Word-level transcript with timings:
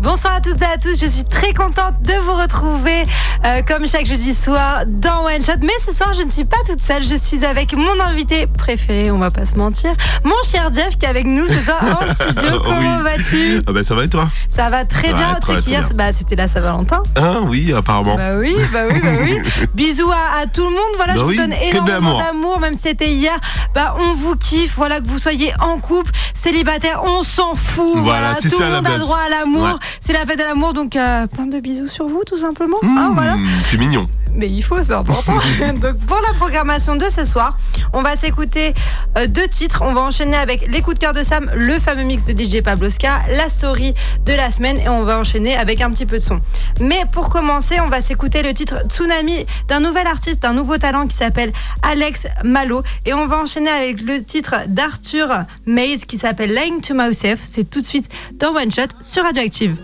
Bonsoir 0.00 0.36
à 0.36 0.40
toutes 0.40 0.62
et 0.62 0.64
à 0.64 0.78
tous, 0.78 1.00
je 1.00 1.06
suis 1.06 1.24
très 1.24 1.52
contente 1.52 2.00
de 2.02 2.12
vous 2.12 2.34
retrouver 2.34 3.04
euh, 3.44 3.62
comme 3.66 3.86
chaque 3.86 4.06
jeudi 4.06 4.34
soir 4.34 4.80
dans 4.86 5.24
One 5.26 5.42
Shot. 5.42 5.52
Mais 5.62 5.72
ce 5.86 5.94
soir, 5.94 6.12
je 6.14 6.22
ne 6.22 6.30
suis 6.30 6.44
pas 6.44 6.56
toute 6.68 6.80
seule, 6.80 7.02
je 7.04 7.14
suis 7.14 7.44
avec 7.44 7.72
mon 7.74 8.00
invité 8.00 8.46
préféré, 8.46 9.10
on 9.10 9.18
va 9.18 9.30
pas 9.30 9.46
se 9.46 9.56
mentir, 9.56 9.92
mon 10.24 10.34
cher 10.44 10.70
Jeff 10.74 10.96
qui 10.98 11.06
est 11.06 11.08
avec 11.08 11.26
nous 11.26 11.46
ce 11.46 11.54
soir 11.54 11.78
en 12.00 12.14
studio. 12.32 12.60
Comment 12.64 12.96
Oui. 12.98 13.02
vas-tu? 13.04 13.62
Ah 13.66 13.72
bah 13.72 13.82
ça 13.82 13.94
va 13.94 14.04
et 14.04 14.08
toi? 14.08 14.28
Ça 14.48 14.70
va 14.70 14.84
très 14.84 15.08
Ouais, 15.08 15.14
bien. 15.14 15.34
très, 15.40 15.54
Tu 15.56 15.60
sais 15.60 15.70
très 15.70 15.70
qu'hier, 15.70 15.80
bien. 15.88 15.96
bah, 15.96 16.12
c'était 16.12 16.36
la 16.36 16.48
Saint-Valentin. 16.48 17.02
Ah 17.16 17.40
oui, 17.42 17.72
apparemment. 17.72 18.16
Bah 18.16 18.36
oui, 18.38 18.56
bah 18.72 18.80
oui, 18.90 19.00
bah 19.02 19.08
oui. 19.20 19.38
Bisous 19.74 20.10
à, 20.10 20.42
à 20.42 20.46
tout 20.46 20.64
le 20.64 20.70
monde. 20.70 20.78
Voilà, 20.96 21.14
Bah 21.14 21.20
je 21.20 21.24
oui, 21.24 21.36
vous 21.36 21.42
donne 21.42 21.54
énormément 21.62 22.18
d'amour, 22.18 22.60
même 22.60 22.74
si 22.74 22.80
c'était 22.82 23.08
hier. 23.08 23.38
Bah, 23.74 23.96
on 23.98 24.14
vous 24.14 24.36
kiffe. 24.36 24.74
Voilà, 24.76 25.00
que 25.00 25.06
vous 25.06 25.18
soyez 25.18 25.52
en 25.60 25.78
couple, 25.78 26.12
célibataire, 26.34 27.02
on 27.04 27.22
s'en 27.22 27.54
fout. 27.54 27.98
Voilà, 27.98 28.34
tout 28.36 28.58
le 28.58 28.66
monde 28.66 28.86
a 28.86 28.98
droit 28.98 29.18
à 29.26 29.28
l'amour. 29.30 29.62
Ouais. 29.64 29.70
C'est 30.00 30.12
la 30.12 30.20
fête 30.20 30.38
de 30.38 30.44
l'amour, 30.44 30.72
donc 30.72 30.96
euh, 30.96 31.26
plein 31.26 31.46
de 31.46 31.58
bisous 31.60 31.88
sur 31.88 32.06
vous, 32.08 32.22
tout 32.26 32.38
simplement. 32.38 32.76
Hein, 32.82 33.12
voilà. 33.14 33.27
Mmh, 33.36 33.48
c'est 33.70 33.78
mignon. 33.78 34.08
Mais 34.34 34.48
il 34.48 34.62
faut, 34.62 34.80
c'est 34.82 34.92
important. 34.92 35.34
Donc 35.80 35.98
pour 36.06 36.20
la 36.26 36.32
programmation 36.34 36.96
de 36.96 37.06
ce 37.06 37.24
soir, 37.24 37.58
on 37.92 38.02
va 38.02 38.16
s'écouter 38.16 38.74
euh, 39.16 39.26
deux 39.26 39.48
titres. 39.48 39.82
On 39.84 39.92
va 39.92 40.02
enchaîner 40.02 40.36
avec 40.36 40.70
les 40.70 40.80
coups 40.80 40.94
de 40.94 41.00
cœur 41.00 41.12
de 41.12 41.22
Sam, 41.22 41.50
le 41.54 41.74
fameux 41.80 42.04
mix 42.04 42.24
de 42.24 42.32
DJ 42.32 42.62
Pabloska, 42.62 43.20
la 43.36 43.48
story 43.48 43.94
de 44.24 44.32
la 44.32 44.50
semaine 44.50 44.78
et 44.78 44.88
on 44.88 45.02
va 45.02 45.18
enchaîner 45.18 45.56
avec 45.56 45.80
un 45.80 45.90
petit 45.90 46.06
peu 46.06 46.18
de 46.18 46.22
son. 46.22 46.40
Mais 46.80 47.02
pour 47.10 47.30
commencer, 47.30 47.80
on 47.80 47.88
va 47.88 48.00
s'écouter 48.00 48.42
le 48.42 48.54
titre 48.54 48.84
Tsunami 48.88 49.46
d'un 49.66 49.80
nouvel 49.80 50.06
artiste, 50.06 50.42
d'un 50.42 50.52
nouveau 50.52 50.78
talent 50.78 51.06
qui 51.06 51.16
s'appelle 51.16 51.52
Alex 51.82 52.26
Malo 52.44 52.82
et 53.06 53.14
on 53.14 53.26
va 53.26 53.38
enchaîner 53.38 53.70
avec 53.70 54.00
le 54.02 54.22
titre 54.22 54.54
d'Arthur 54.68 55.28
Maze 55.66 56.04
qui 56.04 56.18
s'appelle 56.18 56.54
Lying 56.54 56.80
to 56.80 56.94
Myself. 56.94 57.40
C'est 57.42 57.68
tout 57.68 57.80
de 57.80 57.86
suite 57.86 58.08
dans 58.34 58.54
One 58.54 58.70
Shot 58.70 58.88
sur 59.00 59.24
Radioactive. 59.24 59.76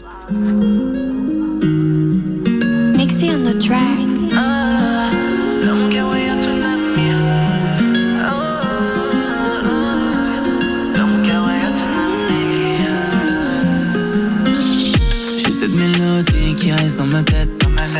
J'ai 15.38 15.50
cette 15.50 15.74
mélodie 15.74 16.54
qui 16.56 16.72
reste 16.72 16.98
dans 16.98 17.06
ma 17.06 17.22
tête. 17.22 17.48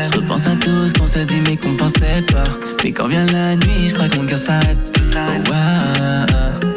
Je 0.01 0.17
repense 0.17 0.47
à 0.47 0.55
tout 0.55 0.87
ce 0.87 0.93
qu'on 0.93 1.07
s'est 1.07 1.25
dit 1.25 1.41
mais 1.43 1.57
qu'on 1.57 1.75
pensait 1.75 2.21
pas. 2.31 2.43
Mais 2.83 2.91
quand 2.91 3.07
vient 3.07 3.25
la 3.25 3.55
nuit, 3.55 3.89
je 3.89 3.93
crois 3.93 4.07
que 4.07 4.17
mon 4.17 4.27
cœur 4.27 4.39
s'arrête. 4.39 4.77
Oh. 5.15 5.53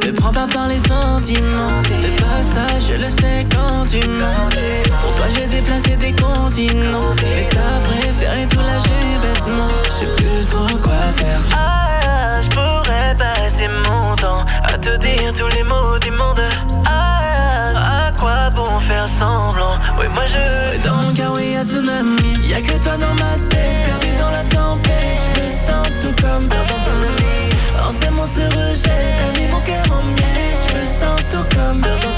Ne 0.07 0.13
prends 0.13 0.33
pas 0.33 0.47
par 0.47 0.69
les 0.69 0.79
sentiments. 0.79 1.83
Fais 1.85 2.17
pas 2.17 2.43
ça, 2.43 2.68
Oui, 19.01 20.07
moi 20.13 20.25
je. 20.27 20.83
Dans 20.85 20.97
mon 20.97 21.15
cœur, 21.15 21.33
oui, 21.37 21.53
y'a 21.53 21.65
tsunami. 21.65 22.35
Y'a 22.49 22.61
que 22.61 22.83
toi 22.83 22.97
dans 22.97 23.15
ma 23.15 23.35
tête, 23.49 23.85
perdu 23.87 24.17
dans 24.19 24.31
la 24.31 24.43
tempête. 24.43 25.21
Je 25.23 25.41
me 25.41 25.51
sens 25.53 25.87
tout 26.03 26.23
comme 26.23 26.49
personne 26.49 26.83
son 26.85 26.99
ami. 27.07 27.55
En 27.87 27.93
c'est 28.01 28.11
mon 28.11 28.27
se 28.27 28.41
rejette, 28.41 29.15
t'as 29.19 29.39
mis 29.39 29.47
mon 29.47 29.61
cœur 29.61 29.85
en 29.97 30.03
miettes. 30.03 30.63
Je 30.67 30.75
me 30.75 30.85
sens 30.85 31.21
tout 31.31 31.47
comme 31.57 31.81
personne 31.81 32.11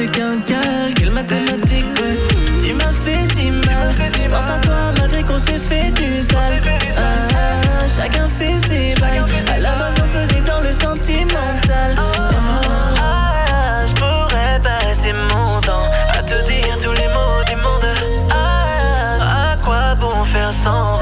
c'est 0.00 0.06
qu'un 0.06 0.40
calcul 0.40 1.10
mathématique. 1.10 1.86
ouais. 2.00 2.16
Tu 2.64 2.72
m'as 2.72 2.92
fait 3.04 3.34
si 3.34 3.50
mal. 3.50 3.88
Je 4.14 4.28
pense 4.28 4.50
à 4.56 4.58
toi 4.60 4.80
malgré 4.98 5.22
qu'on 5.22 5.38
s'est 5.38 5.62
fait 5.68 5.90
du 5.90 6.20
sale. 6.22 6.60
Ah, 6.96 7.86
chacun 7.96 8.26
fait 8.38 8.56
ses 8.68 8.94
bails. 9.00 9.22
À 9.54 9.58
la 9.58 9.74
base 9.76 9.94
on 10.02 10.18
faisait 10.18 10.42
dans 10.42 10.60
le 10.60 10.72
sentimental. 10.72 11.90
Ah, 11.98 13.84
je 13.86 13.94
pourrais 13.94 14.58
passer 14.62 15.12
mon 15.12 15.60
temps 15.60 15.88
à 16.18 16.22
te 16.22 16.36
dire 16.50 16.78
tous 16.82 16.92
les 16.92 17.08
mots 17.16 17.42
du 17.48 17.56
monde. 17.56 17.88
Ah, 18.30 19.52
à 19.52 19.56
quoi 19.56 19.94
bon 19.96 20.24
faire 20.24 20.52
semblant? 20.52 20.99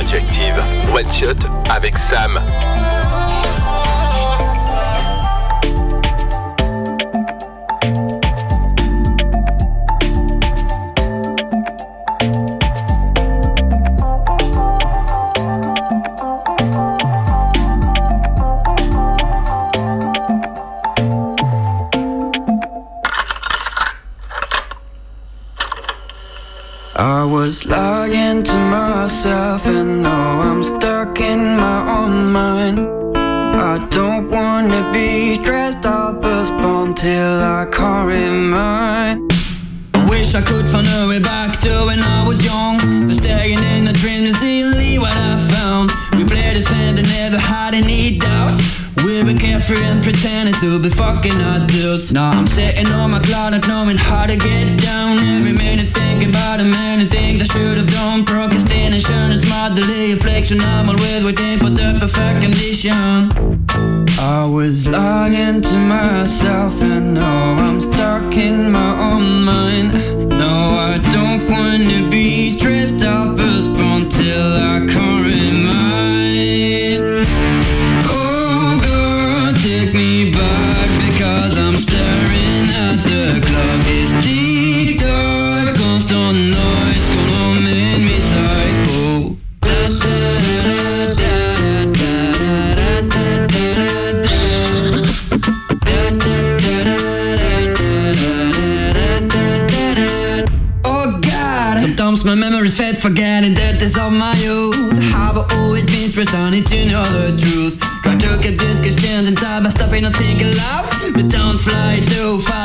Radioactive. 0.00 0.56
One 0.94 1.12
Shot 1.12 1.46
avec 1.68 1.98
Sam. 1.98 2.40
Myself 29.02 29.64
and 29.64 30.02
now 30.02 30.40
I'm 30.42 30.62
stuck 30.62 31.20
in 31.20 31.56
my 31.56 31.78
own 31.98 32.30
mind. 32.30 32.78
I 33.16 33.78
don't 33.88 34.30
wanna 34.30 34.92
be 34.92 35.36
stressed 35.36 35.86
out, 35.86 36.20
but 36.20 36.44
spawn 36.44 36.94
till 36.94 37.36
I 37.58 37.64
can't 37.76 38.06
remind. 38.06 39.32
I 39.94 40.00
wish 40.10 40.34
I 40.34 40.42
could 40.42 40.68
find 40.68 40.86
a 40.86 41.08
way 41.08 41.18
back 41.18 41.58
to 41.64 41.72
when 41.88 42.00
I 42.16 42.28
was 42.28 42.44
young, 42.44 42.76
but 43.06 43.16
staying 43.16 43.62
in 43.72 43.86
the 43.86 43.94
dream 44.02 44.24
is 44.24 44.38
really 44.42 44.98
what 44.98 45.16
I 45.30 45.32
found. 45.54 45.86
We 46.16 46.24
played 46.32 46.58
as 46.60 46.66
friends 46.68 47.00
and 47.00 47.08
never 47.08 47.38
had 47.38 47.72
any 47.72 48.18
doubts. 48.18 48.60
We 49.02 49.24
were 49.24 49.38
carefree 49.44 49.86
and 49.92 50.02
pretending 50.02 50.56
to 50.60 50.78
be 50.78 50.90
fucking 50.90 51.40
adults. 51.54 52.12
Now 52.12 52.32
I'm 52.38 52.46
sitting 52.46 52.88
on 52.88 53.12
my 53.12 53.20
cloud 53.20 53.50
not 53.54 53.66
knowing 53.66 53.96
how 53.96 54.26
to 54.26 54.36
get 54.36 54.78
down. 54.78 55.18
Every 55.36 55.54
minute 55.54 55.88
thinking 56.00 56.28
about 56.28 56.58
the 56.58 56.66
many 56.66 57.06
things 57.06 57.40
I 57.40 57.46
should 57.54 57.78
have 57.78 57.90
done. 57.90 58.00
Procrastination 59.00 59.32
is 59.32 59.46
motherly 59.48 60.12
affliction. 60.12 60.60
I'm 60.60 60.90
always 60.90 61.24
waiting 61.24 61.58
for 61.58 61.70
the 61.70 61.96
perfect 61.98 62.42
condition. 62.42 62.92
I 64.18 64.44
was 64.44 64.86
lying 64.86 65.62
to 65.62 65.78
myself 65.78 66.82
and 66.82 67.14
now 67.14 67.54
I'm 67.54 67.80
stuck 67.80 68.36
in 68.36 68.70
my 68.70 69.12
own 69.12 69.44
mind. 69.44 69.92
No, 70.28 70.76
I 70.92 70.98
don't 71.14 71.48
wanna 71.50 72.10
be 72.10 72.50
stressed 72.50 73.02
out, 73.02 73.38
but 73.38 73.50
until 73.80 74.52
I 74.54 74.79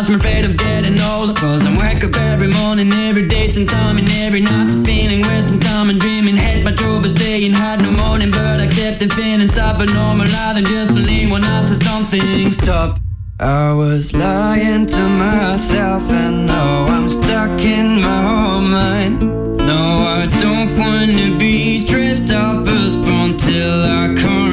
I'm 0.08 0.14
afraid 0.16 0.46
of 0.46 0.56
getting 0.56 1.00
old. 1.02 1.36
Cause 1.36 1.66
I'm 1.66 1.78
wake 1.78 2.04
up 2.04 2.16
every 2.16 2.48
morning, 2.48 2.94
every 2.94 3.28
day, 3.28 3.48
sometime, 3.48 3.98
and 3.98 4.08
every 4.10 4.40
night. 4.40 4.70
Feeling 4.86 5.24
wasting 5.24 5.60
time 5.60 5.90
and 5.90 6.00
dreaming, 6.00 6.36
head 6.36 6.64
my 6.64 6.72
trouble 6.72 7.10
staying 7.10 7.54
hard. 7.54 7.82
No 7.82 7.90
morning, 7.90 8.30
but 8.30 8.62
accepting 8.62 9.10
feelings 9.10 9.58
up 9.58 9.80
and 9.80 9.90
normalizing. 9.90 10.68
Just 10.68 10.94
to 10.94 11.00
leave 11.00 11.32
when 11.32 11.44
I 11.44 11.64
say 11.64 11.84
something 11.84 12.52
stop. 12.52 13.00
I 13.40 13.74
was 13.74 14.14
lying 14.14 14.86
to 14.86 15.10
myself 15.10 16.04
and 16.12 16.46
now 16.46 16.86
I'm 16.86 17.10
stuck 17.10 17.60
in 17.62 18.00
my 18.00 18.24
own 18.24 18.70
mind. 18.70 19.20
No, 19.58 20.06
I 20.18 20.28
don't 20.40 20.70
wanna 20.78 21.36
be 21.38 21.80
stressed 21.80 22.32
out, 22.32 22.64
postponed 22.64 23.40
till 23.40 23.84
I 23.84 24.14
can't 24.16 24.45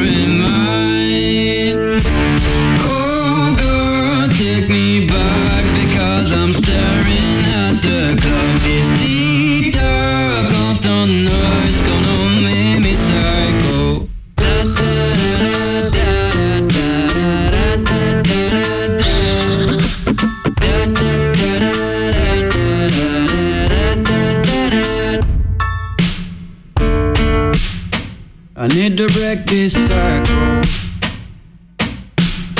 Break 29.08 29.46
this 29.46 29.72
cycle 29.88 30.62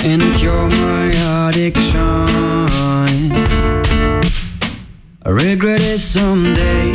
and 0.05 0.35
cure 0.37 0.69
my 0.69 1.49
addiction. 1.49 2.01
I 5.25 5.29
regret 5.29 5.81
it 5.81 6.01
someday. 6.01 6.92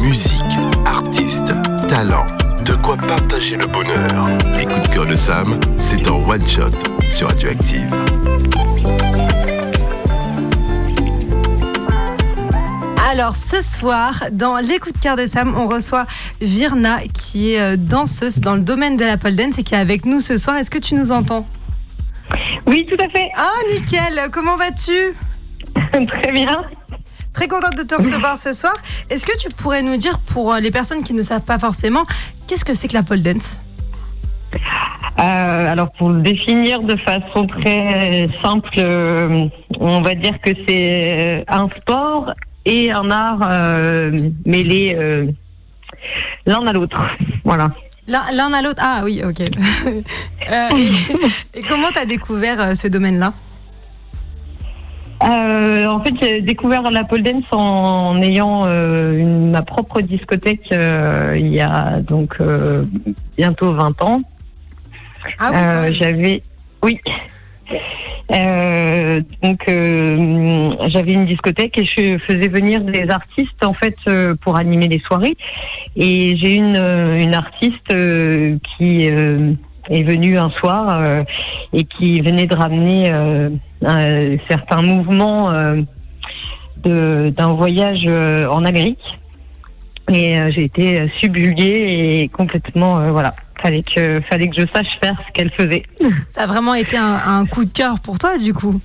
Musique, 0.00 0.58
artiste, 0.84 1.52
talent. 1.88 2.26
De 2.64 2.74
quoi 2.74 2.96
partager 2.96 3.56
le 3.56 3.66
bonheur. 3.66 4.28
Les 4.56 4.64
coups 4.64 4.88
de 4.88 4.94
cœur 4.94 5.06
de 5.06 5.16
Sam, 5.16 5.58
c'est 5.76 6.08
en 6.08 6.28
one 6.28 6.46
shot 6.46 6.70
sur 7.08 7.28
Radioactive. 7.28 7.90
Alors 13.10 13.34
ce 13.34 13.62
soir, 13.62 14.24
dans 14.32 14.58
les 14.58 14.78
coups 14.78 14.94
de 14.94 14.98
cœur 14.98 15.16
de 15.16 15.26
Sam, 15.26 15.54
on 15.56 15.66
reçoit 15.66 16.06
Virna 16.40 17.00
qui 17.12 17.54
est 17.54 17.60
euh, 17.60 17.76
danseuse 17.76 18.40
dans 18.40 18.54
le 18.54 18.62
domaine 18.62 18.96
de 18.96 19.04
la 19.04 19.16
pole 19.16 19.36
dance 19.36 19.58
et 19.58 19.62
qui 19.64 19.74
est 19.74 19.78
avec 19.78 20.04
nous 20.04 20.20
ce 20.20 20.38
soir. 20.38 20.56
Est-ce 20.56 20.70
que 20.70 20.78
tu 20.78 20.94
nous 20.94 21.12
entends? 21.12 21.46
Oui, 22.66 22.86
tout 22.88 23.04
à 23.04 23.08
fait. 23.10 23.30
Ah 23.36 23.50
nickel, 23.72 24.30
comment 24.32 24.56
vas-tu? 24.56 25.14
Très 26.06 26.32
bien. 26.32 26.64
Très 27.32 27.48
contente 27.48 27.76
de 27.76 27.82
te 27.82 27.94
recevoir 27.94 28.36
ce 28.36 28.52
soir. 28.52 28.74
Est-ce 29.10 29.26
que 29.26 29.36
tu 29.38 29.48
pourrais 29.48 29.82
nous 29.82 29.96
dire, 29.96 30.18
pour 30.18 30.52
euh, 30.52 30.60
les 30.60 30.70
personnes 30.70 31.02
qui 31.02 31.14
ne 31.14 31.22
savent 31.22 31.42
pas 31.42 31.58
forcément, 31.58 32.04
qu'est-ce 32.46 32.64
que 32.64 32.74
c'est 32.74 32.88
que 32.88 32.94
la 32.94 33.02
pole 33.02 33.22
dance? 33.22 33.60
Euh, 35.18 35.72
alors 35.72 35.92
pour 35.92 36.10
le 36.10 36.22
définir 36.22 36.82
de 36.82 36.96
façon 36.96 37.46
très 37.46 38.28
simple, 38.42 38.70
euh, 38.78 39.46
on 39.78 40.00
va 40.00 40.14
dire 40.14 40.40
que 40.40 40.50
c'est 40.66 41.44
un 41.48 41.68
sport 41.68 42.32
et 42.64 42.90
un 42.90 43.10
art 43.10 43.40
euh, 43.42 44.30
mêlés 44.46 44.96
l'un 46.46 46.66
à 46.66 46.72
l'autre. 46.72 46.98
Voilà. 47.44 47.72
L'un 48.08 48.52
à 48.52 48.62
l'autre 48.62 48.80
Ah 48.82 49.02
oui, 49.04 49.22
ok. 49.24 49.40
Et, 51.54 51.62
comment 51.68 51.88
tu 51.92 51.98
as 51.98 52.04
découvert 52.04 52.76
ce 52.76 52.88
domaine-là? 52.88 53.32
Euh, 55.24 55.86
en 55.86 56.02
fait, 56.02 56.14
j'ai 56.20 56.40
découvert 56.40 56.82
la 56.90 57.04
pole 57.04 57.22
dance 57.22 57.44
en 57.52 58.20
ayant 58.22 58.64
euh, 58.66 59.16
une- 59.18 59.50
ma 59.50 59.62
propre 59.62 60.00
discothèque 60.00 60.68
euh, 60.72 61.36
il 61.38 61.48
y 61.54 61.60
a 61.60 62.00
donc 62.00 62.34
euh, 62.40 62.84
bientôt 63.36 63.72
20 63.72 64.02
ans. 64.02 64.22
Ah 65.38 65.50
oui, 65.52 65.56
Euh, 65.58 65.92
j'avais, 65.92 66.42
oui. 66.82 66.98
Euh, 68.34 69.20
donc 69.42 69.60
euh, 69.68 70.70
j'avais 70.88 71.12
une 71.12 71.26
discothèque 71.26 71.76
et 71.78 71.84
je 71.84 72.18
faisais 72.26 72.48
venir 72.48 72.80
des 72.82 73.08
artistes 73.10 73.62
en 73.62 73.72
fait 73.74 73.96
euh, 74.08 74.34
pour 74.42 74.56
animer 74.56 74.88
les 74.88 75.00
soirées. 75.00 75.36
Et 75.96 76.36
j'ai 76.36 76.56
une 76.56 76.76
une 76.76 77.34
artiste 77.34 77.92
euh, 77.92 78.56
qui 78.76 79.08
euh, 79.10 79.52
est 79.90 80.02
venue 80.02 80.38
un 80.38 80.50
soir 80.50 80.98
euh, 81.00 81.22
et 81.72 81.84
qui 81.84 82.20
venait 82.22 82.46
de 82.46 82.56
ramener 82.56 83.12
euh, 83.84 84.36
un 84.36 84.38
certain 84.48 84.82
mouvement 84.82 85.50
euh, 85.50 85.82
d'un 86.84 87.52
voyage 87.54 88.04
euh, 88.06 88.46
en 88.48 88.64
Amérique. 88.64 88.98
Et 90.12 90.34
j'ai 90.54 90.64
été 90.64 91.10
subjuguée 91.20 92.20
et 92.22 92.28
complètement 92.28 93.10
voilà. 93.12 93.34
Fallait 93.62 93.82
que 93.82 94.20
fallait 94.28 94.48
que 94.48 94.60
je 94.60 94.66
sache 94.74 94.98
faire 95.00 95.14
ce 95.26 95.32
qu'elle 95.32 95.50
faisait. 95.52 95.84
Ça 96.28 96.42
a 96.42 96.46
vraiment 96.48 96.74
été 96.74 96.96
un, 96.96 97.20
un 97.24 97.46
coup 97.46 97.64
de 97.64 97.70
cœur 97.70 98.00
pour 98.00 98.18
toi, 98.18 98.36
du 98.36 98.52
coup? 98.52 98.80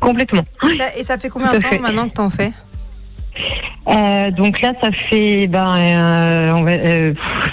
Complètement. 0.00 0.42
Ça- 0.78 0.96
et 0.98 1.04
ça 1.04 1.18
fait 1.18 1.28
combien 1.28 1.52
de 1.52 1.58
temps 1.58 1.68
fait. 1.68 1.78
maintenant 1.78 2.08
que 2.08 2.14
t'en 2.14 2.30
fais? 2.30 2.52
Euh, 3.88 4.30
donc 4.30 4.60
là, 4.62 4.72
ça 4.82 4.90
fait 5.10 5.46
ben, 5.46 5.76
euh, 5.76 6.52
on 6.54 6.62
va, 6.62 6.72
euh, 6.72 7.12
pff, 7.12 7.50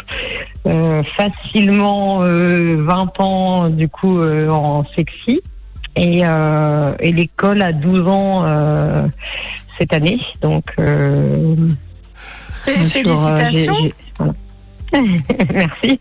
euh, 0.67 1.03
facilement 1.17 2.19
euh, 2.23 2.77
20 2.83 3.19
ans 3.19 3.69
du 3.69 3.89
coup 3.89 4.21
en 4.23 4.85
sexy 4.95 5.41
et, 5.97 6.21
euh, 6.23 6.93
et 6.99 7.11
l'école 7.11 7.61
a 7.61 7.73
12 7.73 8.07
ans 8.07 8.43
euh, 8.45 9.07
cette 9.79 9.93
année. 9.93 10.19
Donc 10.41 10.63
euh, 10.79 11.55
sur, 12.65 12.73
Félicitations. 12.73 13.75
voilà. 14.19 14.33
Merci. 15.53 15.99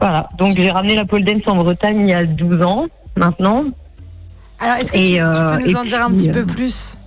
Voilà, 0.00 0.28
donc 0.38 0.56
j'ai 0.58 0.70
ramené 0.70 0.94
la 0.94 1.04
pole 1.06 1.24
dance 1.24 1.42
en 1.46 1.56
Bretagne 1.56 2.00
il 2.00 2.08
y 2.10 2.14
a 2.14 2.24
12 2.24 2.62
ans 2.62 2.86
maintenant. 3.16 3.64
Alors, 4.60 4.76
est-ce 4.76 4.92
que 4.92 4.98
Et, 4.98 5.00
tu, 5.00 5.14
tu 5.14 5.64
peux 5.64 5.70
nous 5.70 5.76
en 5.78 5.84
dire 5.84 6.02
un 6.04 6.10
petit 6.12 6.28
euh, 6.30 6.32
peu 6.32 6.44
plus? 6.44 6.98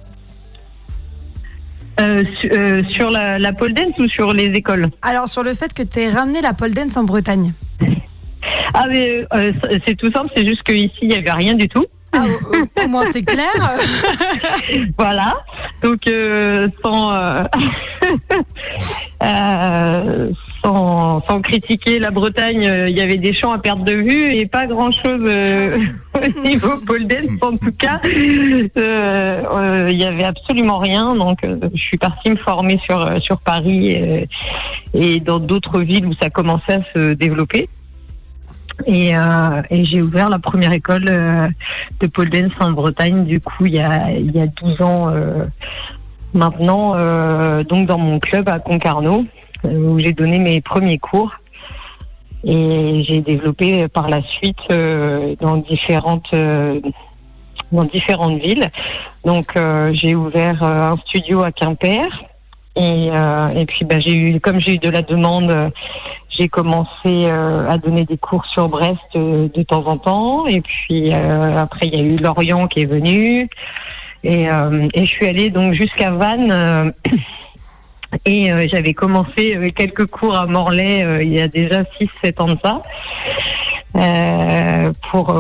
Euh, 2.00 2.24
su- 2.40 2.94
sur 2.94 3.12
la, 3.12 3.38
la 3.38 3.54
pole 3.54 3.74
dance 3.74 3.94
ou 4.00 4.08
sur 4.08 4.34
les 4.34 4.46
écoles? 4.46 4.88
Alors, 5.02 5.28
sur 5.28 5.44
le 5.44 5.54
fait 5.54 5.74
que 5.74 5.84
tu 5.84 6.00
aies 6.00 6.10
ramené 6.10 6.42
la 6.42 6.54
pole 6.54 6.72
dance 6.74 6.98
en 6.98 7.04
Bretagne. 7.04 7.54
Ah 8.74 8.86
mais 8.90 9.26
euh, 9.34 9.52
c'est 9.86 9.96
tout 9.96 10.12
simple, 10.12 10.32
c'est 10.36 10.46
juste 10.46 10.64
qu'ici 10.64 10.98
il 11.02 11.10
n'y 11.10 11.16
avait 11.16 11.32
rien 11.32 11.54
du 11.54 11.68
tout. 11.68 11.86
Ah, 12.14 12.26
au, 12.84 12.88
moins, 12.90 13.06
c'est 13.12 13.24
clair. 13.24 13.48
Voilà. 14.98 15.34
Donc 15.82 16.08
euh, 16.08 16.68
sans 16.84 17.14
euh, 19.24 20.30
sans, 20.64 21.22
sans 21.22 21.42
critiquer 21.42 22.00
la 22.00 22.12
Bretagne, 22.12 22.70
il 22.90 22.98
y 22.98 23.02
avait 23.02 23.18
des 23.18 23.34
champs 23.34 23.54
à 23.54 23.60
perte 23.60 23.86
de 23.86 23.94
vue 23.94 24.36
et 24.36 24.46
pas 24.46 24.68
grand 24.68 24.92
chose 24.92 25.24
au 26.14 26.46
niveau 26.46 26.78
pole 26.86 27.08
dance 27.08 27.42
en 27.42 27.58
tout 27.58 27.72
cas. 27.78 28.02
Il 28.04 28.70
y 28.76 30.04
avait 30.04 30.26
absolument 30.26 30.80
rien, 30.80 31.16
donc 31.16 31.40
je 31.44 31.82
suis 31.82 31.98
partie 31.98 32.32
me 32.32 32.38
former 32.38 32.80
sur 32.84 33.24
sur 33.24 33.40
Paris 33.40 34.28
et 34.94 35.20
dans 35.20 35.40
d'autres 35.40 35.80
villes 35.80 36.06
où 36.06 36.14
ça 36.22 36.30
commençait 36.30 36.74
à 36.74 36.84
se 36.94 37.14
développer. 37.14 37.70
Et, 38.86 39.16
euh, 39.16 39.62
et 39.70 39.84
j'ai 39.84 40.02
ouvert 40.02 40.30
la 40.30 40.40
première 40.40 40.72
école 40.72 41.06
euh, 41.08 41.48
de 42.00 42.08
pole 42.08 42.30
dance 42.30 42.52
en 42.60 42.72
Bretagne, 42.72 43.26
du 43.26 43.40
coup, 43.40 43.66
il 43.66 43.76
y 43.76 43.80
a, 43.80 44.12
il 44.12 44.32
y 44.32 44.42
a 44.42 44.48
12 44.48 44.82
ans 44.82 45.10
euh, 45.10 45.46
maintenant, 46.34 46.92
donc 47.64 47.88
dans 47.88 47.98
mon 47.98 48.20
club 48.20 48.48
à 48.48 48.60
Concarneau, 48.60 49.26
où 49.66 50.00
j'ai 50.00 50.14
donné 50.14 50.40
mes 50.40 50.62
premiers 50.62 50.98
cours. 50.98 51.32
Et 52.44 53.04
j'ai 53.06 53.22
développé 53.22 53.88
par 53.90 54.10
la 54.10 54.22
suite 54.24 54.58
dans 55.42 55.58
différentes 55.58 56.34
dans 57.72 57.84
différentes 57.84 58.42
villes. 58.42 58.72
Donc 59.26 59.60
j'ai 59.92 60.16
ouvert 60.16 60.64
un 60.64 60.96
studio 60.96 61.44
à 61.44 61.52
Quimper 61.52 62.08
et, 62.78 63.66
puis 63.68 63.84
bah, 63.84 64.00
j'ai 64.00 64.16
eu 64.16 64.40
comme 64.40 64.60
j'ai 64.60 64.76
eu 64.76 64.78
de 64.78 64.90
la 64.90 65.02
demande, 65.02 65.72
j'ai 66.32 66.50
commencé 66.50 66.90
euh, 67.06 67.70
à 67.70 67.78
donner 67.78 68.06
des 68.06 68.18
cours 68.18 68.46
sur 68.46 68.70
Brest 68.70 69.00
euh, 69.16 69.50
de 69.54 69.64
temps 69.64 69.86
en 69.88 69.98
temps. 69.98 70.48
Et 70.48 70.62
puis 70.62 71.12
euh, 71.14 71.58
après 71.58 71.88
il 71.88 71.96
y 71.96 72.02
a 72.02 72.06
eu 72.06 72.18
Lorient 72.18 72.68
qui 72.68 72.82
est 72.82 72.86
venu 72.86 73.50
et, 74.24 74.44
et 74.44 75.06
je 75.06 75.10
suis 75.10 75.26
allée 75.28 75.50
donc 75.50 75.74
jusqu'à 75.74 76.12
Vannes. 76.12 76.94
et 78.26 78.52
euh, 78.52 78.68
j'avais 78.72 78.94
commencé 78.94 79.74
quelques 79.76 80.06
cours 80.06 80.36
à 80.36 80.46
Morlaix 80.46 81.04
euh, 81.06 81.22
il 81.22 81.34
y 81.34 81.42
a 81.42 81.48
déjà 81.48 81.84
6-7 82.24 82.42
ans 82.42 82.54
de 82.54 82.58
ça. 82.64 82.82
Pour 85.12 85.34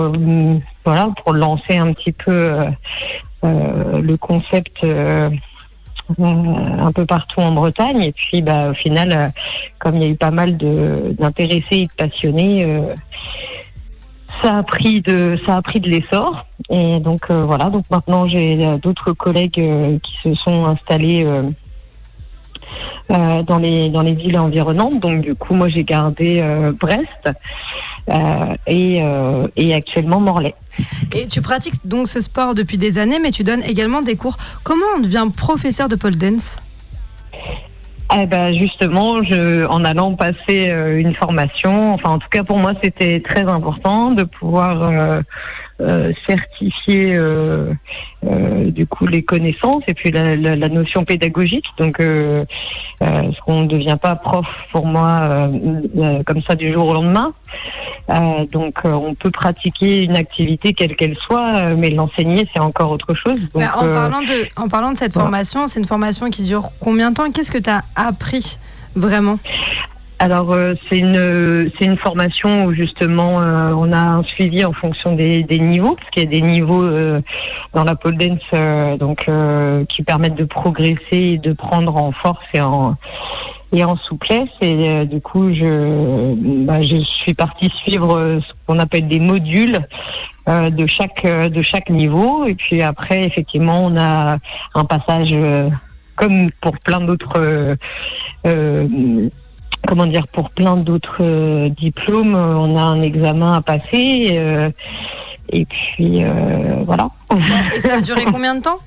voilà 0.83 1.09
pour 1.23 1.33
lancer 1.33 1.77
un 1.77 1.93
petit 1.93 2.11
peu 2.11 2.53
le 3.43 4.15
concept 4.17 4.83
un 6.19 6.91
peu 6.91 7.05
partout 7.05 7.39
en 7.39 7.51
Bretagne. 7.51 8.03
Et 8.03 8.11
puis 8.11 8.41
bah 8.41 8.69
au 8.69 8.73
final 8.73 9.11
euh, 9.11 9.27
comme 9.79 9.95
il 9.97 10.03
y 10.03 10.05
a 10.05 10.09
eu 10.09 10.15
pas 10.15 10.31
mal 10.31 10.57
d'intéressés 10.57 11.65
et 11.71 11.85
de 11.85 11.93
passionnés 11.97 12.65
euh, 12.65 12.93
ça 14.43 14.57
a 14.57 14.63
pris 14.63 15.01
de 15.01 15.37
ça 15.45 15.57
a 15.57 15.61
pris 15.61 15.79
de 15.79 15.89
l'essor. 15.89 16.45
Et 16.69 16.99
donc 16.99 17.29
euh, 17.29 17.43
voilà. 17.43 17.69
Donc 17.69 17.85
maintenant 17.91 18.27
j'ai 18.27 18.65
euh, 18.65 18.77
d'autres 18.77 19.13
collègues 19.13 19.59
euh, 19.59 19.97
qui 19.99 20.13
se 20.23 20.33
sont 20.41 20.65
installés 20.65 21.23
euh, 21.25 21.43
euh, 23.11 23.43
dans 23.43 23.57
les 23.57 23.89
dans 23.89 24.01
les 24.01 24.13
villes 24.13 24.37
environnantes. 24.37 24.99
Donc 24.99 25.21
du 25.21 25.35
coup 25.35 25.53
moi 25.53 25.69
j'ai 25.69 25.83
gardé 25.83 26.39
euh, 26.41 26.71
Brest. 26.71 27.27
euh, 27.27 27.33
et, 28.07 29.01
euh, 29.03 29.47
et 29.55 29.73
actuellement 29.73 30.19
Morlaix. 30.19 30.55
Et 31.13 31.27
tu 31.27 31.41
pratiques 31.41 31.85
donc 31.85 32.07
ce 32.07 32.21
sport 32.21 32.55
depuis 32.55 32.77
des 32.77 32.97
années, 32.97 33.19
mais 33.21 33.31
tu 33.31 33.43
donnes 33.43 33.63
également 33.63 34.01
des 34.01 34.15
cours. 34.15 34.37
Comment 34.63 34.85
on 34.97 35.01
devient 35.01 35.27
professeur 35.35 35.87
de 35.87 35.95
pole 35.95 36.15
dance? 36.15 36.57
Eh 38.13 38.25
ben 38.25 38.53
justement, 38.53 39.23
je, 39.23 39.65
en 39.67 39.85
allant 39.85 40.15
passer 40.15 40.69
euh, 40.69 40.99
une 40.99 41.15
formation, 41.15 41.93
enfin 41.93 42.09
en 42.09 42.19
tout 42.19 42.27
cas 42.29 42.43
pour 42.43 42.57
moi 42.57 42.73
c'était 42.83 43.21
très 43.21 43.43
important 43.43 44.11
de 44.11 44.23
pouvoir 44.23 44.83
euh, 44.83 45.21
euh, 45.81 46.13
certifier 46.27 47.15
euh, 47.15 47.73
euh, 48.25 48.69
du 48.71 48.85
coup 48.85 49.07
les 49.07 49.23
connaissances 49.23 49.83
et 49.87 49.93
puis 49.93 50.11
la, 50.11 50.35
la- 50.35 50.55
la 50.55 50.69
notion 50.69 51.03
pédagogique. 51.05 51.65
Donc 51.77 51.99
euh, 51.99 52.45
parce 52.99 53.39
qu'on 53.45 53.61
ne 53.61 53.67
devient 53.67 53.97
pas 54.01 54.15
prof 54.15 54.45
pour 54.71 54.85
moi 54.85 55.49
comme 56.25 56.41
ça 56.47 56.55
du 56.55 56.71
jour 56.71 56.87
au 56.87 56.93
lendemain. 56.93 57.33
Donc 58.51 58.75
on 58.83 59.15
peut 59.15 59.31
pratiquer 59.31 60.03
une 60.03 60.15
activité 60.15 60.73
quelle 60.73 60.95
qu'elle 60.95 61.17
soit, 61.25 61.69
mais 61.75 61.89
l'enseigner 61.89 62.47
c'est 62.53 62.61
encore 62.61 62.91
autre 62.91 63.13
chose. 63.15 63.39
Donc, 63.53 63.63
Bah, 63.63 63.71
en, 63.77 63.89
parlant 63.91 64.21
de, 64.21 64.47
en 64.61 64.67
parlant 64.67 64.91
de 64.91 64.97
cette 64.97 65.13
voilà. 65.13 65.25
formation, 65.27 65.67
c'est 65.67 65.79
une 65.79 65.85
formation 65.85 66.29
qui 66.29 66.43
dure 66.43 66.69
combien 66.79 67.09
de 67.11 67.15
temps? 67.15 67.31
Qu'est-ce 67.31 67.51
que 67.51 67.57
tu 67.57 67.69
as 67.69 67.81
appris 67.95 68.57
vraiment? 68.95 69.39
Alors 70.21 70.53
euh, 70.53 70.75
c'est 70.87 70.99
une 70.99 71.71
c'est 71.79 71.85
une 71.85 71.97
formation 71.97 72.65
où 72.65 72.73
justement 72.75 73.41
euh, 73.41 73.73
on 73.75 73.91
a 73.91 73.97
un 73.97 74.23
suivi 74.23 74.63
en 74.63 74.71
fonction 74.71 75.15
des, 75.15 75.41
des 75.41 75.57
niveaux 75.57 75.95
parce 75.95 76.11
qu'il 76.11 76.21
y 76.21 76.27
a 76.27 76.29
des 76.29 76.45
niveaux 76.45 76.83
euh, 76.83 77.21
dans 77.73 77.83
la 77.83 77.95
pole 77.95 78.15
dance 78.19 78.39
euh, 78.53 78.97
donc 78.97 79.27
euh, 79.27 79.83
qui 79.85 80.03
permettent 80.03 80.35
de 80.35 80.43
progresser 80.43 80.99
et 81.11 81.37
de 81.39 81.53
prendre 81.53 81.97
en 81.97 82.11
force 82.11 82.45
et 82.53 82.61
en 82.61 82.97
et 83.73 83.83
en 83.83 83.97
souplesse. 83.97 84.51
Et 84.61 84.89
euh, 84.89 85.05
du 85.05 85.21
coup 85.21 85.51
je 85.55 86.35
bah, 86.65 86.83
je 86.83 86.97
suis 86.97 87.33
partie 87.33 87.71
suivre 87.83 88.41
ce 88.47 88.53
qu'on 88.67 88.77
appelle 88.77 89.07
des 89.07 89.19
modules 89.19 89.79
de 90.47 90.85
chaque 90.85 91.25
de 91.25 91.61
chaque 91.63 91.89
niveau. 91.89 92.45
Et 92.45 92.53
puis 92.53 92.83
après 92.83 93.23
effectivement 93.23 93.85
on 93.85 93.97
a 93.97 94.37
un 94.75 94.85
passage 94.85 95.35
comme 96.15 96.51
pour 96.61 96.77
plein 96.77 96.99
d'autres 96.99 97.75
euh, 98.45 99.29
comment 99.87 100.05
dire, 100.05 100.27
pour 100.27 100.49
plein 100.51 100.77
d'autres 100.77 101.17
euh, 101.21 101.69
diplômes, 101.69 102.35
euh, 102.35 102.55
on 102.55 102.77
a 102.77 102.81
un 102.81 103.01
examen 103.01 103.53
à 103.53 103.61
passer. 103.61 104.29
euh, 104.37 104.69
et 105.53 105.65
puis, 105.65 106.23
voilà. 106.85 107.09
Et 107.75 107.79
ça 107.81 107.95
a 107.95 108.01
duré 108.01 108.23
combien 108.31 108.55
de 108.55 108.61
temps? 108.61 108.77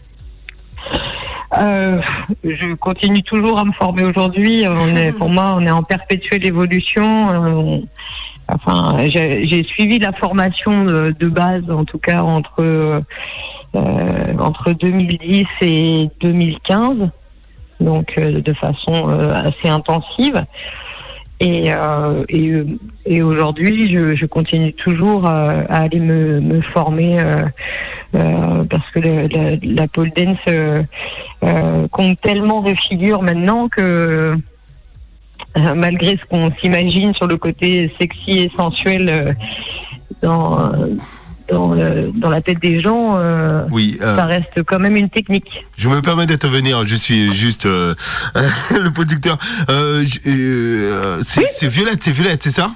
Euh, 1.59 2.01
je 2.43 2.75
continue 2.75 3.23
toujours 3.23 3.59
à 3.59 3.65
me 3.65 3.73
former 3.73 4.05
aujourd'hui. 4.05 4.65
On 4.67 4.97
est, 4.97 5.13
pour 5.13 5.29
moi, 5.29 5.55
on 5.57 5.61
est 5.61 5.71
en 5.71 5.83
perpétuelle 5.83 6.45
évolution. 6.47 7.31
Euh, 7.31 7.49
on- 7.51 7.85
enfin, 8.49 8.97
j'ai 9.09 9.47
j'ai 9.47 9.63
suivi 9.65 9.99
la 9.99 10.13
formation 10.13 10.85
de, 10.85 11.15
de 11.19 11.29
base, 11.29 11.71
en 11.71 11.85
tout 11.85 11.99
cas 11.99 12.23
entre 12.23 12.61
euh, 12.61 13.01
entre 14.39 14.73
2010 14.73 15.45
et 15.63 16.09
2015, 16.21 17.11
donc 17.81 18.15
euh, 18.19 18.41
de 18.41 18.53
façon 18.55 19.11
euh, 19.11 19.33
assez 19.35 19.69
intensive. 19.69 20.45
Et, 21.41 21.73
euh, 21.73 22.65
aujourd'hui, 23.23 23.91
je, 23.91 24.25
continue 24.25 24.73
toujours 24.73 25.27
à 25.27 25.51
aller 25.69 25.99
me, 25.99 26.41
me 26.41 26.61
former 26.63 27.19
parce 28.13 28.91
que 28.95 29.01
la, 29.01 29.57
la 29.61 29.89
pole 29.89 30.11
dance 30.11 31.91
compte 31.91 32.21
tellement 32.21 32.63
de 32.63 32.73
figures 32.75 33.21
maintenant 33.23 33.69
que 33.69 34.37
malgré 35.75 36.17
ce 36.17 36.25
qu'on 36.31 36.53
s'imagine 36.63 37.15
sur 37.15 37.27
le 37.27 37.37
côté 37.37 37.93
sexy 38.01 38.39
et 38.39 38.53
sensuel 38.57 39.37
dans, 40.23 40.73
dans, 41.51 41.75
le- 41.75 42.11
dans 42.15 42.31
la 42.31 42.41
tête 42.41 42.61
des 42.61 42.81
gens, 42.81 43.17
euh, 43.19 43.65
Oui, 43.71 43.99
euh, 44.01 44.17
ça 44.17 44.25
reste 44.25 44.63
quand 44.67 44.79
même 44.79 44.97
une 44.97 45.11
technique. 45.11 45.49
je 45.77 45.89
me 45.89 46.01
permets 46.01 46.27
d'intervenir, 46.27 46.87
je 46.87 46.95
suis 46.95 47.35
juste 47.35 47.67
euh, 47.67 47.95
le 48.71 48.91
producteur. 48.91 49.39
Euh, 49.71 50.05
euh, 50.27 51.21
c'est 51.23 51.47
c'est 51.49 51.69
Violette, 51.69 52.01
c'est 52.03 52.13
Violette, 52.13 52.43
c'est 52.43 52.51
ça? 52.51 52.71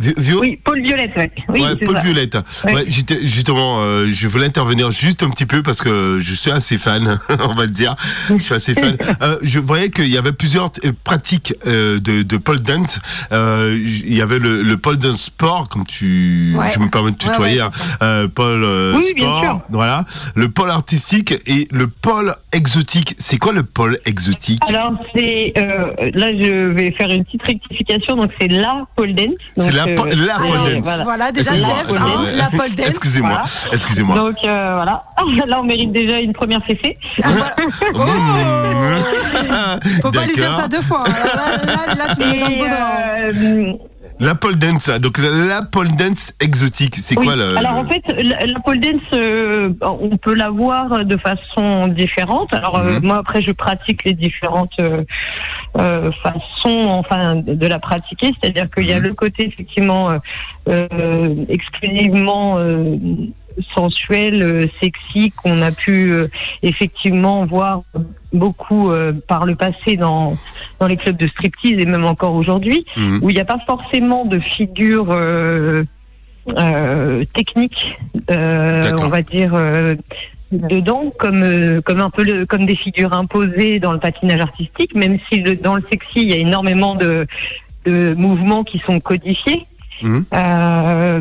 Vio 0.00 0.40
Oui, 0.40 0.58
Paul 0.64 0.80
Violette, 0.82 1.12
ouais. 1.16 1.30
oui. 1.50 1.60
ouais, 1.62 1.76
Paul 1.76 1.96
ça. 1.96 2.02
Violette. 2.02 2.38
Ouais. 2.64 2.74
Ouais, 2.74 2.84
j'étais- 2.88 3.26
justement, 3.26 3.80
euh, 3.82 4.08
je 4.12 4.26
voulais 4.28 4.46
intervenir 4.46 4.90
juste 4.90 5.22
un 5.22 5.30
petit 5.30 5.46
peu 5.46 5.62
parce 5.62 5.80
que 5.82 6.18
je 6.20 6.32
suis 6.34 6.50
assez 6.50 6.78
fan, 6.78 7.18
on 7.28 7.52
va 7.52 7.64
le 7.64 7.70
dire. 7.70 7.94
Je 8.30 8.38
suis 8.38 8.54
assez 8.54 8.74
fan. 8.74 8.96
Euh, 9.22 9.36
je 9.42 9.58
voyais 9.58 9.90
qu'il 9.90 10.08
y 10.08 10.16
avait 10.16 10.32
plusieurs 10.32 10.70
euh, 10.84 10.92
pratiques 11.04 11.52
euh, 11.66 11.98
de, 12.00 12.22
de 12.22 12.36
pole 12.38 12.60
dance. 12.60 13.00
Il 13.30 14.14
y 14.14 14.22
avait 14.22 14.38
le, 14.38 14.62
le 14.62 14.76
pole 14.76 14.96
dance 14.96 15.24
sport, 15.24 15.68
comme 15.68 15.84
tu, 15.86 16.56
je 16.74 16.78
me 16.78 16.88
permets 16.88 17.10
de 17.10 17.16
tutoyer, 17.16 17.60
hein. 17.60 17.68
pole 18.34 18.64
Oui, 18.96 19.12
bien 19.14 19.24
sport, 19.26 19.40
sûr. 19.42 19.60
voilà. 19.68 20.04
Le 20.34 20.48
pole 20.48 20.70
artistique 20.70 21.34
et 21.46 21.68
le 21.70 21.86
pole 21.88 22.34
exotique. 22.52 23.14
C'est 23.18 23.36
quoi 23.38 23.52
le 23.52 23.62
pole 23.62 23.98
exotique? 24.06 24.62
Alors, 24.68 24.92
c'est. 25.14 25.52
là, 25.56 26.30
je 26.40 26.68
vais 26.72 26.92
faire 26.92 27.10
une 27.10 27.24
petite 27.24 27.42
rectification. 27.42 28.16
Donc, 28.16 28.30
c'est 28.40 28.48
la 28.48 28.86
pole 28.96 29.14
dance. 29.14 29.34
C'est 29.58 29.72
la 29.72 29.86
pole 29.96 30.12
Alors, 30.12 30.68
dance. 30.68 30.82
voilà. 30.84 31.04
Voilà, 31.04 31.32
déjà 31.32 31.50
Excusez-moi, 31.52 31.78
Jeff, 31.78 31.86
Pole 31.88 31.98
hein, 31.98 32.30
la 32.34 32.50
pole 32.58 32.74
dance. 32.74 32.86
Excusez-moi, 32.88 33.30
Voilà. 33.30 33.44
excusez-moi. 33.72 34.16
Donc, 34.16 34.36
euh, 34.46 34.72
voilà. 34.76 35.02
Là, 35.46 35.60
on 35.60 35.64
mérite 35.64 35.92
déjà 35.92 36.18
une 36.18 36.32
première 36.32 36.60
fessée. 36.64 36.98
Faut 40.02 40.10
pas 40.10 40.26
lui 40.26 40.34
dire 40.34 40.56
ça 40.58 40.68
deux 40.68 40.82
fois. 40.82 41.04
hein. 41.06 41.12
Là, 41.66 41.74
là, 41.74 41.94
là, 41.94 42.14
tu 42.14 42.24
mets 42.24 42.38
dans 42.40 43.40
le 43.40 43.72
La 44.20 44.34
pole 44.34 44.56
dance, 44.56 44.88
donc 44.90 45.16
la, 45.18 45.30
la 45.30 45.62
pole 45.62 45.88
dance 45.96 46.32
exotique, 46.40 46.96
c'est 46.96 47.16
Oui. 47.18 47.24
quoi 47.26 47.36
le 47.36 47.56
Alors 47.56 47.72
le- 47.72 47.78
en 47.78 47.88
fait, 47.88 48.02
la, 48.22 48.44
la 48.46 48.60
pole 48.60 48.78
dance, 48.78 49.00
euh, 49.14 49.70
on 49.82 50.16
peut 50.18 50.34
la 50.34 50.50
voir 50.50 51.04
de 51.06 51.16
façon 51.16 51.88
différente. 51.88 52.52
Alors 52.52 52.76
euh, 52.78 52.98
Mhm. 53.00 53.06
moi 53.06 53.16
après, 53.18 53.40
je 53.42 53.50
pratique 53.52 54.04
les 54.04 54.12
différentes 54.12 54.72
euh, 54.80 55.04
euh, 55.78 56.10
façons, 56.22 56.88
enfin, 56.88 57.36
de, 57.36 57.66
la 57.66 57.78
pratiquer. 57.78 58.30
C'est-à-dire 58.40 58.68
qu'il 58.70 58.86
y 58.88 58.92
a 58.92 58.98
Mhm. 58.98 59.06
le 59.06 59.14
côté 59.14 59.46
effectivement 59.46 60.10
euh, 60.10 60.18
euh, 60.68 61.44
exclusivement 61.48 62.58
euh, 62.58 62.96
sensuel, 63.74 64.68
sexy 64.82 65.32
qu'on 65.32 65.60
a 65.62 65.70
pu 65.72 66.10
euh, 66.12 66.28
effectivement 66.62 67.44
voir 67.46 67.82
beaucoup 68.32 68.90
euh, 68.90 69.12
par 69.28 69.44
le 69.46 69.54
passé 69.54 69.96
dans 69.96 70.36
dans 70.78 70.86
les 70.86 70.96
clubs 70.96 71.16
de 71.16 71.26
striptease 71.28 71.80
et 71.80 71.86
même 71.86 72.04
encore 72.04 72.34
aujourd'hui, 72.34 72.84
Mhm. 72.96 73.18
où 73.22 73.30
il 73.30 73.34
n'y 73.34 73.40
a 73.40 73.44
pas 73.44 73.58
forcément 73.66 74.24
de 74.24 74.38
figure 74.40 75.08
euh, 75.10 75.84
euh, 76.58 77.24
technique, 77.34 77.96
euh, 78.30 78.92
on 78.98 79.08
va 79.08 79.22
dire. 79.22 79.54
euh, 79.54 79.94
dedans 80.52 81.12
comme 81.18 81.42
euh, 81.42 81.80
comme 81.80 82.00
un 82.00 82.10
peu 82.10 82.24
le, 82.24 82.44
comme 82.46 82.66
des 82.66 82.76
figures 82.76 83.12
imposées 83.12 83.78
dans 83.78 83.92
le 83.92 83.98
patinage 84.00 84.40
artistique 84.40 84.94
même 84.94 85.18
si 85.30 85.40
le- 85.40 85.54
dans 85.56 85.76
le 85.76 85.82
sexy 85.90 86.16
il 86.22 86.30
y 86.30 86.34
a 86.34 86.36
énormément 86.38 86.94
de 86.96 87.26
de 87.86 88.14
mouvements 88.14 88.64
qui 88.64 88.78
sont 88.86 89.00
codifiés 89.00 89.66
Mhm. 90.02 90.24
euh, 90.34 91.20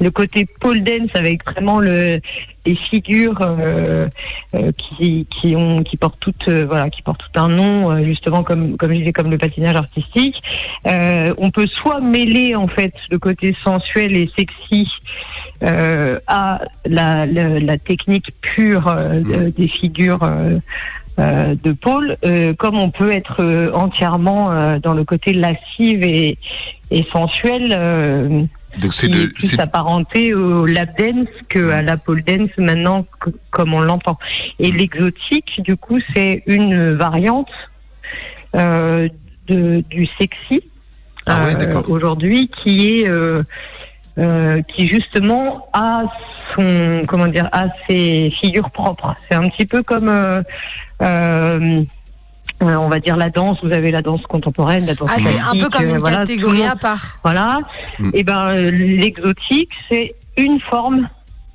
le 0.00 0.10
côté 0.10 0.46
pole 0.60 0.80
dance 0.80 1.10
avec 1.14 1.44
vraiment 1.48 1.78
le, 1.78 2.20
les 2.66 2.74
figures 2.90 3.38
euh, 3.40 4.08
euh, 4.56 4.72
qui, 4.76 5.28
qui 5.30 5.54
ont 5.54 5.84
qui 5.84 5.96
portent 5.96 6.18
toutes 6.18 6.48
euh, 6.48 6.64
voilà 6.66 6.90
qui 6.90 7.02
portent 7.02 7.20
tout 7.32 7.38
un 7.40 7.46
nom 7.46 7.92
euh, 7.92 8.02
justement 8.04 8.42
comme 8.42 8.76
comme 8.76 8.92
je 8.92 8.98
disais 8.98 9.12
comme 9.12 9.30
le 9.30 9.38
patinage 9.38 9.76
artistique 9.76 10.36
Euh, 10.88 11.32
on 11.38 11.50
peut 11.52 11.68
soit 11.68 12.00
mêler 12.00 12.56
en 12.56 12.66
fait 12.66 12.92
le 13.12 13.18
côté 13.20 13.54
sensuel 13.62 14.16
et 14.16 14.28
sexy 14.36 14.88
euh, 15.62 16.18
à 16.26 16.60
la, 16.86 17.26
la, 17.26 17.60
la 17.60 17.78
technique 17.78 18.30
pure 18.40 18.88
euh, 18.88 19.20
de- 19.20 19.50
des 19.50 19.68
figures 19.68 20.22
euh, 20.22 20.58
euh, 21.18 21.54
de 21.62 21.72
pôle, 21.72 22.16
euh, 22.24 22.54
comme 22.54 22.78
on 22.78 22.90
peut 22.90 23.12
être 23.12 23.36
euh, 23.42 23.70
entièrement 23.72 24.50
euh, 24.50 24.78
dans 24.78 24.94
le 24.94 25.04
côté 25.04 25.34
lascive 25.34 26.02
et, 26.02 26.38
et 26.90 27.06
sensuel, 27.12 27.74
euh, 27.76 28.42
Donc 28.80 28.94
c'est 28.94 29.08
plus 29.34 29.58
apparenté 29.60 30.32
au 30.34 30.64
lap 30.64 30.98
dance 30.98 31.28
que 31.50 31.70
à 31.70 31.82
la 31.82 31.96
pole 31.98 32.22
dance 32.22 32.50
maintenant, 32.56 33.04
comme 33.50 33.74
on 33.74 33.82
l'entend. 33.82 34.18
Et 34.58 34.72
l'exotique, 34.72 35.60
du 35.60 35.76
coup, 35.76 35.98
c'est 36.14 36.42
une 36.46 36.92
variante 36.94 37.50
euh, 38.56 39.08
de, 39.48 39.82
du 39.90 40.06
sexy 40.18 40.62
Ah 41.26 41.44
ouais, 41.44 41.54
euh, 41.62 41.82
aujourd'hui, 41.88 42.48
qui 42.62 43.00
est 43.02 43.08
euh, 44.18 44.22
euh, 44.58 44.62
qui 44.62 44.86
justement 44.86 45.66
a 45.72 46.04
son 46.54 47.04
comment 47.08 47.28
dire 47.28 47.48
a 47.52 47.66
ses 47.88 48.30
figures 48.42 48.70
propres. 48.70 49.14
C'est 49.30 49.36
un 49.36 49.48
petit 49.48 49.66
peu 49.66 49.82
comme 49.82 50.08
euh, 50.08 50.42
euh, 51.02 51.82
euh, 52.62 52.74
on 52.76 52.88
va 52.88 53.00
dire 53.00 53.16
la 53.16 53.30
danse. 53.30 53.58
Vous 53.62 53.72
avez 53.72 53.90
la 53.90 54.02
danse 54.02 54.22
contemporaine, 54.22 54.84
la 54.86 54.94
danse 54.94 55.10
Ah, 55.12 55.18
c'est 55.18 55.38
un 55.38 55.52
peu 55.52 55.68
classique, 55.68 55.72
comme 55.72 55.86
euh, 55.86 55.94
une 55.94 55.98
voilà, 55.98 56.16
tout 56.16 56.20
le 56.22 56.26
catégorie 56.26 56.58
monde- 56.58 56.68
à 56.72 56.76
part. 56.76 57.18
voilà. 57.24 57.58
Mm. 57.98 58.10
Et 58.14 58.24
ben 58.24 58.48
euh, 58.50 58.70
l'exotique, 58.70 59.70
c'est 59.90 60.14
une 60.36 60.60
forme 60.60 61.08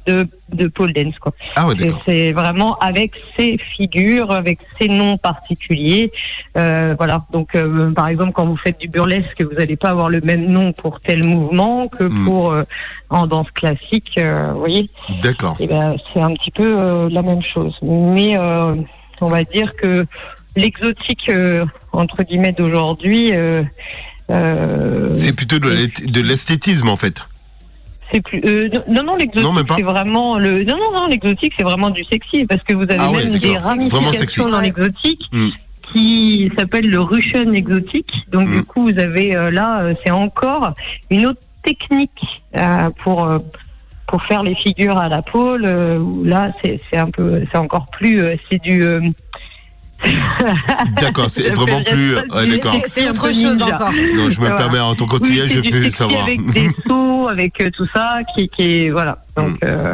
de, 0.07 0.27
de 0.53 0.67
pole 0.67 0.93
dance 0.93 1.17
quoi. 1.19 1.33
Ah 1.55 1.67
ouais, 1.67 1.75
C'est- 2.05 2.31
vraiment 2.31 2.77
avec 2.79 3.11
ses 3.37 3.57
figures, 3.75 4.31
avec 4.31 4.59
ses 4.79 4.87
noms 4.87 5.17
particuliers. 5.17 6.11
Euh, 6.57 6.95
voilà. 6.97 7.25
Donc, 7.31 7.53
euh, 7.55 7.91
par 7.91 8.07
exemple, 8.07 8.31
quand 8.33 8.45
vous 8.45 8.57
faites 8.57 8.79
du 8.79 8.87
burlesque, 8.87 9.43
vous 9.43 9.55
n'allez 9.57 9.75
pas 9.75 9.89
avoir 9.89 10.09
le 10.09 10.21
même 10.21 10.45
nom 10.47 10.71
pour 10.71 11.01
tel 11.01 11.23
mouvement 11.25 11.87
que 11.89 12.05
Mm. 12.05 12.25
pour 12.25 12.51
euh, 12.51 12.63
en 13.09 13.27
danse 13.27 13.51
classique. 13.51 14.11
euh, 14.17 14.51
vous 14.53 14.59
voyez. 14.59 14.89
D'accord. 15.21 15.55
Et 15.59 15.67
ben, 15.67 15.95
c'est 16.13 16.21
un 16.21 16.33
petit 16.33 16.51
peu 16.51 17.07
la 17.11 17.21
même 17.21 17.41
chose. 17.43 17.75
Mais 17.81 18.37
on 18.39 19.27
va 19.27 19.43
dire 19.43 19.71
que 19.81 20.05
l'exotique 20.55 21.29
entre 21.91 22.23
guillemets 22.23 22.51
d'aujourd'hui. 22.53 23.31
C'est 24.29 25.33
plutôt 25.35 25.59
de 25.59 26.21
l'esthétisme 26.21 26.89
en 26.89 26.97
fait. 26.97 27.21
C'est 28.12 28.22
plus 28.22 28.41
euh, 28.46 28.70
non 28.88 29.04
non 29.04 29.15
l'exotique 29.15 29.67
c'est 29.76 29.84
vraiment 29.84 30.38
le 30.38 30.63
non 30.63 30.78
non 30.78 30.91
non 30.93 31.08
l'exotique 31.08 31.54
c'est 31.58 31.63
vraiment 31.63 31.89
du 31.89 32.04
sexy 32.06 32.46
parce 32.46 32.63
que 32.63 32.74
vous 32.74 32.84
avez 32.84 32.98
Ah 33.00 33.10
ouais, 33.12 33.24
même 33.24 33.34
d'accord. 33.34 33.50
des 33.52 33.58
ramifications 33.58 34.50
dans 34.50 34.58
Ouais. 34.60 34.63
l'exotique 34.65 35.22
Mm. 35.34 35.48
qui 35.93 36.52
s'appelle 36.58 36.89
le 36.89 37.00
Russian 37.02 37.52
exotique 37.54 38.12
donc 38.32 38.50
du 38.50 38.63
coup 38.63 38.84
vous 38.89 39.00
avez 39.00 39.36
euh, 39.36 39.52
là 39.52 39.82
euh, 39.82 39.93
c'est 40.06 40.12
encore 40.12 40.74
une 41.10 41.26
autre 41.28 41.41
technique 41.63 42.12
euh, 42.58 42.89
pour 43.04 43.28
pour 44.08 44.24
faire 44.24 44.41
les 44.43 44.56
figures 44.56 44.98
à 44.98 45.10
la 45.10 45.22
pôle 45.22 45.63
euh, 45.65 46.00
là 46.24 46.52
c'est 46.63 46.80
c'est 46.89 46.98
un 46.98 47.10
peu 47.10 47.43
c'est 47.52 47.58
encore 47.58 47.88
plus 47.88 48.22
euh, 48.22 48.36
c'est 48.50 48.62
du 48.62 48.82
euh, 48.84 49.02
D'accord, 51.01 51.29
c'est 51.29 51.49
vraiment 51.53 51.81
plus. 51.83 52.15
ouais, 52.15 52.62
c'est- 52.88 53.10
autre 53.10 53.27
chose 53.27 53.60
ninja. 53.60 53.65
encore. 53.73 53.91
Non, 53.91 54.29
je 54.29 54.39
me 54.39 54.45
Voilà. 54.47 54.55
permets 54.55 54.79
en 54.79 54.95
ton 54.95 55.05
quotidien, 55.05 55.43
Oui, 55.45 55.49
je 55.49 55.71
peux 55.71 55.89
savoir. 55.89 56.23
avec 56.23 56.45
des 56.51 56.69
sauts 56.88 57.27
avec 57.29 57.60
euh, 57.62 57.69
tout 57.75 57.88
ça 57.93 58.19
qui 58.36 58.47
qui 58.49 58.86
est 58.86 58.89
voilà 58.89 59.17
donc 59.36 59.57
euh, 59.63 59.93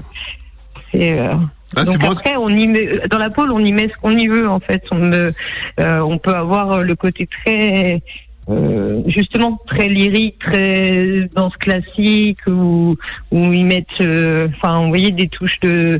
c'est 0.91 1.17
euh, 1.19 1.33
Ah, 1.75 1.83
bon. 1.99 2.11
après, 2.11 2.35
on 2.37 2.49
y 2.49 2.67
met, 2.67 2.99
dans 3.09 3.17
la 3.17 3.29
pôle, 3.31 3.51
on 3.51 3.59
y 3.63 3.71
met 3.73 3.89
ce 3.89 3.99
qu'on 4.01 4.11
y 4.15 4.27
veut 4.27 4.47
en 4.47 4.59
fait. 4.59 4.83
On, 4.91 5.11
euh, 5.11 5.31
on 5.79 6.17
peut 6.19 6.35
avoir 6.35 6.71
euh, 6.71 6.83
le 6.83 6.95
côté 6.95 7.27
très, 7.43 8.03
euh, 8.49 9.01
justement 9.07 9.59
très 9.65 9.87
lyrique, 9.87 10.37
très 10.39 11.27
danse 11.35 11.55
classique, 11.57 12.37
où, 12.45 12.95
où 13.31 13.37
ils 13.53 13.65
mettent, 13.65 13.87
euh, 14.01 14.47
enfin, 14.57 14.81
vous 14.83 14.89
voyez 14.89 15.09
des 15.09 15.27
touches 15.29 15.59
de, 15.61 15.99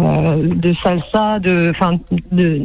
euh, 0.00 0.36
de 0.54 0.72
salsa, 0.82 1.38
de, 1.40 1.72
enfin, 1.76 1.98
de 2.30 2.62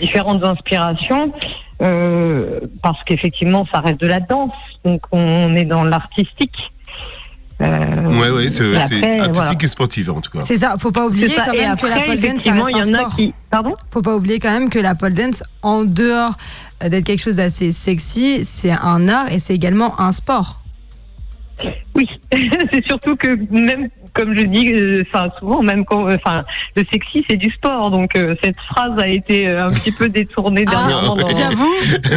différentes 0.00 0.44
inspirations. 0.44 1.32
euh, 1.80 2.60
parce 2.82 2.98
qu'effectivement, 3.04 3.64
ça 3.72 3.80
reste 3.80 4.00
de 4.00 4.06
la 4.08 4.18
danse, 4.20 4.50
donc 4.84 5.02
on 5.12 5.54
est 5.54 5.64
dans 5.64 5.84
l'artistique. 5.84 6.56
Euh, 7.60 8.08
Ouais, 8.20 8.30
ouais, 8.30 8.48
c'est 8.48 8.64
après, 8.76 9.18
artistique 9.20 9.34
voilà. 9.34 9.52
et 9.62 9.66
sportif 9.68 10.08
en 10.08 10.20
tout 10.20 10.30
cas. 10.30 10.40
C'est 10.44 10.58
ça, 10.58 10.76
faut 10.78 10.92
pas 10.92 11.06
oublier 11.06 11.28
quand 11.34 11.52
même 11.52 11.76
que 11.76 11.86
la 11.86 11.94
après, 11.96 12.04
pole 12.04 12.18
dance, 12.20 12.42
ça 12.42 12.52
reste 12.52 12.66
il 12.70 12.76
y 12.76 12.80
un 12.80 12.88
en 12.90 12.94
a 12.94 13.00
sport. 13.00 13.16
qui. 13.16 13.34
Pardon 13.50 13.74
Faut 13.90 14.02
pas 14.02 14.14
oublier 14.16 14.38
quand 14.40 14.50
même 14.52 14.70
que 14.70 14.78
la 14.78 14.94
pole 14.94 15.12
dance, 15.12 15.42
en 15.62 15.84
dehors 15.84 16.34
d'être 16.80 17.04
quelque 17.04 17.20
chose 17.22 17.36
d'assez 17.36 17.72
sexy, 17.72 18.44
c'est 18.44 18.70
un 18.70 19.08
art 19.08 19.32
et 19.32 19.38
c'est 19.40 19.54
également 19.54 20.00
un 20.00 20.12
sport. 20.12 20.60
Oui, 21.96 22.06
c'est 22.72 22.84
surtout 22.86 23.16
que 23.16 23.36
même 23.52 23.88
comme 24.18 24.36
je 24.36 24.42
dis, 24.42 24.72
euh, 24.74 25.04
enfin 25.08 25.28
souvent 25.38 25.62
même 25.62 25.84
quand, 25.84 26.08
euh, 26.08 26.16
enfin 26.16 26.42
le 26.76 26.82
sexy 26.92 27.24
c'est 27.30 27.36
du 27.36 27.50
sport, 27.52 27.90
donc 27.92 28.16
euh, 28.16 28.34
cette 28.42 28.56
phrase 28.74 28.98
a 28.98 29.06
été 29.06 29.48
euh, 29.48 29.66
un 29.66 29.70
petit 29.70 29.92
peu 29.92 30.08
détournée 30.08 30.64
dernièrement 30.64 31.14
dans, 31.14 31.28
Ah, 31.28 31.32
J'avoue, 31.38 31.74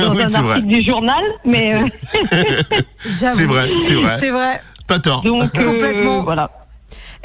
dans 0.07 0.15
oui, 0.15 0.23
un 0.23 0.27
vrai. 0.29 0.49
article 0.53 0.67
du 0.67 0.81
journal, 0.83 1.23
mais 1.45 1.75
euh, 1.75 1.85
j'avoue. 3.05 3.37
C'est 3.39 3.45
vrai, 3.45 3.69
c'est 3.87 3.93
vrai. 4.01 4.17
C'est 4.17 4.29
vrai. 4.31 4.61
Pas 4.87 4.99
tort. 4.99 5.21
donc 5.23 5.55
euh, 5.55 5.71
Complètement. 5.71 6.23
voilà. 6.23 6.49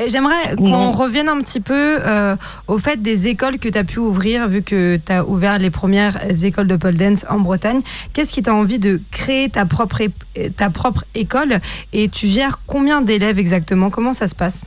J'aimerais 0.07 0.55
qu'on 0.57 0.91
revienne 0.91 1.29
un 1.29 1.41
petit 1.41 1.61
peu 1.61 1.99
euh, 2.05 2.37
au 2.67 2.77
fait 2.79 3.01
des 3.01 3.29
écoles 3.29 3.59
que 3.59 3.69
tu 3.69 3.79
as 3.79 3.85
pu 3.85 3.99
ouvrir, 3.99 4.47
vu 4.47 4.61
que 4.63 5.01
tu 5.05 5.13
as 5.13 5.25
ouvert 5.25 5.59
les 5.59 5.71
premières 5.71 6.19
écoles 6.45 6.67
de 6.69 6.77
pole 6.77 6.97
dance 6.97 7.25
en 7.31 7.39
Bretagne. 7.39 7.81
Qu'est-ce 8.13 8.33
qui 8.33 8.43
t'a 8.43 8.55
envie 8.55 8.79
de 8.79 9.01
créer 9.11 9.49
ta 9.49 9.65
propre, 9.65 10.03
ta 10.57 10.69
propre 10.69 11.05
école 11.15 11.61
et 11.95 12.09
tu 12.11 12.27
gères 12.27 12.61
combien 12.67 13.01
d'élèves 13.01 13.39
exactement? 13.39 13.89
Comment 13.89 14.13
ça 14.13 14.29
se 14.29 14.35
passe? 14.35 14.67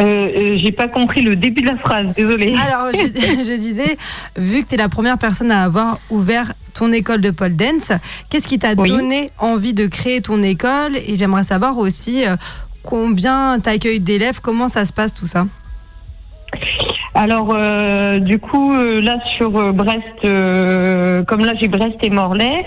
Euh, 0.00 0.04
euh, 0.04 0.56
J'ai 0.60 0.72
pas 0.72 0.88
compris 0.88 1.22
le 1.22 1.36
début 1.36 1.62
de 1.62 1.68
la 1.68 1.78
phrase, 1.78 2.14
désolée. 2.14 2.54
Alors, 2.60 2.88
je, 2.92 2.98
je 3.48 3.54
disais, 3.56 3.96
vu 4.36 4.62
que 4.62 4.68
tu 4.68 4.74
es 4.74 4.78
la 4.78 4.88
première 4.88 5.18
personne 5.18 5.50
à 5.52 5.62
avoir 5.62 5.98
ouvert 6.10 6.52
ton 6.74 6.92
école 6.92 7.20
de 7.20 7.30
pole 7.30 7.54
dance, 7.54 7.92
qu'est-ce 8.28 8.48
qui 8.48 8.58
t'a 8.58 8.72
Oui. 8.76 8.88
donné 8.88 9.30
envie 9.38 9.72
de 9.72 9.86
créer 9.86 10.20
ton 10.20 10.42
école? 10.42 10.96
Et 11.06 11.14
j'aimerais 11.14 11.44
savoir 11.44 11.78
aussi 11.78 12.26
euh, 12.26 12.34
combien 12.84 13.58
tu 13.60 13.68
accueilles 13.68 14.00
d'élèves, 14.00 14.40
comment 14.40 14.68
ça 14.68 14.84
se 14.84 14.92
passe 14.92 15.12
tout 15.14 15.26
ça? 15.26 15.46
Alors, 17.16 17.52
euh, 17.54 18.18
du 18.18 18.38
coup, 18.40 18.72
euh, 18.74 19.00
là 19.00 19.14
sur 19.36 19.56
euh, 19.56 19.70
Brest, 19.72 20.02
comme 21.28 21.44
là 21.44 21.52
j'ai 21.60 21.68
Brest 21.68 21.96
et 22.02 22.10
Morlaix, 22.10 22.64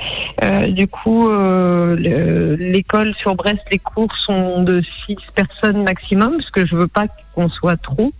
du 0.69 0.87
coup, 0.87 1.27
le- 1.29 2.55
l'école 2.55 3.13
sur 3.21 3.35
Brest, 3.35 3.59
les 3.71 3.79
cours 3.79 4.13
sont 4.25 4.63
de 4.63 4.81
six 5.05 5.17
personnes 5.35 5.83
maximum, 5.83 6.37
parce 6.37 6.49
que 6.51 6.65
je 6.65 6.75
veux 6.75 6.87
pas 6.87 7.07
qu'on 7.35 7.49
soit 7.49 7.75
trop. 7.77 8.11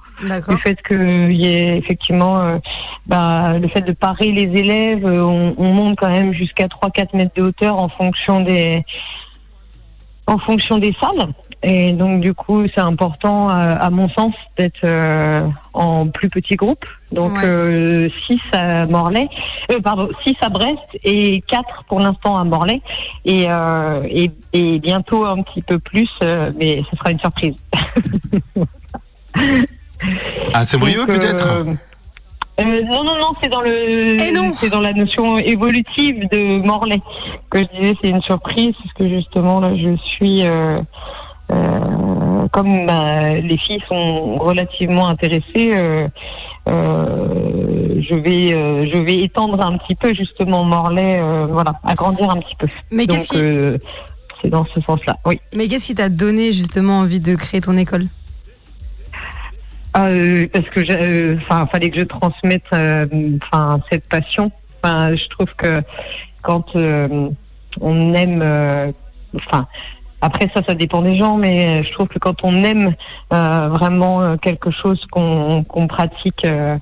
Du 0.56 0.58
fait 0.58 0.78
qu'il 0.88 1.32
y 1.34 1.46
ait 1.48 1.78
effectivement, 1.78 2.60
bah, 3.06 3.58
le 3.60 3.68
fait 3.70 3.82
de 3.82 3.92
parer 3.94 4.32
les 4.32 4.50
élèves, 4.60 5.06
on, 5.06 5.54
on 5.58 5.74
monte 5.74 5.98
quand 5.98 6.10
même 6.10 6.34
jusqu'à 6.34 6.66
3-4 6.68 7.16
mètres 7.16 7.36
de 7.36 7.44
hauteur 7.44 7.78
en 7.78 7.88
fonction 7.88 8.42
des, 8.42 8.84
en 10.26 10.40
fonction 10.40 10.78
des 10.80 10.94
salles. 11.00 11.30
Et 11.64 11.92
donc 11.92 12.22
du 12.22 12.34
coup, 12.34 12.64
c'est 12.74 12.82
important, 12.82 13.50
euh, 13.50 13.76
à 13.80 13.90
mon 13.90 14.08
sens, 14.10 14.34
d'être 14.58 14.84
euh, 14.84 15.42
en 15.74 16.08
plus 16.08 16.30
petit 16.30 16.56
groupe. 16.56 16.86
Donc 17.12 17.32
Ouais. 17.42 18.10
6 18.28 18.40
à 18.54 18.86
Morlaix, 18.86 19.28
euh, 19.72 19.80
pardon, 19.82 20.08
6 20.26 20.36
à 20.42 20.50
Brest 20.50 20.78
et 21.04 21.42
4 21.48 21.84
pour 21.88 22.00
l'instant 22.00 22.38
à 22.38 22.44
Morlaix. 22.44 22.82
Et, 23.26 23.48
euh, 23.50 24.04
et, 24.10 24.30
et 24.54 24.78
bientôt 24.80 25.26
un 25.26 25.42
petit 25.42 25.62
peu 25.64 25.80
plus, 25.80 26.10
euh, 26.24 26.52
mais 26.58 26.84
ce 26.92 26.96
sera 26.98 27.12
une 27.12 27.20
surprise. 27.20 27.56
Ah, 30.54 30.64
c'est 30.64 30.78
Donc, 30.78 31.08
peut-être? 31.08 31.48
euh, 31.48 31.74
euh, 32.60 32.82
non, 32.84 33.04
non, 33.04 33.16
non, 33.20 33.34
c'est 33.42 33.50
dans 33.52 33.62
le, 33.62 34.18
Eh 34.22 34.32
non. 34.32 34.52
c'est 34.60 34.70
dans 34.70 34.80
la 34.82 34.94
notion 34.94 35.38
évolutive 35.38 36.28
de 36.32 36.58
Morlaix 36.66 37.02
que 37.50 37.60
je 37.60 37.66
disais, 37.80 37.94
c'est 38.02 38.10
une 38.10 38.22
surprise 38.22 38.74
parce 38.82 38.94
que 38.94 39.10
justement 39.10 39.60
là, 39.60 39.76
je 39.76 39.96
suis, 39.98 40.46
euh, 40.48 40.80
euh, 41.50 42.48
comme 42.52 42.86
bah, 42.86 43.36
les 43.36 43.58
filles 43.58 43.82
sont 43.88 44.36
relativement 44.36 45.08
intéressées, 45.08 45.72
euh, 45.74 46.08
euh, 46.68 48.02
je 48.02 48.16
vais, 48.16 48.50
je 48.50 49.02
vais 49.02 49.24
étendre 49.24 49.62
un 49.62 49.78
petit 49.78 49.96
peu 49.96 50.14
justement 50.14 50.64
Morlaix, 50.66 51.22
voilà, 51.50 51.80
agrandir 51.84 52.30
un 52.30 52.38
petit 52.38 52.56
peu. 52.58 52.68
Mais 52.92 53.08
qu'est-ce 53.08 53.30
qui, 53.30 53.82
c'est 54.42 54.50
dans 54.50 54.66
ce 54.66 54.82
sens-là. 54.82 55.18
Oui. 55.26 55.40
mais 55.54 55.68
qu'est-ce 55.68 55.88
qui 55.88 55.96
t'a 55.96 56.10
donné 56.10 56.52
justement 56.52 57.00
envie 57.00 57.20
de 57.20 57.36
créer 57.36 57.62
ton 57.62 57.78
école? 57.78 58.06
Parce 59.94 60.70
que, 60.76 61.38
enfin, 61.38 61.68
fallait 61.72 61.90
que 61.90 62.00
je 62.00 62.04
transmette, 62.04 62.66
enfin, 62.72 63.80
cette 63.90 64.08
passion. 64.08 64.52
Enfin, 64.84 65.16
je 65.16 65.28
trouve 65.30 65.48
que 65.58 65.82
quand 66.44 66.76
on 66.76 68.14
aime, 68.14 68.94
enfin, 69.34 69.66
après 70.22 70.50
ça, 70.54 70.62
ça 70.68 70.74
dépend 70.74 71.02
des 71.02 71.16
gens, 71.16 71.38
mais 71.38 71.84
je 71.84 71.92
trouve 71.94 72.08
que 72.08 72.18
quand 72.18 72.44
on 72.44 72.64
aime 72.64 72.96
euh, 73.34 73.70
vraiment 73.70 74.22
euh, 74.22 74.36
quelque 74.38 74.72
chose 74.72 75.00
qu'on 75.12 75.88
pratique 75.88 76.44
euh, 76.46 76.78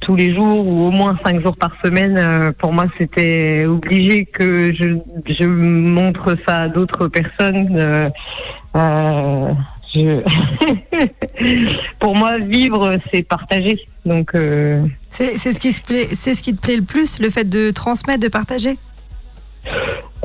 tous 0.00 0.14
les 0.14 0.34
jours 0.34 0.66
ou 0.66 0.86
au 0.86 0.90
moins 0.90 1.18
cinq 1.24 1.40
jours 1.40 1.56
par 1.56 1.72
semaine, 1.82 2.18
euh, 2.18 2.52
pour 2.52 2.72
moi, 2.72 2.84
c'était 2.98 3.64
obligé 3.66 4.26
que 4.26 4.74
je, 4.74 5.44
montre 5.46 6.36
ça 6.46 6.62
à 6.62 6.68
d'autres 6.68 7.08
personnes. 7.08 7.76
euh, 7.78 8.10
euh, 8.76 9.52
pour 11.98 12.14
moi, 12.14 12.38
vivre, 12.38 12.96
c'est 13.10 13.22
partager. 13.22 13.80
Donc, 14.04 14.34
euh, 14.34 14.86
c'est 15.10 15.38
ce 15.38 15.58
qui 15.58 15.72
se 15.72 15.80
plaît, 15.80 16.08
c'est 16.12 16.34
ce 16.34 16.42
qui 16.42 16.54
te 16.54 16.60
plaît 16.60 16.76
le 16.76 16.82
plus, 16.82 17.18
le 17.20 17.30
fait 17.30 17.48
de 17.48 17.70
transmettre, 17.70 18.20
de 18.20 18.28
partager? 18.28 18.76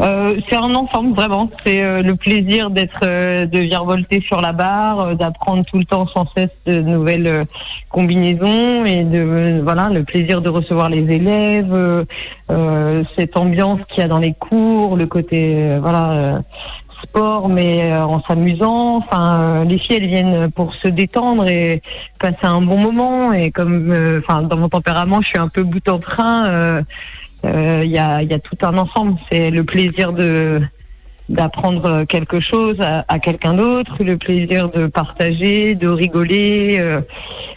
Euh, 0.01 0.35
c'est 0.49 0.55
un 0.55 0.73
ensemble 0.73 1.13
vraiment. 1.15 1.49
C'est 1.63 1.83
euh, 1.83 2.01
le 2.01 2.15
plaisir 2.15 2.71
d'être, 2.71 3.01
euh, 3.03 3.45
de 3.45 3.59
virevolter 3.59 4.21
sur 4.21 4.41
la 4.41 4.51
barre, 4.51 4.99
euh, 4.99 5.13
d'apprendre 5.13 5.63
tout 5.65 5.77
le 5.77 5.83
temps 5.83 6.07
sans 6.07 6.25
cesse 6.35 6.49
de 6.65 6.79
nouvelles 6.79 7.27
euh, 7.27 7.45
combinaisons 7.89 8.83
et 8.85 9.03
de 9.03 9.19
euh, 9.19 9.61
voilà 9.63 9.89
le 9.89 10.03
plaisir 10.03 10.41
de 10.41 10.49
recevoir 10.49 10.89
les 10.89 11.03
élèves, 11.13 12.05
cette 13.17 13.37
ambiance 13.37 13.79
qu'il 13.89 13.99
y 13.99 14.03
a 14.03 14.07
dans 14.07 14.19
les 14.19 14.33
cours, 14.33 14.97
le 14.97 15.05
côté 15.05 15.77
voilà 15.79 16.41
sport 17.03 17.47
mais 17.49 17.93
en 17.93 18.21
s'amusant. 18.23 18.97
Enfin, 18.97 19.63
les 19.65 19.77
filles 19.77 19.97
elles 19.97 20.07
viennent 20.07 20.51
pour 20.51 20.73
se 20.75 20.87
détendre 20.87 21.47
et 21.47 21.81
passer 22.19 22.43
un 22.43 22.61
bon 22.61 22.77
moment 22.77 23.33
et 23.33 23.51
comme 23.51 23.93
enfin 24.19 24.41
dans 24.41 24.57
mon 24.57 24.69
tempérament 24.69 25.21
je 25.21 25.27
suis 25.27 25.39
un 25.39 25.47
peu 25.47 25.63
bout 25.63 25.87
en 25.89 25.99
train. 25.99 26.83
Euh, 27.45 27.49
euh, 27.49 27.81
Il 27.83 27.91
y, 27.91 27.97
a, 27.97 28.21
il 28.21 28.29
y 28.29 28.33
a 28.33 28.39
tout 28.39 28.57
un 28.61 28.77
ensemble. 28.77 29.17
C'est 29.31 29.51
le 29.51 29.63
plaisir 29.63 30.13
de 30.13 30.61
d'apprendre 31.29 32.03
quelque 32.03 32.41
chose 32.41 32.75
à, 32.81 33.05
à 33.07 33.17
quelqu'un 33.19 33.53
d'autre, 33.53 34.03
le 34.03 34.17
plaisir 34.17 34.69
de 34.69 34.87
partager, 34.87 35.75
de 35.75 35.87
rigoler, 35.87 36.79
euh, 36.81 36.99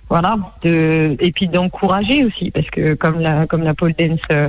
voilà, 0.09 0.37
de, 0.63 1.17
et 1.19 1.33
puis 1.33 1.49
d'encourager 1.49 2.25
aussi, 2.25 2.53
parce 2.53 2.71
que 2.71 2.95
comme 2.95 3.19
la 3.19 3.47
comme 3.49 3.65
la 3.65 3.75
pole 3.75 3.93
dance, 3.99 4.21
euh, 4.31 4.49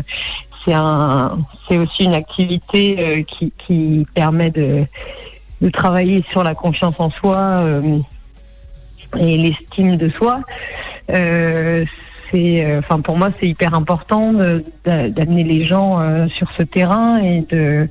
c'est 0.63 0.73
un 0.75 1.39
c'est 1.67 1.79
aussi 1.79 2.03
une 2.03 2.13
activité 2.13 2.97
euh, 2.99 3.23
qui 3.23 3.51
qui 3.65 4.05
permet 4.13 4.51
de 4.51 4.83
de 5.61 5.69
travailler 5.69 6.23
sur 6.31 6.43
la 6.43 6.53
confiance 6.53 6.95
en 6.99 7.09
soi 7.09 7.37
euh, 7.37 7.99
et 9.17 9.37
l'estime 9.37 9.95
de 9.95 10.09
soi. 10.09 10.41
Euh, 11.09 11.85
c'est, 12.35 12.65
euh, 12.65 12.79
enfin 12.79 12.99
pour 13.01 13.17
moi, 13.17 13.29
c'est 13.39 13.47
hyper 13.47 13.73
important 13.73 14.33
d'amener 14.85 15.43
les 15.43 15.65
gens 15.65 15.99
euh, 15.99 16.27
sur 16.37 16.47
ce 16.57 16.63
terrain 16.63 17.17
et 17.17 17.45
de 17.51 17.87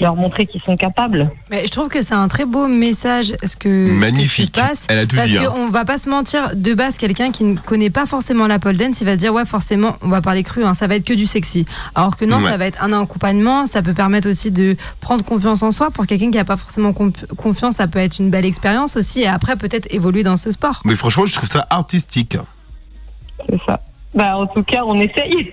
leur 0.00 0.16
montrer 0.16 0.46
qu'ils 0.46 0.62
sont 0.62 0.76
capables. 0.76 1.30
Mais 1.48 1.64
je 1.64 1.70
trouve 1.70 1.88
que 1.88 2.02
c'est 2.02 2.14
un 2.14 2.26
très 2.26 2.44
beau 2.44 2.66
message 2.66 3.26
ce 3.28 3.36
que 3.36 3.46
ce 3.46 3.56
que 3.56 3.92
Magnifique. 4.00 4.50
tu 4.52 4.60
passes. 4.60 4.86
Elle 4.88 4.98
a 4.98 5.06
tout 5.06 5.14
Parce 5.14 5.28
dit. 5.28 5.38
hein. 5.38 5.44
qu'on 5.54 5.68
va 5.68 5.84
pas 5.84 5.98
se 5.98 6.08
mentir, 6.08 6.50
de 6.56 6.74
base, 6.74 6.96
quelqu'un 6.96 7.30
qui 7.30 7.44
ne 7.44 7.56
connaît 7.56 7.90
pas 7.90 8.06
forcément 8.06 8.48
la 8.48 8.58
pole 8.58 8.76
dance, 8.76 9.00
il 9.00 9.04
va 9.04 9.12
se 9.12 9.18
dire, 9.18 9.32
ouais, 9.32 9.44
forcément, 9.44 9.96
on 10.02 10.08
va 10.08 10.20
parler 10.20 10.42
cru, 10.42 10.64
hein, 10.64 10.74
ça 10.74 10.88
va 10.88 10.96
être 10.96 11.04
que 11.04 11.14
du 11.14 11.26
sexy. 11.26 11.66
Alors 11.94 12.16
que 12.16 12.24
non, 12.24 12.38
Ouais. 12.38 12.50
ça 12.50 12.56
va 12.56 12.66
être 12.66 12.82
un 12.82 12.92
accompagnement, 13.00 13.66
ça 13.66 13.80
peut 13.82 13.94
permettre 13.94 14.28
aussi 14.28 14.50
de 14.50 14.76
prendre 15.00 15.24
confiance 15.24 15.62
en 15.62 15.70
soi. 15.70 15.90
Pour 15.92 16.06
quelqu'un 16.06 16.32
qui 16.32 16.38
n'a 16.38 16.44
pas 16.44 16.56
forcément 16.56 16.92
comp- 16.92 17.26
confiance, 17.36 17.76
ça 17.76 17.86
peut 17.86 18.00
être 18.00 18.18
une 18.18 18.30
belle 18.30 18.46
expérience 18.46 18.96
aussi, 18.96 19.20
et 19.20 19.28
après, 19.28 19.54
peut-être 19.54 19.86
évoluer 19.94 20.24
dans 20.24 20.36
ce 20.36 20.50
sport. 20.50 20.80
Mais 20.84 20.96
franchement, 20.96 21.26
je 21.26 21.34
trouve 21.34 21.48
ça 21.48 21.64
artistique. 21.70 22.36
C'est 23.48 23.58
ça. 23.66 23.80
Bah, 24.14 24.36
en 24.36 24.46
tout 24.46 24.62
cas, 24.62 24.82
on 24.84 25.00
essaye. 25.00 25.52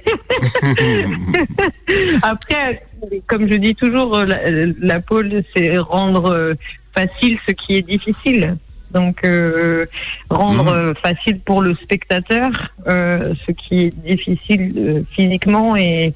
Après, 2.21 2.83
comme 3.27 3.49
je 3.49 3.55
dis 3.55 3.75
toujours, 3.75 4.17
la, 4.25 4.37
la 4.81 4.99
pole, 4.99 5.43
c'est 5.55 5.77
rendre 5.77 6.25
euh, 6.31 6.53
facile 6.93 7.37
ce 7.47 7.53
qui 7.53 7.75
est 7.77 7.81
difficile. 7.87 8.57
Donc, 8.91 9.23
euh, 9.23 9.85
rendre 10.31 10.63
Mhm. 10.63 10.67
euh, 10.73 10.93
facile 10.95 11.39
pour 11.41 11.61
le 11.61 11.75
spectateur 11.75 12.49
euh, 12.87 13.33
ce 13.45 13.51
qui 13.51 13.83
est 13.85 13.93
difficile 14.03 14.73
euh, 14.77 15.01
physiquement 15.11 15.75
et, 15.75 16.13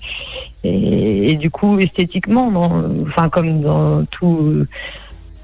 et, 0.63 1.31
et 1.31 1.36
du 1.36 1.51
coup 1.51 1.77
esthétiquement. 1.79 2.49
dans- 2.51 2.83
enfin, 3.07 3.29
comme 3.29 3.62
dans 3.62 4.03
tout. 4.05 4.65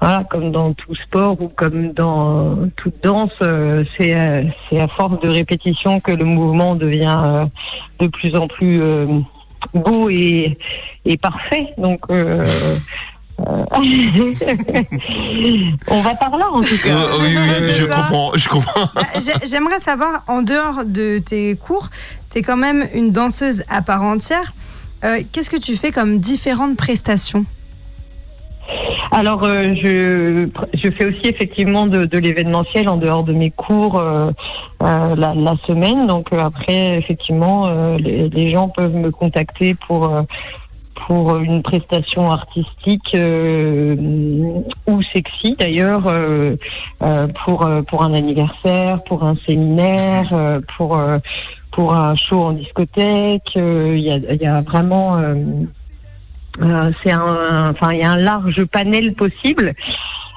Voilà, 0.00 0.24
comme 0.30 0.50
dans 0.50 0.72
tout 0.72 0.94
sport 0.94 1.38
ou 1.42 1.48
comme 1.48 1.92
dans 1.92 2.56
toute 2.76 2.94
danse, 3.02 3.32
euh, 3.42 3.84
c'est 3.98 4.18
euh, 4.18 4.42
c'est 4.68 4.80
à 4.80 4.88
force 4.88 5.20
de 5.20 5.28
répétition 5.28 6.00
que 6.00 6.12
le 6.12 6.24
mouvement 6.24 6.74
devient 6.74 7.20
euh, 7.22 7.44
de 8.00 8.06
plus 8.06 8.34
en 8.34 8.48
plus 8.48 8.80
euh, 8.80 9.06
beau 9.74 10.08
et, 10.08 10.56
et 11.04 11.18
parfait. 11.18 11.66
Donc, 11.76 12.00
euh, 12.10 12.42
euh, 13.40 13.64
on 15.88 16.00
va 16.00 16.14
par 16.14 16.36
là 16.36 16.48
en 16.50 16.60
tout 16.62 16.76
cas. 16.82 16.94
Euh, 16.94 17.18
oui, 17.20 17.36
oui, 17.36 17.48
C'est 17.58 17.74
je 17.74 17.86
comprends, 17.86 18.30
je 18.34 18.48
comprends. 18.48 18.88
Bah, 18.94 19.02
j'ai- 19.16 19.46
J'aimerais 19.48 19.80
savoir, 19.80 20.24
en 20.28 20.42
dehors 20.42 20.84
de 20.86 21.18
tes 21.18 21.56
cours, 21.56 21.88
tu 22.30 22.38
es 22.38 22.42
quand 22.42 22.56
même 22.56 22.86
une 22.94 23.12
danseuse 23.12 23.62
à 23.68 23.82
part 23.82 24.02
entière. 24.02 24.52
Euh, 25.04 25.20
Qu'est-ce 25.32 25.50
que 25.50 25.56
tu 25.56 25.76
fais 25.76 25.92
comme 25.92 26.18
différentes 26.20 26.76
prestations? 26.76 27.44
Alors, 29.12 29.42
euh, 29.42 29.74
je, 29.74 30.48
je 30.74 30.90
fais 30.92 31.04
aussi 31.06 31.24
effectivement 31.24 31.86
de, 31.86 32.18
l'événementiel 32.18 32.88
en 32.88 32.96
dehors 32.96 33.24
de 33.24 33.32
mes 33.32 33.50
cours 33.50 33.98
euh, 33.98 34.30
euh, 34.82 35.16
la, 35.16 35.34
la 35.34 35.56
semaine. 35.66 36.06
Donc 36.06 36.32
après, 36.32 36.96
effectivement, 36.96 37.96
les, 37.96 38.50
gens 38.50 38.68
peuvent 38.68 38.94
me 38.94 39.10
contacter 39.10 39.74
pour 39.74 40.10
pour 41.06 41.36
une 41.38 41.62
prestation 41.62 42.30
artistique 42.30 43.16
ou 43.16 45.02
sexy 45.12 45.56
d'ailleurs, 45.58 46.02
pour 47.44 47.68
pour 47.88 48.02
un 48.02 48.14
anniversaire, 48.14 49.02
pour 49.04 49.24
un 49.24 49.36
séminaire, 49.46 50.60
pour 50.76 50.98
pour 51.72 51.94
un 51.94 52.16
show 52.16 52.42
en 52.42 52.52
discothèque. 52.52 53.54
Il 53.56 53.98
y, 53.98 54.46
a, 54.46 54.60
vraiment 54.60 55.18
c'est 57.02 57.12
un, 57.12 57.70
enfin, 57.70 57.92
il 57.92 58.00
y 58.00 58.02
a 58.02 58.12
un 58.12 58.16
large 58.16 58.64
panel 58.64 59.14
possible. 59.14 59.74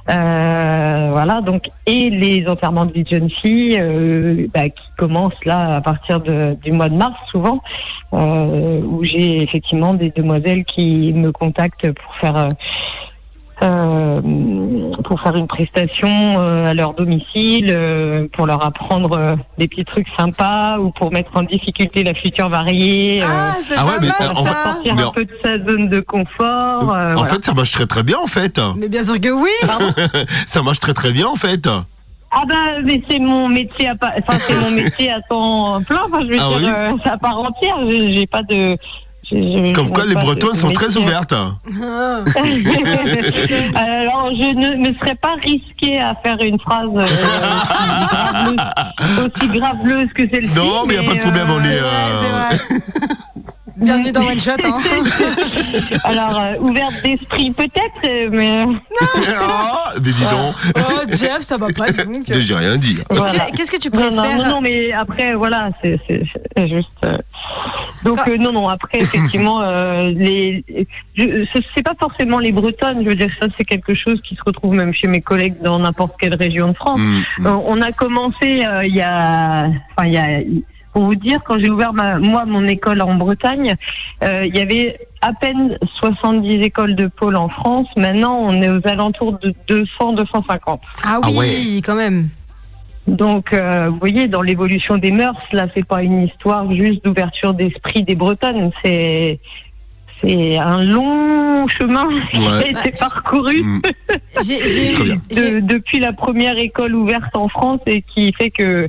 Euh, 0.10 1.08
voilà, 1.12 1.40
donc 1.40 1.70
et 1.86 2.10
les 2.10 2.46
enterrements 2.48 2.86
de 2.86 2.92
vie 2.92 3.06
jeunes 3.10 3.30
filles 3.30 3.80
euh, 3.82 4.48
bah, 4.54 4.68
qui 4.68 4.84
commencent 4.98 5.46
là 5.46 5.78
à 5.78 5.82
partir 5.82 6.20
de, 6.20 6.58
du 6.62 6.74
mois 6.74 6.90
de 6.90 6.96
mars 6.96 7.16
souvent, 7.32 7.62
euh, 8.12 8.82
où 8.82 9.06
j'ai 9.06 9.42
effectivement 9.42 9.94
des 9.94 10.10
demoiselles 10.10 10.66
qui 10.66 11.14
me 11.14 11.32
contactent 11.32 11.90
pour 11.94 12.16
faire 12.16 12.36
euh, 12.36 12.50
euh, 12.50 12.50
pour 15.04 15.22
faire 15.22 15.36
une 15.36 15.48
prestation 15.48 16.08
euh, 16.10 16.66
à 16.66 16.74
leur 16.74 16.94
domicile, 16.94 17.74
euh, 17.76 18.28
pour 18.34 18.46
leur 18.46 18.64
apprendre 18.66 19.14
euh, 19.18 19.36
des 19.58 19.68
petits 19.68 19.86
trucs 19.86 20.08
sympas 20.18 20.78
ou 20.80 20.92
pour 20.92 21.12
mettre 21.12 21.32
en 21.36 21.44
difficulté 21.44 22.04
la 22.04 22.14
future 22.14 22.50
variée. 22.50 23.22
euh, 23.24 23.26
Ah, 23.28 23.56
c'est 23.68 23.76
ah 23.78 23.86
ouais, 23.86 23.92
pas 23.96 24.00
mais, 24.02 24.08
mal 24.08 24.16
euh, 24.22 24.40
en 24.40 24.46
ça 24.46 24.64
sortir 24.74 24.96
Mais 24.96 25.02
un 25.04 25.08
en- 25.08 25.12
peu 25.12 25.26
de 25.26 25.38
sa 25.44 25.52
zone 25.58 25.90
de 25.90 26.00
confort. 26.00 26.94
euh, 26.96 27.12
en 27.14 27.16
voilà. 27.16 27.28
fait, 27.34 27.44
ça 27.46 27.54
marche 27.54 27.72
très 27.72 27.86
très 27.86 28.04
bien 28.04 28.18
en 28.24 28.28
fait. 28.28 28.60
Mais 28.78 28.88
bien 28.90 29.04
sûr 29.04 29.20
que 29.20 29.30
oui 29.30 29.50
ça 30.48 30.62
marche 30.62 30.80
très 30.80 30.94
très 30.94 31.12
bien 31.12 31.28
en 31.28 31.36
fait. 31.36 31.68
Ah 32.36 32.44
bah 32.50 32.82
mais 32.84 33.00
c'est 33.08 33.20
mon 33.20 33.48
métier 33.48 33.90
à 33.90 33.96
pas, 33.96 34.12
enfin 34.18 34.40
c'est 34.48 34.56
mon 34.60 34.72
métier 34.76 35.12
à 35.12 35.22
temps 35.22 35.80
plein. 35.84 36.00
Enfin 36.08 36.22
je 36.22 36.28
veux 36.34 36.40
Ah 36.40 36.60
dire 36.60 36.68
oui 36.68 36.98
euh, 37.06 37.12
à 37.12 37.18
part 37.18 37.38
entière. 37.38 37.76
J'ai 37.88 38.26
pas 38.28 38.42
de. 38.42 38.76
Je 39.34 39.74
Comme 39.74 39.90
quoi, 39.90 40.06
les 40.06 40.16
Bretonnes 40.16 40.56
sont 40.56 40.72
très 40.72 40.96
ouvertes. 40.98 41.34
Ah. 41.34 41.54
Alors 43.76 44.30
je 44.32 44.56
ne 44.56 44.76
me 44.78 44.94
serais 45.00 45.16
pas 45.16 45.36
risquée 45.44 46.00
à 46.00 46.16
faire 46.24 46.38
une 46.42 46.60
phrase 46.60 46.90
euh, 46.96 47.04
aussi, 47.04 48.56
graveleuse, 48.56 49.26
aussi 49.26 49.48
graveleuse 49.58 50.14
que 50.14 50.28
celle-ci. 50.30 50.56
Non, 50.56 50.86
mais 50.88 50.96
y 50.96 50.98
a 50.98 51.04
pas 51.04 51.16
de 51.16 51.20
problème, 51.20 51.48
on 51.50 51.64
est, 51.64 51.80
euh, 51.80 52.52
c'est 52.60 52.70
vrai. 52.70 52.82
Bienvenue 53.76 54.12
dans 54.12 54.26
One 54.28 54.40
Shot. 54.40 54.52
Hein. 54.64 54.80
Alors 56.04 56.40
euh, 56.40 56.58
ouverte 56.60 56.94
d'esprit 57.04 57.52
peut-être, 57.52 58.08
euh, 58.08 58.30
mais 58.32 58.66
Ah, 59.42 59.94
mais 59.96 60.12
dis 60.12 60.22
donc, 60.22 60.56
Oh, 60.76 61.02
Jeff, 61.10 61.40
ça 61.42 61.58
va 61.58 61.68
pas 61.76 61.92
donc. 61.92 62.24
j'ai 62.32 62.54
rien 62.56 62.78
dit. 62.78 63.00
voilà. 63.10 63.46
Qu'est-ce 63.56 63.72
que 63.72 63.78
tu 63.78 63.90
Non, 63.90 64.00
préfères 64.00 64.38
non, 64.38 64.44
non, 64.44 64.50
non, 64.56 64.62
mais 64.62 64.92
après, 64.92 65.34
voilà, 65.34 65.70
c'est 65.84 66.00
juste. 66.68 66.88
euh, 67.04 67.18
Donc, 68.04 68.18
Quand- 68.18 68.30
euh, 68.32 68.38
non, 68.38 68.52
non, 68.54 68.68
après, 68.70 68.98
effectivement, 69.02 69.62
euh, 69.62 70.12
les, 70.12 70.64
c'est 71.18 71.84
pas 71.84 71.96
forcément 72.00 72.38
les 72.38 72.52
Bretonnes, 72.52 73.04
je 73.04 73.10
veux 73.10 73.16
dire, 73.16 73.32
ça, 73.42 73.48
c'est 73.58 73.66
quelque 73.66 73.96
chose 73.96 74.22
qui 74.22 74.36
se 74.36 74.42
retrouve 74.46 74.76
même 74.76 74.94
chez 74.94 75.08
mes 75.08 75.22
collègues 75.22 75.56
dans 75.64 75.80
n'importe 75.80 76.14
quelle 76.20 76.36
région 76.36 76.68
de 76.70 76.74
France. 76.76 77.00
Mm, 77.00 77.22
mm. 77.40 77.48
Euh, 77.48 77.56
on 77.66 77.82
a 77.82 77.92
commencé 77.92 78.64
euh, 78.68 78.86
il 78.86 78.96
y 78.96 79.02
a, 79.02 79.68
enfin, 79.98 80.08
il 80.08 80.14
y 80.14 80.18
a, 80.18 80.40
pour 80.94 81.04
vous 81.06 81.16
dire, 81.16 81.40
quand 81.46 81.58
j'ai 81.60 81.70
ouvert 81.70 81.92
ma, 81.94 82.20
moi 82.20 82.46
mon 82.46 82.64
école 82.68 83.02
en 83.02 83.16
Bretagne, 83.16 83.76
euh, 84.24 84.44
il 84.46 84.56
y 84.56 84.62
avait 84.62 84.98
à 85.22 85.34
peine 85.34 85.78
70 86.00 86.56
écoles 86.62 86.96
de 86.96 87.08
pôle 87.08 87.36
en 87.36 87.50
France. 87.50 87.88
Maintenant, 87.98 88.38
on 88.40 88.62
est 88.62 88.70
aux 88.70 88.86
alentours 88.88 89.40
de 89.40 89.54
200, 89.68 90.14
250. 90.14 90.82
Ah 91.04 91.20
Ah 91.24 91.28
oui, 91.30 91.36
ouais. 91.38 91.82
quand 91.84 91.96
même. 91.96 92.30
Donc, 93.08 93.52
euh, 93.54 93.90
vous 93.90 93.98
voyez, 94.00 94.28
dans 94.30 94.42
l'évolution 94.42 94.98
des 94.98 95.12
mœurs, 95.12 95.36
là, 95.52 95.68
c'est 95.76 95.86
pas 95.86 96.04
une 96.04 96.24
histoire 96.24 96.72
juste 96.72 97.04
d'ouverture 97.04 97.54
d'esprit 97.54 98.04
des 98.04 98.16
Bretonnes. 98.16 98.72
C'est 98.84 99.40
c'est 100.22 100.58
un 100.58 100.82
long 100.86 101.68
chemin 101.68 102.08
qui 102.32 102.46
a 102.48 102.66
été 102.68 102.92
parcouru 102.92 103.62
Mm. 103.62 103.82
De- 105.32 105.60
depuis 105.60 106.00
la 106.00 106.14
première 106.14 106.58
école 106.58 106.96
ouverte 106.96 107.36
en 107.36 107.48
France 107.50 107.82
et 107.88 108.02
qui 108.02 108.32
fait 108.34 108.50
que 108.52 108.88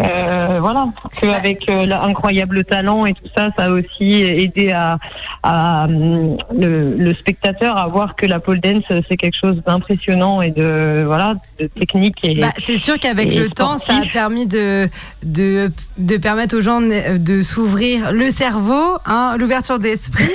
euh, 0.00 0.58
voilà 0.60 0.88
qu'avec 1.20 1.68
euh, 1.68 1.86
l'incroyable 1.86 2.64
talent 2.64 3.06
et 3.06 3.12
tout 3.12 3.28
ça, 3.36 3.50
ça 3.56 3.66
a 3.66 3.70
aussi 3.70 4.12
aidé 4.22 4.72
à, 4.72 4.98
à, 5.44 5.84
hum, 5.84 6.36
le, 6.52 6.96
le 6.96 7.14
spectateur 7.14 7.76
à 7.76 7.86
voir 7.86 8.16
que 8.16 8.26
la 8.26 8.40
pole 8.40 8.60
dance 8.60 8.82
c'est 9.08 9.16
quelque 9.16 9.36
chose 9.40 9.62
d'impressionnant 9.66 10.42
et 10.42 10.50
de 10.50 11.04
voilà 11.06 11.34
de 11.60 11.66
technique 11.68 12.16
et 12.24 12.40
Bah, 12.40 12.48
c'est 12.58 12.76
sûr 12.78 12.98
qu'avec 12.98 13.34
le 13.34 13.48
temps, 13.50 13.78
ça 13.78 13.98
a 13.98 14.06
permis 14.12 14.46
de, 14.46 14.88
de, 15.22 15.70
de 15.98 16.16
permettre 16.16 16.56
aux 16.56 16.60
gens 16.60 16.80
de, 16.80 17.42
s'ouvrir 17.42 18.12
le 18.12 18.30
cerveau, 18.30 18.98
hein, 19.06 19.36
l'ouverture 19.38 19.78
d'esprit. 19.78 20.30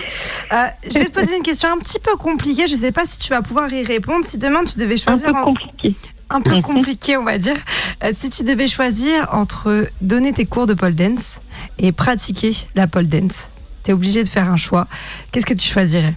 Euh, 0.54 0.56
je 0.89 1.00
vais 1.00 1.06
te 1.06 1.12
poser 1.12 1.36
une 1.38 1.43
question 1.43 1.69
un 1.69 1.78
petit 1.80 2.00
peu 2.00 2.15
compliquée. 2.15 2.67
Je 2.67 2.74
ne 2.76 2.80
sais 2.80 2.91
pas 2.91 3.06
si 3.06 3.19
tu 3.19 3.30
vas 3.30 3.41
pouvoir 3.41 3.72
y 3.74 3.84
répondre. 3.84 4.26
Si 4.26 4.38
demain 4.38 4.63
tu 4.63 4.78
devais 4.78 4.93
un 4.95 4.98
choisir 4.98 5.32
peu 5.32 5.38
en- 5.38 5.43
compliqué. 5.43 5.95
Un 6.29 6.41
peu 6.41 6.61
compliqué, 6.61 7.17
on 7.17 7.23
va 7.23 7.37
dire. 7.37 7.57
Euh, 8.03 8.11
si 8.13 8.29
tu 8.29 8.43
devais 8.43 8.67
choisir 8.67 9.27
entre 9.31 9.89
donner 10.01 10.33
tes 10.33 10.45
cours 10.45 10.67
de 10.67 10.73
pole 10.73 10.95
dance 10.95 11.41
et 11.77 11.91
pratiquer 11.91 12.55
la 12.75 12.87
pole 12.87 13.07
dance, 13.07 13.49
tu 13.83 13.91
es 13.91 13.93
obligé 13.93 14.23
de 14.23 14.29
faire 14.29 14.49
un 14.51 14.57
choix. 14.57 14.87
Qu'est-ce 15.31 15.45
que 15.45 15.53
tu 15.53 15.67
choisirais? 15.67 16.15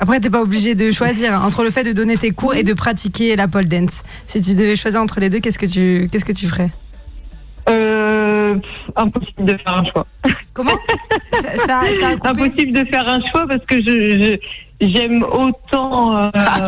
Après, 0.00 0.18
t'es 0.18 0.30
pas 0.30 0.42
obligé 0.42 0.74
de 0.74 0.90
choisir 0.90 1.32
hein, 1.34 1.42
entre 1.44 1.62
le 1.62 1.70
fait 1.70 1.84
de 1.84 1.92
donner 1.92 2.16
tes 2.16 2.32
cours 2.32 2.54
et 2.56 2.64
de 2.64 2.72
pratiquer 2.72 3.36
la 3.36 3.46
pole 3.46 3.66
dance. 3.66 4.02
Si 4.26 4.40
tu 4.40 4.54
devais 4.54 4.74
choisir 4.74 5.00
entre 5.00 5.20
les 5.20 5.30
deux, 5.30 5.38
qu'est-ce 5.38 5.60
que 5.60 5.66
tu, 5.66 6.08
qu'est-ce 6.10 6.24
que 6.24 6.32
tu 6.32 6.48
ferais? 6.48 6.70
Euh, 7.68 8.01
pff, 8.58 8.70
impossible 8.96 9.44
de 9.44 9.56
faire 9.58 9.76
un 9.78 9.84
choix. 9.84 10.06
Comment 10.54 10.78
ça, 11.40 11.40
ça, 11.56 11.80
ça 12.00 12.08
a 12.08 12.16
coupé 12.16 12.28
Impossible 12.44 12.72
de 12.72 12.84
faire 12.90 13.08
un 13.08 13.20
choix 13.30 13.46
parce 13.48 13.64
que 13.66 13.76
je, 13.76 14.38
je- 14.80 14.86
j'aime 14.88 15.22
autant 15.22 16.16
euh, 16.18 16.28
Ah, 16.34 16.66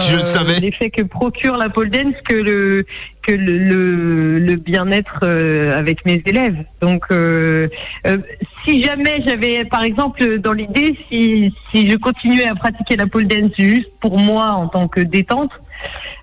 l'effet 0.61 0.91
que 0.91 1.03
procure 1.03 1.57
la 1.57 1.69
pole 1.69 1.91
dance 1.91 2.15
que 2.29 2.35
le 2.35 2.85
que 3.27 3.33
le, 3.33 3.57
le, 3.59 4.39
le 4.39 4.57
bien-être 4.57 5.21
euh, 5.23 5.77
avec 5.79 6.05
mes 6.05 6.23
élèves. 6.27 6.57
Donc, 6.83 7.05
euh, 7.11 7.69
euh, 8.07 8.19
si 8.67 8.85
jamais 8.85 9.23
j'avais, 9.27 9.65
par 9.65 9.83
exemple, 9.83 10.39
dans 10.41 10.53
l'idée, 10.53 10.97
si 11.11 11.53
si 11.75 11.89
je 11.89 11.97
continuais 11.97 12.47
à 12.47 12.55
pratiquer 12.55 12.97
la 12.97 13.07
pole 13.07 13.27
dance 13.27 13.51
juste 13.59 13.89
pour 14.01 14.19
moi 14.19 14.51
en 14.51 14.69
tant 14.69 14.89
que 14.89 15.01
détente. 15.01 15.51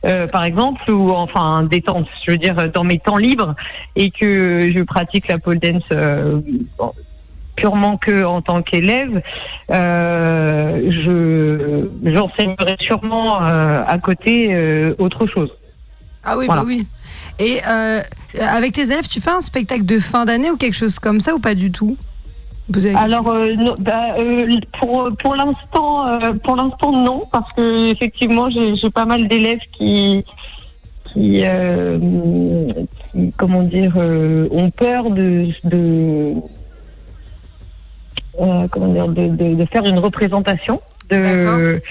Euh, 0.06 0.28
par 0.28 0.44
exemple, 0.44 0.90
ou 0.92 1.12
enfin 1.12 1.64
détente, 1.64 2.08
je 2.26 2.32
veux 2.32 2.38
dire 2.38 2.56
dans 2.74 2.84
mes 2.84 3.00
temps 3.00 3.18
libres, 3.18 3.56
et 3.96 4.10
que 4.12 4.72
je 4.76 4.84
pratique 4.84 5.28
la 5.28 5.38
pole 5.38 5.60
dance 5.60 5.84
euh, 5.92 6.40
bon, 6.78 6.94
purement 7.56 7.98
que 7.98 8.24
en 8.24 8.42
tant 8.42 8.62
qu'élève, 8.62 9.22
euh, 9.72 10.90
je 10.90 11.88
j'enseignerai 12.04 12.78
sûrement 12.80 13.40
à 13.40 13.98
côté 14.00 14.94
autre 14.98 15.28
chose. 15.28 15.52
Ah 16.24 16.38
oui, 16.38 16.46
Voilà. 16.46 16.62
bah 16.62 16.68
oui. 16.68 16.88
Et 17.40 17.62
avec 18.40 18.74
tes 18.74 18.84
élèves, 18.84 19.08
tu 19.08 19.22
fais 19.22 19.32
un 19.32 19.42
spectacle 19.42 19.86
de 19.86 20.00
fin 20.00 20.26
d'année 20.26 20.52
ou 20.52 20.58
quelque 20.58 20.76
chose 20.76 21.00
comme 21.00 21.20
ça 21.20 21.36
ou 21.36 21.40
pas 21.40 21.56
du 21.56 21.72
tout? 21.72 21.98
La 22.74 22.82
question. 22.82 23.00
Alors 23.00 23.28
euh, 23.30 23.56
non, 23.56 23.76
bah, 23.80 24.16
euh, 24.20 24.48
pour 24.80 25.10
pour 25.18 25.36
l'instant 25.36 26.08
euh, 26.08 26.34
pour 26.44 26.56
l'instant 26.56 26.92
non 26.92 27.26
parce 27.32 27.52
que 27.54 27.92
effectivement 27.92 28.50
j'ai 28.50 28.90
pas 28.90 29.06
mal 29.06 29.28
d'élèves 29.28 29.60
qui 29.78 30.24
qui, 31.12 31.42
euh, 31.44 32.00
qui, 33.12 33.34
comment 33.38 33.64
dire 33.64 33.94
euh, 33.98 34.48
ont 34.52 34.70
peur 34.72 35.10
de 35.10 35.48
de 35.66 36.34
euh, 38.40 38.68
comment 38.72 38.94
dire 38.94 39.08
de, 39.10 39.28
de, 39.28 39.56
de 39.56 39.66
faire 39.66 39.86
une 39.86 40.00
représentation 40.00 40.82
de 41.10 41.82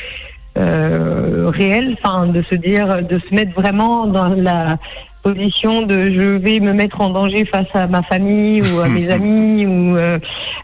réelle 0.56 1.96
enfin 2.02 2.26
de 2.26 2.42
se 2.42 2.54
dire 2.54 3.02
de 3.04 3.18
se 3.18 3.34
mettre 3.34 3.52
vraiment 3.52 4.06
dans 4.06 4.28
la 4.28 4.78
position 5.22 5.82
de 5.82 6.12
je 6.12 6.36
vais 6.38 6.60
me 6.60 6.72
mettre 6.72 7.00
en 7.00 7.10
danger 7.10 7.44
face 7.44 7.66
à 7.74 7.86
ma 7.86 8.02
famille 8.02 8.62
ou 8.62 8.80
à 8.80 8.88
mes 8.88 9.10
amis 9.18 9.66
ou 9.66 9.96
euh, 9.96 10.18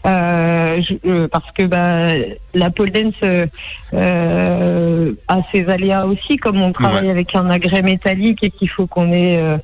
euh, 0.05 0.81
je- 0.81 1.09
euh, 1.09 1.27
parce 1.31 1.51
que 1.51 1.63
bah, 1.63 2.09
la 2.53 2.69
pole 2.69 2.89
dance 2.89 3.13
euh, 3.23 3.45
euh, 3.93 5.11
a 5.27 5.37
ses 5.53 5.67
aléas 5.67 6.05
aussi 6.05 6.37
comme 6.37 6.61
on 6.61 6.71
travaille 6.71 7.05
Ouais. 7.05 7.11
avec 7.11 7.35
un 7.35 7.49
agrès 7.49 7.81
métallique 7.81 8.43
et 8.43 8.49
qu'il 8.51 8.69
faut 8.69 8.87
qu'on 8.87 9.11
ait 9.11 9.37
euh, 9.37 9.57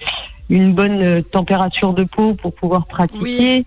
une 0.50 0.74
bonne 0.74 1.24
température 1.24 1.94
de 1.94 2.04
peau 2.04 2.34
pour 2.36 2.54
pouvoir 2.54 2.86
pratiquer. 2.86 3.66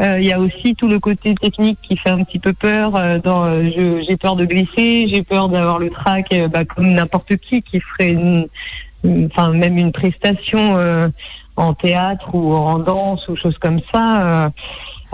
Euh, 0.00 0.18
Il 0.20 0.26
y 0.26 0.32
a 0.32 0.38
aussi 0.38 0.76
tout 0.76 0.86
le 0.86 1.00
côté 1.00 1.34
technique 1.34 1.78
qui 1.82 1.96
fait 1.96 2.10
un 2.10 2.22
petit 2.22 2.38
peu 2.38 2.52
peur. 2.52 2.94
euh, 2.94 3.18
dans, 3.18 3.44
euh, 3.46 3.68
j'ai 4.08 4.16
peur 4.16 4.36
de 4.36 4.44
glisser, 4.44 5.08
j'ai 5.12 5.22
peur 5.24 5.48
d'avoir 5.48 5.78
le 5.80 5.90
trac, 5.90 6.26
bah, 6.52 6.64
comme 6.64 6.92
n'importe 6.92 7.36
qui 7.38 7.62
qui 7.62 7.80
ferait 7.80 8.12
une- 8.12 8.46
enfin 9.04 9.52
même 9.52 9.78
une 9.78 9.92
prestation 9.92 10.76
euh, 10.78 11.08
en 11.56 11.74
théâtre 11.74 12.34
ou 12.34 12.54
en 12.54 12.78
danse 12.78 13.26
ou 13.28 13.36
choses 13.36 13.56
comme 13.60 13.80
ça. 13.92 14.20
euh, 14.44 14.48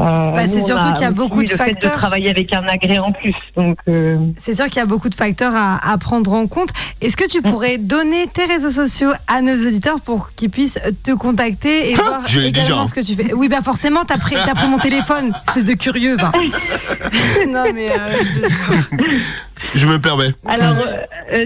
euh, 0.01 0.33
Bah, 0.33 0.41
c'est 0.51 0.61
surtout 0.61 0.93
qu'il 0.93 1.03
y 1.03 1.07
a 1.07 1.13
beaucoup 1.13 1.37
de 1.45 1.51
le 1.51 1.57
fait 1.57 1.69
facteurs. 1.71 1.93
de 1.93 1.97
travailler 1.97 2.29
avec 2.29 2.53
un 2.53 2.65
agrès 2.67 2.99
en 2.99 3.13
plus. 3.13 3.33
Donc 3.57 3.79
euh, 3.89 4.19
C'est 4.37 4.57
sûr 4.57 4.65
qu'il 4.67 4.77
y 4.79 4.81
a 4.81 4.87
beaucoup 4.87 5.09
de 5.09 5.15
facteurs 5.15 5.53
à, 5.55 5.77
à 5.93 5.97
prendre 5.99 6.33
en 6.33 6.47
compte. 6.49 6.71
Est-ce 7.01 7.17
que 7.17 7.29
tu 7.29 7.39
Mm. 7.39 7.43
pourrais 7.51 7.79
donner 7.79 8.27
tes 8.27 8.45
réseaux 8.45 8.71
sociaux 8.73 9.11
à 9.29 9.41
nos 9.41 9.55
auditeurs 9.55 10.01
pour 10.01 10.33
qu'ils 10.33 10.51
puissent 10.51 10.81
te 11.05 11.13
contacter 11.13 11.91
et 11.91 11.95
voir 11.95 12.23
je 12.27 12.41
l'ai 12.41 12.49
également 12.49 12.69
déjà, 12.71 12.81
hein. 12.81 12.87
ce 12.89 12.95
que 12.95 13.01
tu 13.07 13.15
fais? 13.15 13.33
Oui, 13.35 13.49
bah 13.49 13.63
forcément, 13.65 14.05
t'as 14.05 14.19
pris, 14.19 14.35
pris 14.35 14.69
mon 14.69 14.79
téléphone, 14.79 15.33
espèce 15.49 15.65
de 15.65 15.75
curieux. 15.75 16.17
va. 16.17 16.33
non, 17.49 17.65
mais 17.73 17.91
euh, 17.91 17.95
je- 19.75 19.79
Je 19.79 19.87
me 19.87 19.99
permets. 20.01 20.31
alors 20.47 20.75
euh, 20.87 20.97
euh, 21.35 21.45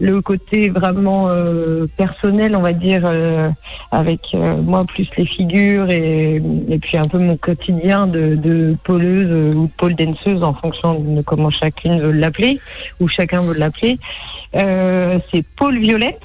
le 0.03 0.21
côté 0.21 0.69
vraiment 0.69 1.29
euh, 1.29 1.87
personnel 1.95 2.57
on 2.57 2.61
va 2.61 2.73
dire 2.73 3.03
euh, 3.05 3.49
avec 3.91 4.19
euh, 4.33 4.57
moi 4.61 4.83
plus 4.83 5.07
les 5.17 5.25
figures 5.25 5.89
et, 5.89 6.41
et 6.67 6.79
puis 6.79 6.97
un 6.97 7.05
peu 7.05 7.19
mon 7.19 7.37
quotidien 7.37 8.05
de, 8.05 8.35
de 8.35 8.75
poleuse 8.83 9.29
euh, 9.29 9.53
ou 9.53 9.67
de 9.67 9.71
pole 9.77 9.95
danseuse 9.95 10.43
en 10.43 10.53
fonction 10.55 10.99
de 10.99 11.21
comment 11.21 11.49
chacune 11.51 12.01
veut 12.01 12.11
l'appeler 12.11 12.59
ou 12.99 13.07
chacun 13.07 13.41
veut 13.41 13.57
l'appeler. 13.57 13.97
Euh, 14.55 15.19
c'est 15.31 15.45
Paul 15.55 15.79
Violette. 15.79 16.21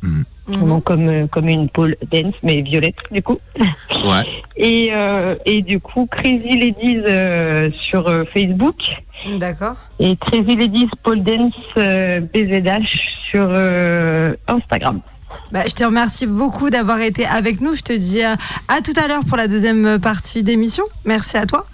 Mhm. 0.00 0.24
donc 0.68 0.84
comme 0.84 1.28
comme 1.28 1.48
une 1.48 1.68
pole 1.68 1.96
dance 2.12 2.36
mais 2.44 2.62
violette 2.62 2.94
du 3.10 3.20
coup. 3.20 3.40
Ouais. 3.58 4.24
et, 4.56 4.90
euh, 4.92 5.34
et 5.44 5.62
du 5.62 5.80
coup, 5.80 6.06
Crazy 6.06 6.56
Ladies 6.56 7.02
euh, 7.08 7.70
sur 7.72 8.06
euh, 8.06 8.22
Facebook 8.32 8.76
D'accord. 9.38 9.76
et 9.98 10.16
Crazy 10.16 10.56
Ladies 10.56 10.88
Pole 11.02 11.22
Dance 11.22 11.52
euh, 11.76 12.20
BZH 12.20 12.86
sur 13.30 13.46
euh, 13.50 14.34
Instagram. 14.46 15.00
Bah, 15.52 15.62
je 15.66 15.74
te 15.74 15.84
remercie 15.84 16.26
beaucoup 16.26 16.70
d'avoir 16.70 17.00
été 17.00 17.26
avec 17.26 17.60
nous. 17.60 17.74
Je 17.74 17.82
te 17.82 17.92
dis 17.92 18.24
euh, 18.24 18.34
à 18.68 18.80
tout 18.80 18.98
à 19.02 19.08
l'heure 19.08 19.24
pour 19.26 19.36
la 19.36 19.48
deuxième 19.48 19.98
partie 19.98 20.42
d'émission. 20.42 20.84
Merci 21.04 21.36
à 21.36 21.46
toi. 21.46 21.66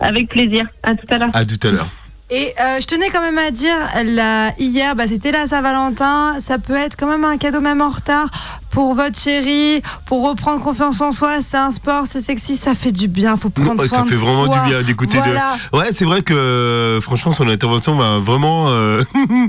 Avec 0.00 0.28
plaisir. 0.28 0.66
À 0.82 0.94
tout 0.94 1.06
à 1.10 1.18
l'heure. 1.18 1.30
À 1.32 1.44
tout 1.44 1.66
à 1.66 1.70
l'heure. 1.70 1.88
Et 2.32 2.54
euh, 2.60 2.78
je 2.80 2.86
tenais 2.86 3.10
quand 3.10 3.20
même 3.22 3.38
à 3.38 3.50
dire, 3.50 3.74
là, 4.04 4.52
hier, 4.56 4.94
bah, 4.94 5.08
c'était 5.08 5.32
la 5.32 5.48
Saint-Valentin. 5.48 6.36
Ça 6.38 6.58
peut 6.58 6.76
être 6.76 6.96
quand 6.96 7.08
même 7.08 7.24
un 7.24 7.36
cadeau 7.38 7.60
même 7.60 7.80
en 7.80 7.88
retard 7.88 8.28
pour 8.70 8.94
votre 8.94 9.18
chérie, 9.18 9.82
pour 10.06 10.28
reprendre 10.28 10.62
confiance 10.62 11.00
en 11.00 11.10
soi. 11.10 11.38
C'est 11.42 11.56
un 11.56 11.72
sport, 11.72 12.04
c'est 12.08 12.20
sexy, 12.20 12.56
ça 12.56 12.74
fait 12.76 12.92
du 12.92 13.08
bien. 13.08 13.36
Faut 13.36 13.50
prendre 13.50 13.82
Ouais, 13.82 13.88
soin 13.88 13.98
ça 13.98 14.04
fait 14.04 14.10
de 14.12 14.16
vraiment 14.20 14.46
soi. 14.46 14.58
du 14.60 14.68
bien 14.70 14.82
d'écouter 14.82 15.18
Voilà. 15.18 15.56
de. 15.72 15.76
Ouais, 15.76 15.88
c'est 15.92 16.04
vrai 16.04 16.22
que 16.22 16.32
euh, 16.32 17.00
franchement 17.00 17.32
son 17.32 17.48
intervention 17.48 17.96
m'a 17.96 18.18
vraiment. 18.18 18.68
euh, 18.68 19.02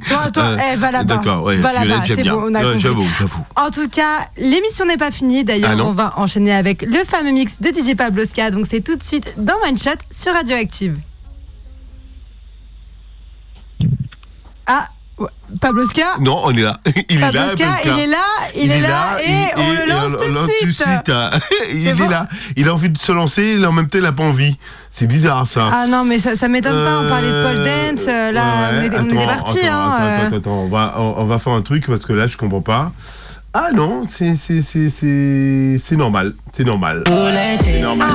Toi, 0.08 0.32
toi, 0.34 0.44
euh, 0.44 0.58
eh, 0.74 0.76
va 0.78 0.91
là-bas. 0.91 1.04
D'accord, 1.17 1.44
ouais, 1.44 1.58
Va 1.58 1.70
Violette, 1.84 1.98
j'aime 2.06 2.15
c'est 2.17 2.24
bien. 2.24 2.34
bon, 2.34 2.46
on 2.50 2.56
a 2.56 2.63
Ouais, 2.63 2.80
j'avoue, 2.80 3.06
j'avoue. 3.20 3.44
En 3.58 3.70
tout 3.70 3.89
cas, 3.89 4.26
l'émission 4.38 4.86
n'est 4.86 4.98
pas 4.98 5.12
finie. 5.12 5.44
D'ailleurs, 5.44 5.76
Ah 5.78 5.84
on 5.86 5.94
va 5.94 6.13
enchaîner 6.17 6.52
avec 6.54 6.82
le 6.82 6.98
fameux 7.06 7.30
mix 7.32 7.62
de 7.62 7.70
DJ 7.70 7.96
Pabloska. 7.96 8.50
Donc, 8.50 8.65
c'est 8.67 8.82
tout 8.82 8.96
de 8.96 9.04
suite 9.04 9.36
dans 9.38 9.54
One 9.67 9.78
Shot 9.78 9.91
sur 10.10 10.34
Radioactive. 10.34 10.98
Ah, 14.67 14.88
Pabloska 15.60 16.17
Non, 16.19 16.41
on 16.45 16.52
est 16.56 16.62
là. 16.62 16.80
Il 17.10 17.17
est 17.17 17.19
là. 17.19 17.32
Pabloska, 17.32 17.65
il 17.86 18.00
est 18.00 18.08
là, 18.08 18.17
il, 18.56 18.71
est 18.71 18.80
là, 18.82 19.17
et, 19.24 19.52
on 19.58 19.71
le 19.74 19.89
lance 19.89 20.12
tout 20.60 20.65
de 20.65 20.71
suite. 20.71 21.10
hein. 21.10 21.30
il 21.74 21.88
est 21.88 21.93
bon 21.93 22.10
là. 22.10 22.28
Il 22.56 22.67
a 22.67 22.74
envie 22.74 22.89
de 22.89 22.97
se 22.97 23.12
lancer, 23.12 23.58
et 23.60 23.65
en 23.65 23.71
même 23.71 23.88
temps, 23.88 24.00
il 24.00 24.04
n'a 24.04 24.13
pas 24.13 24.24
envie. 24.24 24.58
C'est 24.89 25.08
bizarre, 25.08 25.47
ça. 25.47 25.69
Ah 25.71 25.86
non, 25.88 26.04
mais 26.06 26.17
ça, 26.19 26.36
ça 26.36 26.47
m'étonne 26.47 26.74
pas, 26.86 27.02
on 27.02 27.10
parlait 27.10 27.28
de 27.28 27.43
pole 27.43 27.58
Euh, 27.65 27.91
dance, 27.91 28.06
euh, 28.08 28.32
là, 28.32 28.41
ouais, 28.41 28.78
on 28.80 28.82
est, 28.82 28.89
on 28.89 29.06
attends, 29.06 29.19
est 29.21 29.26
parti. 29.28 29.60
attends, 29.60 29.74
hein, 29.74 29.91
attends, 29.91 30.04
euh. 30.04 30.28
attends, 30.28 30.38
attends, 30.38 30.52
on 30.52 30.67
va, 30.69 30.95
on, 30.97 31.13
on 31.17 31.26
va 31.26 31.39
faire 31.39 31.54
un 31.54 31.62
truc 31.62 31.86
parce 31.88 32.06
que 32.06 32.13
là, 32.13 32.28
je 32.28 32.38
comprends 32.38 32.62
pas. 32.62 32.91
Ah 33.54 33.70
non, 33.74 34.04
c'est 34.08 34.36
c'est 34.36 34.62
c'est 34.62 34.88
c'est 34.88 35.76
c'est 35.78 35.96
normal, 35.98 36.34
c'est 36.54 36.64
normal. 36.64 37.04
Normal. 37.82 38.08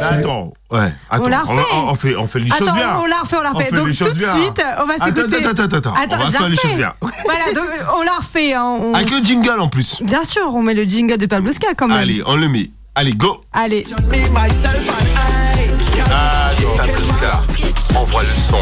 Attends, 0.00 0.52
ouais, 0.70 0.92
attends, 1.10 1.24
la 1.28 1.36
va- 1.38 1.42
refait. 1.42 1.64
on, 1.74 1.94
fait, 1.96 2.16
on 2.16 2.26
fait 2.28 2.38
les 2.38 2.50
choses 2.50 2.60
bien. 2.72 2.98
on 3.02 3.06
la 3.06 3.16
refait, 3.18 3.36
on 3.38 3.42
la 3.42 3.50
refait. 3.50 3.64
fait 3.70 3.74
Donc 3.74 3.86
tout 3.88 4.04
de 4.04 4.10
suite, 4.10 4.62
on 4.80 4.86
va 4.86 4.94
s'écouter. 5.04 5.44
Attends, 5.44 5.62
attends, 5.64 5.76
attends, 5.76 5.94
Attends, 5.94 6.16
on 6.16 6.18
va 6.20 6.24
je 6.26 6.32
la 6.32 6.38
faire 6.38 6.48
les 6.48 6.56
choses 6.56 6.74
bien. 6.76 6.92
Voilà, 7.24 7.52
donc 7.52 7.68
on 7.98 8.02
la 8.02 8.12
refait. 8.12 8.54
hein, 8.54 8.62
on- 8.64 8.94
Avec 8.94 9.10
le 9.10 9.18
jingle 9.24 9.58
en 9.58 9.66
plus. 9.68 10.00
Bien 10.02 10.22
sûr, 10.24 10.42
on 10.54 10.62
met 10.62 10.74
le 10.74 10.84
jingle 10.84 11.16
de 11.18 11.26
Pabloska 11.26 11.74
quand 11.76 11.88
même. 11.88 11.96
Allez, 11.98 12.22
on 12.26 12.36
le 12.36 12.48
met. 12.48 12.70
Allez, 12.94 13.12
go. 13.14 13.40
Allez. 13.52 13.84
Ah, 16.12 16.50
Pabloska, 16.76 17.40
envoie 17.96 18.22
le 18.22 18.28
son 18.48 18.56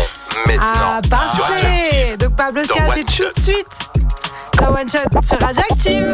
maintenant. 0.46 0.62
Ah, 0.62 1.00
parfait 1.08 2.16
Donc 2.18 2.34
Pabloska, 2.36 2.74
Dans 2.86 2.94
c'est 2.94 3.04
tout 3.04 3.22
de 3.36 3.40
suite 3.42 3.90
dans 4.60 4.72
One 4.72 4.88
Shot 4.88 5.22
sur 5.22 5.38
Radioactive. 5.38 6.06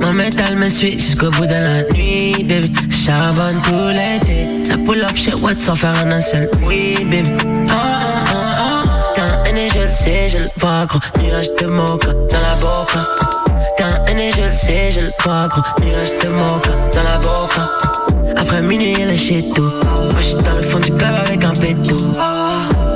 Mon 0.00 0.12
métal 0.12 0.56
me 0.56 0.68
suit 0.68 0.98
jusqu'au 0.98 1.30
bout 1.32 1.46
de 1.46 1.52
la 1.52 1.82
nuit, 1.94 2.44
baby. 2.44 2.72
Charbonne 2.90 3.60
tout 3.64 3.88
l'été. 3.88 4.48
La 4.68 4.78
pull 4.78 5.02
up 5.02 5.16
chez 5.16 5.34
Watt 5.34 5.58
sans 5.58 5.76
faire 5.76 5.94
un 6.06 6.20
seul 6.20 6.48
oui, 6.66 6.96
baby. 7.04 7.30
Ah, 7.70 7.96
ah, 7.98 8.23
sais, 9.94 10.28
je 10.28 10.38
le 10.38 10.48
vois, 10.56 10.86
gros. 10.86 10.98
Nuage 11.20 11.54
de 11.60 11.66
mocha 11.66 12.12
dans 12.30 12.40
la 12.40 12.54
boca. 12.56 13.08
T'es 13.76 13.84
un 13.84 14.16
et 14.16 14.30
je 14.32 14.42
le 14.42 14.52
sais, 14.52 14.90
je 14.90 15.00
le 15.00 15.10
vois, 15.22 15.48
gros. 15.48 15.62
Nuage 15.80 16.12
de 16.22 16.28
mocha 16.28 16.72
dans 16.94 17.02
la 17.02 17.18
boca. 17.18 17.70
Après 18.36 18.62
minuit, 18.62 18.96
elle 19.00 19.10
est 19.10 19.16
chez 19.16 19.44
tout. 19.54 19.62
Moi, 19.62 20.20
j'suis 20.20 20.34
dans 20.36 20.58
le 20.58 20.62
fond 20.66 20.78
du 20.78 20.92
club 20.92 21.14
avec 21.26 21.44
un 21.44 21.52
pétou. 21.52 22.14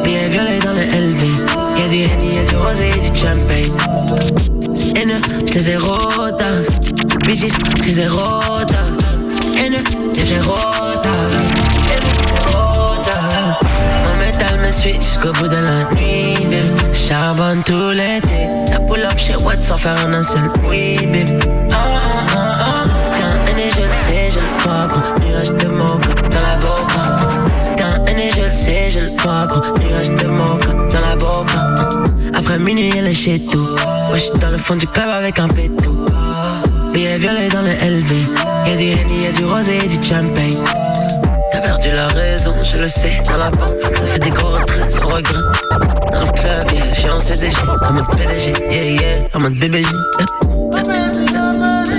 Billet 0.04 0.28
violet 0.28 0.58
dans 0.62 0.72
le 0.72 0.84
LV. 0.84 1.22
Y'a 1.78 1.88
du 1.88 2.02
Henny, 2.04 2.34
y'a 2.34 2.44
du 2.44 2.56
rosé, 2.56 2.88
y'a 2.88 3.10
du 3.10 3.18
champagne. 3.18 3.68
Haineux, 4.96 5.20
j'les 5.46 5.68
ai 5.68 5.76
rota 5.76 6.44
Bitches, 7.24 7.52
j'les 7.84 8.00
ai 8.00 8.08
rota 8.08 8.82
Haineux, 9.56 9.84
j'les 10.14 10.32
ai 10.32 10.40
rota 10.40 11.10
métal 14.28 14.60
me 14.60 14.70
suit 14.70 14.94
jusqu'au 14.94 15.32
bout 15.32 15.48
de 15.48 15.56
la 15.56 15.84
nuit, 15.94 16.44
baby 16.50 16.77
Charbonne 17.08 17.62
tout 17.64 17.90
l'été 17.94 18.48
La 18.70 18.80
pull 18.80 19.02
up 19.02 19.16
chez 19.16 19.34
Watt 19.36 19.62
sans 19.62 19.78
faire 19.78 19.96
un 20.06 20.22
seul 20.22 20.42
oui, 20.68 20.98
T'es 20.98 21.14
un 21.14 21.88
je 23.56 23.80
le 23.80 23.92
sais, 24.04 24.28
je 24.30 24.38
le 24.38 24.58
crois, 24.58 24.86
gros 24.88 25.00
Nuage 25.24 25.52
de 25.52 25.68
mocha 25.68 25.96
dans 26.30 26.42
la 26.42 26.56
boca 26.56 27.16
T'es 27.76 27.82
un 27.82 28.04
haineux, 28.04 28.30
je 28.36 28.42
le 28.42 28.50
sais, 28.50 28.90
je 28.90 28.98
le 28.98 29.16
crois, 29.16 29.46
gros 29.46 29.78
Nuage 29.78 30.10
de 30.10 30.26
mocha 30.26 30.72
dans 30.92 31.00
la 31.00 31.16
boca 31.16 31.68
après 32.34 32.58
minuit, 32.58 32.92
elle 32.96 33.08
est 33.08 33.14
chez 33.14 33.44
tout. 33.44 33.76
Moi, 34.08 34.18
dans 34.40 34.50
le 34.50 34.58
fond 34.58 34.76
du 34.76 34.86
club 34.86 35.08
avec 35.08 35.38
un 35.38 35.48
pétou. 35.48 36.06
Billet 36.92 37.18
violet 37.18 37.48
dans 37.48 37.62
le 37.62 37.72
LV. 37.72 38.12
Y'a 38.66 38.76
du 38.76 38.84
Henny, 38.84 39.24
y'a 39.24 39.32
du 39.32 39.44
rosé, 39.44 39.76
y'a 39.76 39.86
du 39.86 40.06
champagne. 40.06 40.87
Perdu 41.80 41.96
la 41.96 42.08
raison, 42.08 42.54
je 42.64 42.78
le 42.78 42.88
sais. 42.88 43.22
Dans 43.24 43.36
la 43.36 43.50
banque, 43.50 43.80
ça 43.94 44.06
fait 44.06 44.18
des 44.18 44.30
gros 44.30 44.48
retraits 44.48 44.90
sans 44.90 45.14
regret. 45.14 45.42
Dans 46.10 46.20
le 46.20 46.32
club, 46.32 46.70
yeah, 46.72 46.92
j'suis 46.92 47.08
en 47.08 47.20
CDG. 47.20 47.56
En 47.88 47.92
mode 47.92 48.06
PDG, 48.16 48.52
yeah, 48.68 48.82
yeah. 48.84 49.28
En 49.34 49.40
mode 49.40 49.54
BBG. 49.54 49.86
yeah. 50.72 51.97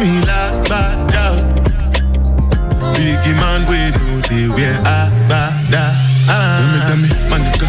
Me 0.00 0.20
like 0.24 0.64
bada. 0.64 1.24
Biggie 2.96 3.36
man, 3.36 3.60
we 3.68 3.78
know 3.92 4.12
they 4.28 4.48
wear 4.48 4.76
abada. 4.80 5.84
Tell 6.24 6.64
me, 6.72 6.78
tell 6.88 6.98
me, 7.04 7.08
my 7.28 7.36
nigga, 7.38 7.68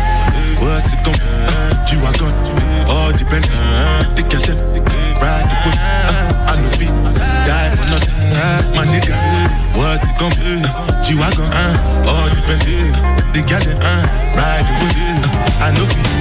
what's 0.63 0.93
it 0.93 0.99
gon' 1.03 1.19
uh, 1.19 1.85
G-Wagon, 1.85 2.33
all 2.87 3.11
depend 3.11 3.43
them, 4.47 4.59
ride 5.19 5.47
the 5.49 5.55
uh, 5.75 6.49
I 6.49 6.55
know 6.55 6.71
feet, 6.79 6.95
die 7.47 7.75
for 7.75 7.87
nothing. 7.91 8.15
My 8.75 8.83
nigga, 8.87 9.15
what's 9.75 10.07
it 10.07 10.15
gon' 10.19 10.31
be? 10.39 10.63
Uh, 10.63 11.03
G-Wagon, 11.03 11.49
uh, 11.51 12.11
all 12.11 12.29
depend 12.31 12.63
uh, 13.75 14.07
ride 14.39 14.67
the 14.79 14.87
uh, 15.03 15.65
I 15.65 15.71
know 15.75 15.85
feet, 15.85 16.20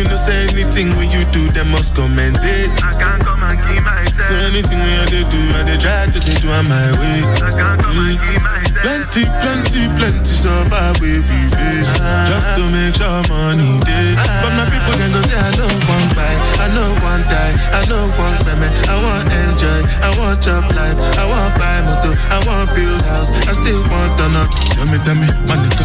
you 0.00 0.08
no 0.08 0.16
say 0.16 0.48
anything 0.48 0.88
when 0.96 1.12
you 1.12 1.20
do, 1.28 1.44
they 1.52 1.64
must 1.68 1.94
commend 1.94 2.40
it. 2.40 2.72
I 2.80 2.96
can't 2.96 3.20
come 3.20 3.42
and 3.44 3.60
keep 3.68 3.84
myself. 3.84 4.32
So 4.32 4.34
anything 4.48 4.80
when 4.80 4.96
you 5.12 5.28
do, 5.28 5.40
I 5.52 5.60
they 5.68 5.76
try 5.76 6.08
to 6.08 6.16
they 6.16 6.36
do 6.40 6.48
on 6.48 6.64
my 6.68 6.88
way. 6.96 7.20
I 7.44 7.52
can't 7.52 7.76
come 7.76 8.00
and 8.00 8.16
mm. 8.16 8.24
keep 8.24 8.40
myself. 8.40 8.80
Plenty, 8.80 9.24
plenty, 9.28 9.82
plenty 10.00 10.24
suffer 10.24 10.88
we 11.04 11.20
we 11.20 11.38
face. 11.52 11.90
Uh-huh. 12.00 12.32
Just 12.32 12.48
to 12.56 12.64
make 12.72 12.96
sure 12.96 13.20
money 13.28 13.76
day. 13.84 14.16
Uh-huh. 14.16 14.40
But 14.40 14.52
my 14.56 14.64
people 14.72 14.94
then 14.96 15.12
go 15.12 15.20
say 15.28 15.36
I 15.36 15.52
know 15.60 15.68
one 15.68 16.08
buy, 16.16 16.34
I 16.56 16.66
know 16.72 16.90
one 17.04 17.22
die, 17.28 17.54
I 17.76 17.80
know 17.92 18.08
one 18.16 18.36
payment. 18.48 18.72
I 18.88 18.96
want 18.96 19.28
enjoy, 19.28 19.80
I 20.00 20.10
want 20.16 20.40
job 20.40 20.64
life, 20.72 20.96
I 21.20 21.28
want 21.28 21.52
buy 21.60 21.76
motor, 21.84 22.16
I 22.32 22.38
want 22.48 22.72
build 22.72 23.04
house, 23.04 23.28
I 23.44 23.52
still 23.52 23.84
want 23.92 24.16
to 24.16 24.32
know. 24.32 24.46
Tell 24.80 24.88
me, 24.88 24.96
tell 25.04 25.18
me, 25.18 25.28
my 25.44 25.60
nigga, 25.60 25.84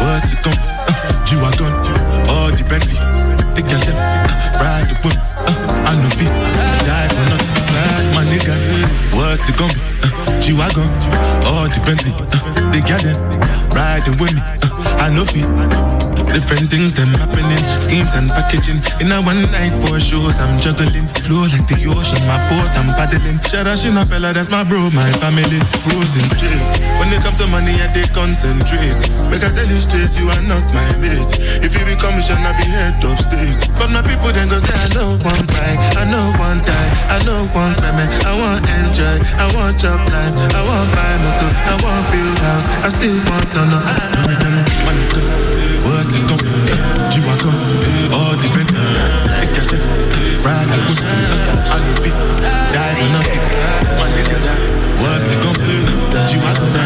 what's 0.00 0.32
it 0.32 0.40
gon' 0.40 0.56
uh, 0.56 1.24
G-Wagon, 1.28 1.72
all 2.32 2.48
the 2.48 2.64
Bentley, 2.64 2.96
the 3.54 3.62
girl 3.62 3.80
them, 3.84 3.96
uh, 3.96 4.64
ride 4.64 4.86
the 4.88 4.96
whip, 5.04 5.16
uh, 5.44 5.88
I 5.88 5.92
know 5.96 6.10
feet, 6.16 6.32
die 6.88 7.08
for 7.12 7.26
nothing, 7.30 7.60
my 8.14 8.24
nigga, 8.24 8.54
what's 9.14 9.48
it 9.48 9.56
gon' 9.56 9.68
be, 9.68 9.80
uh, 10.04 10.40
G-Wagon, 10.40 10.88
all 11.46 11.68
the 11.68 11.80
Bentley, 11.84 12.12
uh, 12.16 12.40
the 12.72 12.80
girl 12.88 13.02
them, 13.04 13.18
riding 13.76 14.16
with 14.20 14.32
me, 14.32 14.40
uh, 14.40 14.71
I 15.02 15.10
know 15.10 15.24
feet, 15.24 15.48
different 16.32 16.70
things 16.72 16.94
them 16.94 17.12
happening, 17.18 17.60
schemes 17.82 18.14
and 18.14 18.30
packaging, 18.30 18.80
in 19.02 19.12
a 19.12 19.20
one 19.22 19.40
night 19.52 19.74
for 19.84 20.00
shows 20.00 20.40
I'm 20.40 20.58
juggling, 20.58 21.06
flow 21.26 21.44
like 21.50 21.66
the 21.68 21.84
ocean, 21.90 22.22
my 22.24 22.38
boat 22.48 22.72
I'm 22.78 22.88
paddling, 22.96 23.36
out 23.38 23.68
Shinapella, 23.76 24.32
that's 24.32 24.50
my 24.50 24.64
bro, 24.64 24.88
my 24.94 25.10
family, 25.20 25.60
frozen 25.84 26.24
trace, 26.40 26.80
when 27.02 27.12
it 27.12 27.20
comes 27.20 27.38
to 27.38 27.46
money 27.52 27.76
I 27.82 27.90
they 27.92 28.06
concentrate, 28.14 28.96
make 29.28 29.44
I 29.44 29.50
tell 29.52 29.68
you 29.68 29.80
straight, 29.82 30.12
you 30.16 30.30
are 30.32 30.44
not 30.44 30.64
my 30.72 30.86
mate, 31.02 31.32
if 31.60 31.74
you 31.76 31.84
become 31.84 32.16
a 32.16 32.22
I 32.22 32.52
be 32.56 32.66
head 32.70 33.02
of 33.04 33.18
state, 33.20 33.60
but 33.76 33.90
my 33.92 34.00
people 34.00 34.32
then 34.32 34.48
go 34.48 34.56
say 34.56 34.72
I 34.72 34.88
know 34.96 35.18
one 35.20 35.44
buy, 35.50 35.76
I 36.00 36.08
know 36.08 36.32
one 36.40 36.64
die, 36.64 36.90
I 37.12 37.18
know 37.28 37.44
one 37.52 37.76
payment, 37.76 38.08
I 38.24 38.32
want 38.38 38.64
enjoy, 38.80 39.16
I 39.36 39.46
want 39.52 39.76
job 39.76 40.00
life, 40.08 40.34
I 40.56 40.60
want 40.64 40.88
buy 40.96 41.12
motor, 41.20 41.50
I 41.68 41.74
want 41.84 42.04
build 42.08 42.38
house, 42.40 42.66
I 42.80 42.88
still 42.88 43.18
want 43.28 43.48
to 43.52 43.62
know, 43.68 43.82
me, 44.26 44.34
my 44.40 44.48
nigga, 44.48 44.71
sit 46.12 46.28
up, 46.28 46.42
you 47.16 47.22
are 47.24 47.40
come, 47.40 47.56
all 48.12 48.36
the 48.36 48.48
bed, 48.52 48.68
take 49.40 49.56
your 49.56 49.64
step, 49.64 49.80
ride 50.44 50.68
the 50.68 50.76
good, 50.84 51.00
I 51.72 51.80
go 51.80 51.92
fit, 52.04 52.16
die 52.74 52.94
for 53.00 53.08
nothing, 53.16 53.44
one 53.96 54.12
day, 54.12 54.28
what's 55.00 55.32
it 55.32 55.40
come, 55.40 55.56
you 56.28 56.38
are 56.44 56.56
come, 56.60 56.76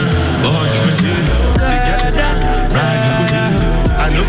all 0.47 0.67
the 0.71 0.79
bed, 0.87 0.99
take 1.59 1.87
your 1.91 1.99
step, 1.99 2.23
ride 2.71 3.03
the 3.03 3.11
good, 3.19 3.35
I 3.99 4.15
know, 4.15 4.25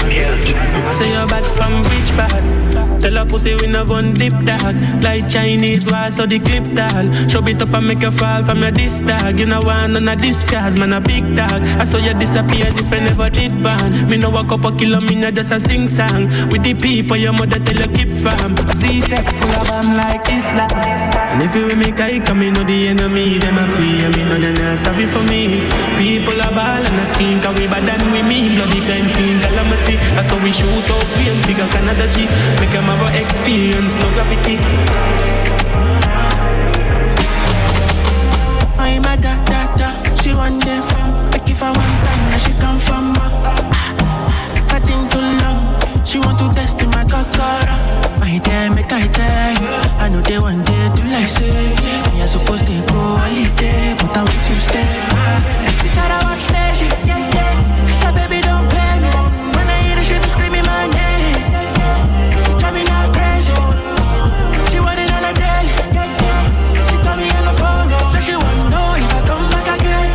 say 0.98 1.10
you're 1.14 1.28
back 1.28 1.45
from 1.58 1.84
Beach 1.84 2.12
Bad 2.18 2.77
be, 3.26 3.76
a 3.76 3.86
gun 3.86 4.13
dip 4.13 4.34
dog. 4.45 4.76
Like 5.01 5.28
Chinese 5.28 5.89
wall, 5.89 6.11
so 6.11 6.26
the 6.26 6.39
clip 6.39 6.63
tall. 6.76 7.11
Show 7.30 7.45
it 7.47 7.61
up 7.61 7.74
and 7.74 7.88
make 7.88 8.01
you 8.01 8.11
fall 8.11 8.43
from 8.43 8.61
your 8.61 8.72
disc 8.72 9.03
dog. 9.05 9.39
You 9.39 9.45
know 9.45 9.61
one 9.61 9.95
on 9.95 10.07
a 10.07 10.15
discard, 10.15 10.78
man 10.78 10.93
a 10.93 11.01
big 11.01 11.24
dog. 11.36 11.61
I 11.80 11.86
saw 11.86 11.97
you 11.97 12.13
disappear 12.13 12.68
as 12.68 12.80
if 12.80 12.91
I 12.91 12.99
never 12.99 13.30
did 13.30 13.63
ban. 13.63 14.09
Me 14.09 14.18
no 14.18 14.30
walk 14.30 14.51
up 14.51 14.65
a 14.65 14.72
kilo, 14.76 14.99
me 15.01 15.15
no 15.15 15.32
just 15.32 15.51
a 15.51 15.59
sing 15.59 15.88
song. 15.88 16.28
With 16.49 16.63
the 16.63 16.74
people 16.74 17.18
your 17.18 17.34
mother 17.34 17.59
tell 17.59 17.78
you 17.78 17.88
keep 17.95 18.11
fam. 18.11 18.55
Z-Tech 18.76 19.26
full 19.26 19.49
of 19.49 19.68
them 19.68 19.97
like 19.97 20.26
Islam. 20.30 21.16
And 21.32 21.44
if 21.44 21.54
you 21.56 21.68
make 21.76 22.00
a 22.00 22.20
come, 22.26 22.40
me 22.40 22.50
know 22.52 22.64
the 22.64 22.88
enemy, 22.88 23.38
them 23.38 23.58
a 23.58 23.66
pray, 23.76 24.00
and 24.06 24.16
me 24.16 24.24
know 24.24 24.40
they 24.40 24.54
not 24.54 24.78
sorry 24.84 25.06
for 25.12 25.24
me. 25.28 25.68
People 26.00 26.40
are 26.42 26.54
ball 26.56 26.84
and 26.88 27.00
a 27.00 27.06
skin, 27.14 27.42
cause 27.42 27.56
we 27.60 27.68
bad 27.68 27.84
than 27.86 28.02
we 28.12 28.24
me. 28.24 28.50
Bloody 28.56 28.80
crime 28.88 29.08
scene, 29.14 29.40
calamity. 29.44 29.96
That's 30.16 30.30
how 30.32 30.40
we 30.42 30.52
shoot 30.52 30.88
up, 30.90 31.08
we 31.20 31.30
and 31.30 31.42
figure 31.46 31.68
Canada 31.68 32.08
G. 32.16 32.26
Make 32.60 32.72
them 32.72 32.88
have 32.90 33.04
a 33.04 33.10
experience, 33.20 33.94
no 34.00 34.08
gravity. 34.16 34.56
I'm 38.80 39.04
a 39.04 39.14
da 39.20 39.34
da 39.46 39.62
da. 39.76 39.90
She 40.16 40.34
want 40.34 40.64
them 40.64 40.82
from. 40.82 41.10
Like 41.32 41.50
if 41.50 41.62
I 41.62 41.70
want 41.76 41.96
time, 42.08 42.24
now 42.32 42.38
she 42.38 42.54
come 42.64 42.80
from. 42.80 43.14
Uh, 43.20 44.74
I 44.74 44.80
think 44.80 45.12
too 45.12 45.20
long. 45.44 46.06
She 46.06 46.20
want 46.20 46.40
to 46.40 46.48
test 46.56 46.82
in 46.82 46.90
my 46.90 47.04
kakara. 47.04 47.97
My 48.20 48.39
damn, 48.43 48.76
make 48.76 48.91
I 48.91 48.99
you. 48.99 49.74
I 49.99 50.09
know 50.09 50.22
they 50.22 50.39
want 50.39 50.65
day 50.65 50.89
to 50.95 51.03
like 51.13 51.28
say. 51.28 51.51
Me 52.13 52.22
I 52.22 52.26
supposed 52.26 52.65
to 52.65 52.74
go 52.91 53.18
holiday, 53.18 53.95
but 53.99 54.15
I 54.15 54.24
want 54.24 54.41
to 54.47 54.55
stay. 54.68 54.88
She 55.80 55.88
thought 55.95 56.11
I 56.11 56.22
was 56.28 56.41
lazy. 56.53 56.89
She 57.88 57.93
said, 57.99 58.13
baby, 58.18 58.41
don't 58.41 58.68
play 58.74 58.93
me. 59.03 59.09
When 59.55 59.68
I 59.68 59.78
hear 59.86 59.95
the 59.95 60.03
shit, 60.03 60.24
screaming 60.34 60.65
my 60.65 60.88
name. 60.99 61.39
Drive 62.59 62.74
me 62.74 62.84
not 62.84 63.07
crazy. 63.15 63.53
She 64.72 64.80
want 64.80 64.99
it 64.99 65.09
on 65.15 65.24
a 65.30 65.34
daily. 65.34 65.74
She 66.89 66.95
call 67.05 67.18
me 67.18 67.28
the 67.30 67.53
phone. 67.59 67.89
Say 68.11 68.22
she 68.28 68.36
want 68.36 68.57
to 68.57 68.65
know 68.74 68.89
if 68.97 69.09
I 69.18 69.22
come 69.30 69.45
back 69.53 69.68
again. 69.78 70.09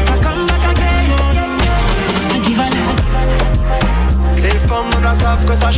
If 0.00 0.08
I 0.10 0.16
come 0.26 0.42
back 0.50 0.64
again. 0.72 1.06
I 2.34 2.38
give 2.46 2.58
her 2.62 2.70
that. 2.76 2.96
C'est 4.32 4.52
les 4.52 4.58
femmes 4.68 4.90
dans 5.02 5.14
savent 5.14 5.44
que 5.44 5.54
ça 5.54 5.70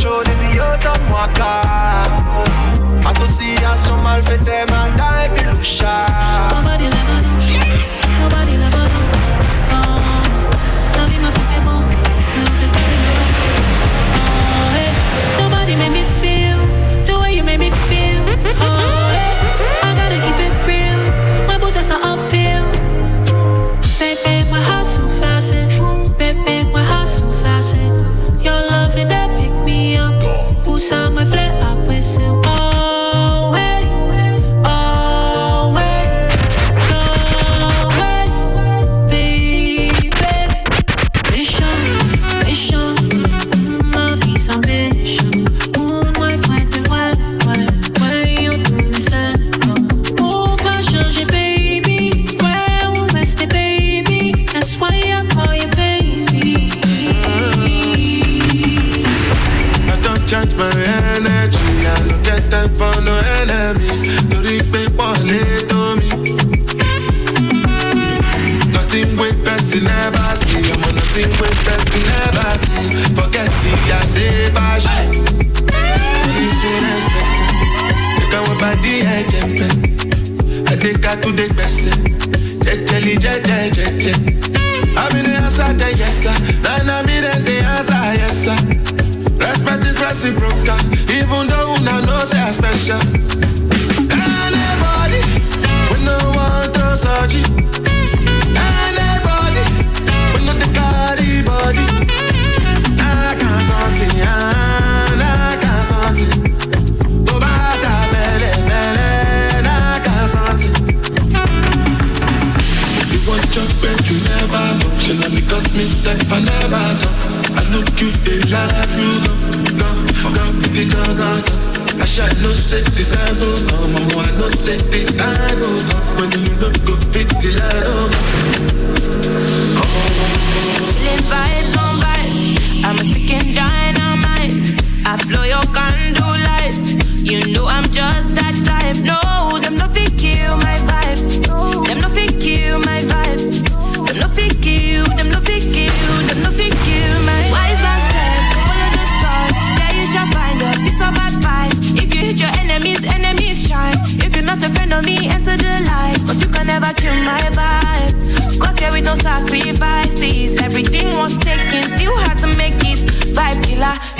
Association 3.07 3.97
malfaitée 4.03 4.74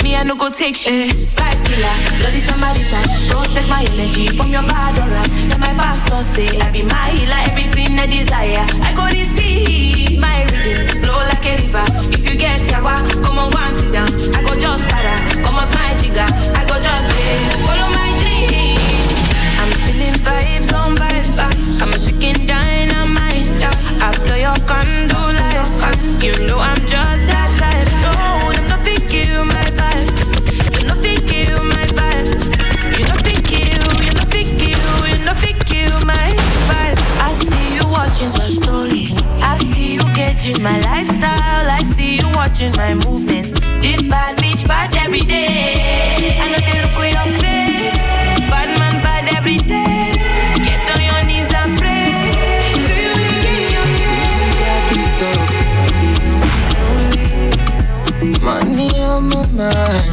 me 0.06 0.14
I 0.14 0.22
no 0.22 0.34
go 0.36 0.48
take 0.50 0.76
shit. 0.76 1.10
Vibe 1.34 1.60
killer, 1.66 1.96
bloody 2.22 2.40
time. 2.46 3.08
Don't 3.30 3.50
take 3.54 3.68
my 3.68 3.82
energy 3.90 4.28
from 4.36 4.50
your 4.54 4.62
bad 4.62 4.98
aura. 5.02 5.22
Then 5.50 5.60
my 5.60 5.72
pastor 5.74 6.22
say 6.34 6.48
I 6.62 6.70
be 6.70 6.82
my 6.82 7.10
healer, 7.14 7.40
everything 7.50 7.98
I 7.98 8.06
desire. 8.06 8.64
I 8.86 8.90
go 8.94 9.04
to 9.10 9.24
see 9.34 10.18
my 10.22 10.46
rhythm 10.50 10.86
flow 11.02 11.18
like 11.30 11.46
a 11.50 11.54
river. 11.58 11.86
If 12.14 12.22
you 12.28 12.34
get 12.38 12.60
yawa, 12.70 12.94
come 13.24 13.38
on, 13.42 13.50
one 13.50 13.72
sit 13.78 13.90
down. 13.92 14.10
I 14.36 14.40
go 14.46 14.52
just 14.64 14.84
para, 14.90 15.14
come 15.42 15.58
on 15.62 15.68
my 15.74 15.90
jigger. 16.00 16.30
I 16.54 16.62
go 16.70 16.76
just 16.86 17.04
play, 17.10 17.36
follow 17.66 17.90
my 17.98 18.10
dream. 18.22 18.78
I'm 19.60 19.70
feeling 19.82 20.18
vibes 20.26 20.70
on 20.78 20.90
vibes. 21.00 21.38
I'm 21.82 21.90
a 21.94 21.98
ticking 22.04 22.46
dynamite. 22.46 23.50
Blow 24.22 24.38
your 24.46 24.58
candle 24.70 25.30
light. 25.38 26.22
You 26.22 26.34
know 26.46 26.58
I'm 26.58 26.80
just 26.86 27.15
gauging 40.46 40.62
my 40.62 40.78
lifestyle. 40.80 41.70
I 41.70 41.82
see 41.94 42.16
you 42.18 42.28
watching 42.34 42.72
my 42.76 42.94
movements. 42.94 43.52
This 43.80 44.02
bad 44.06 44.36
bitch 44.38 44.66
bad 44.66 44.94
every 44.96 45.20
day. 45.20 46.38
I 46.40 46.48
know 46.50 46.58
they 46.58 46.80
look 46.82 46.96
with 46.98 47.12
your 47.12 47.38
face. 47.40 47.96
Bad 48.50 48.78
man 48.78 49.02
bad 49.02 49.24
every 49.36 49.58
day. 49.58 50.14
Get 50.66 50.80
on 50.92 51.00
your 51.10 51.22
knees 51.26 51.52
and 51.52 51.78
pray. 51.78 52.04
Money 58.42 59.00
on 59.00 59.28
my 59.28 59.46
mind. 59.48 60.05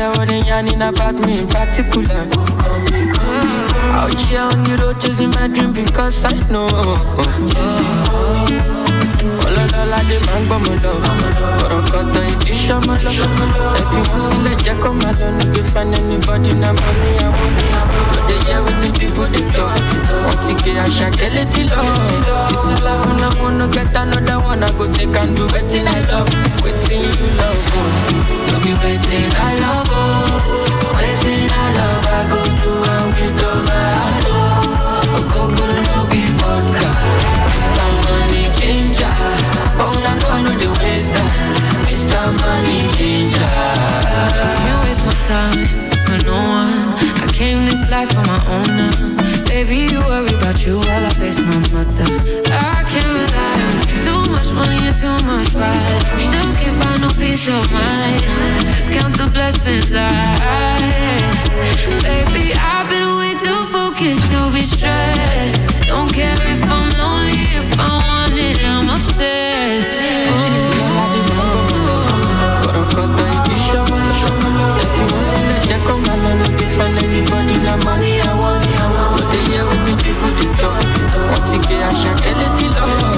Don't 0.00 0.14
care 0.16 0.24
Everybody 0.24 0.48
yarning 0.48 0.80
about 0.80 1.14
me 1.26 1.40
in 1.40 1.46
particular. 1.46 2.24
Mm. 2.24 3.60
Out 4.00 4.14
here 4.14 4.40
on 4.40 4.62
the 4.64 4.76
road 4.80 4.98
chasing 4.98 5.28
my 5.28 5.46
dream 5.46 5.72
because 5.74 6.24
I 6.24 6.32
know. 6.50 6.66
Ọlọ́lọ́lá 9.44 9.98
dé 10.08 10.16
máa 10.26 10.38
ń 10.40 10.42
gbọ́ 10.48 10.58
mọ́ 10.64 10.74
lọ. 10.84 10.92
Ọ̀rọ̀ 11.64 11.80
kọ̀tàn 11.92 12.26
ìdí 12.32 12.52
ṣọ́mọ́ 12.64 12.96
lọ. 13.04 13.10
Ẹ 13.78 13.82
fi 13.90 13.98
wọ́n 14.08 14.20
sílẹ̀ 14.28 14.54
jẹ́ 14.64 14.74
kó 14.82 14.90
máa 15.00 15.12
lọ. 15.20 15.26
No 15.36 15.44
dey 15.52 15.64
find 15.72 15.94
anybody 15.98 16.52
na 16.62 16.68
money 16.78 17.12
I 17.24 17.28
want. 17.36 17.58
No 18.12 18.20
dey 18.28 18.38
hear 18.46 18.60
wetin 18.64 18.92
people 19.00 19.28
dey 19.34 19.44
talk. 19.54 19.76
Wọ́n 20.24 20.36
ti 20.44 20.52
gé 20.62 20.72
àṣà 20.84 21.08
kẹ́lẹ́ 21.18 21.44
tí 21.52 21.62
lọ. 21.70 21.80
Is 22.52 22.64
life 22.84 23.04
and 23.10 23.22
I 23.26 23.28
wanna 23.42 23.66
get 23.74 23.94
another 24.00 24.38
one. 24.48 24.62
I 24.64 24.70
go 24.78 24.84
take 24.96 25.16
and 25.20 25.30
do 25.36 25.44
wetin 25.52 25.86
I 25.96 26.00
love. 26.10 26.28
Wetin 26.64 27.00
you 27.18 27.28
love. 27.38 27.68
oh. 27.76 28.29
Be 28.70 28.76
waiting, 28.76 29.30
I 29.34 29.58
love 29.58 29.90
oh. 29.90 30.94
Waiting, 30.94 31.50
I 31.50 31.66
love, 31.74 32.06
I 32.06 32.22
go 32.30 32.40
do 32.62 32.72
and 32.94 33.10
with 33.18 33.42
all 33.50 33.60
my 33.66 33.86
heart 33.98 34.26
oh. 34.30 35.18
Okokoro 35.18 35.78
no. 35.90 35.98
Mr. 37.50 37.86
Money 38.06 38.44
Ginger. 38.60 39.14
Oh, 39.74 39.90
I 40.06 40.14
I 40.22 40.42
know 40.42 40.54
the 40.54 40.70
waste. 40.78 41.18
Mr. 41.82 42.22
Money 42.38 42.78
Ginger. 42.94 43.50
Can't 44.62 44.78
waste 44.86 45.02
my 45.08 45.16
time 45.26 45.66
for 46.06 46.18
no 46.24 46.38
one. 46.38 46.94
I 47.18 47.32
came 47.32 47.66
this 47.66 47.82
life 47.90 48.16
on 48.16 48.24
my 48.28 48.40
own 48.54 48.68
now. 48.78 48.94
Baby, 49.48 49.90
you 49.90 49.98
worry 49.98 50.32
about 50.32 50.64
you 50.64 50.78
while 50.78 51.06
I 51.06 51.12
face 51.18 51.40
my 51.40 51.58
mother 51.74 52.49
too 54.94 55.18
much 55.26 55.52
pride. 55.52 56.02
Still 56.18 56.52
can't 56.56 56.82
find 56.82 57.00
no 57.02 57.08
peace 57.18 57.48
of 57.48 57.72
mind. 57.72 58.22
Just 58.74 58.90
count 58.90 59.16
the 59.16 59.28
blessings 59.32 59.94
I. 59.94 60.06
Baby, 62.02 62.54
I've 62.54 62.88
been 62.88 63.16
way 63.16 63.34
too 63.34 63.60
focused 63.74 64.26
to 64.32 64.50
be 64.52 64.62
stressed. 64.62 65.86
Don't 65.86 66.12
care 66.12 66.34
if 66.34 66.62
I'm 66.64 66.88
lonely, 66.98 67.42
if 67.60 67.78
I 67.78 67.90
want 68.08 68.38
it, 68.38 68.64
I'm 68.64 68.88
obsessed. 68.90 69.92
Oh. 70.32 70.70
I'm 77.70 77.86
I 77.86 78.34
want. 78.40 78.64
But 79.16 79.30
people 80.02 80.30
talk. 80.58 80.80
Get 81.68 81.82
a 81.82 81.94
shot, 81.94 83.09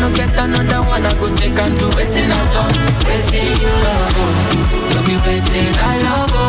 wanna 0.00 0.14
get 0.16 0.32
another 0.34 0.80
one. 0.88 1.04
I 1.04 1.12
go 1.18 1.26
take 1.36 1.58
and 1.58 1.78
do 1.78 1.86
oh. 1.86 1.96
wetin 1.96 2.30
I 2.30 2.42
love. 2.54 2.76
Waiting, 3.06 3.54
you 3.62 3.72
love, 3.84 4.18
oh. 4.18 4.94
No 4.94 4.98
be 5.06 5.14
waiting, 5.26 5.74
I 5.74 5.96
love, 6.06 6.34
oh. 6.34 6.48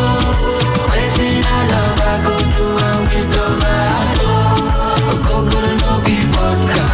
Waiting, 0.91 1.43
I 1.45 1.62
love, 1.72 2.00
I 2.00 2.16
go 2.26 2.34
do 2.56 2.68
and 2.89 3.04
with 3.10 3.38
all 3.41 3.54
my 3.62 3.80
heart, 3.91 4.20
oh. 4.22 5.14
Okokoro 5.14 5.72
no 5.82 5.91
be 6.06 6.16
vodka. 6.34 6.86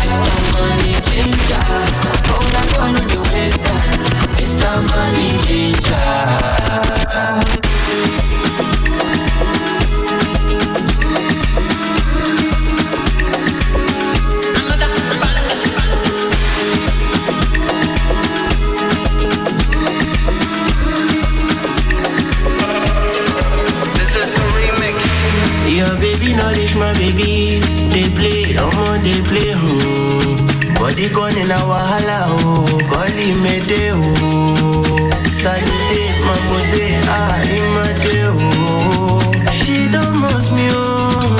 Mr. 0.00 0.36
Money 0.54 0.94
Ginger. 1.08 1.64
Know 2.26 2.40
I 2.80 2.92
know 2.92 3.06
the 3.08 3.18
waste 3.32 3.64
time. 3.64 4.00
Mr. 4.36 4.72
Money 4.90 5.28
Ginger. 5.46 6.53
Play, 29.04 29.12
I'm 29.12 29.22
they 29.22 29.22
play. 29.28 29.52
Hmm. 29.52 30.74
Body 30.74 31.08
gone 31.10 31.36
in 31.36 31.50
a 31.50 31.58
wahala. 31.68 32.26
Oh, 32.28 32.66
Golly 32.90 33.32
mede. 33.42 33.92
Oh, 33.94 35.10
salute, 35.28 36.14
mamose. 36.26 36.86
Ah, 37.08 37.40
imade. 37.54 38.16
Oh, 38.32 39.50
she 39.52 39.88
don't 39.92 40.16
must 40.20 40.52
me. 40.52 40.68
Oh, 40.70 40.82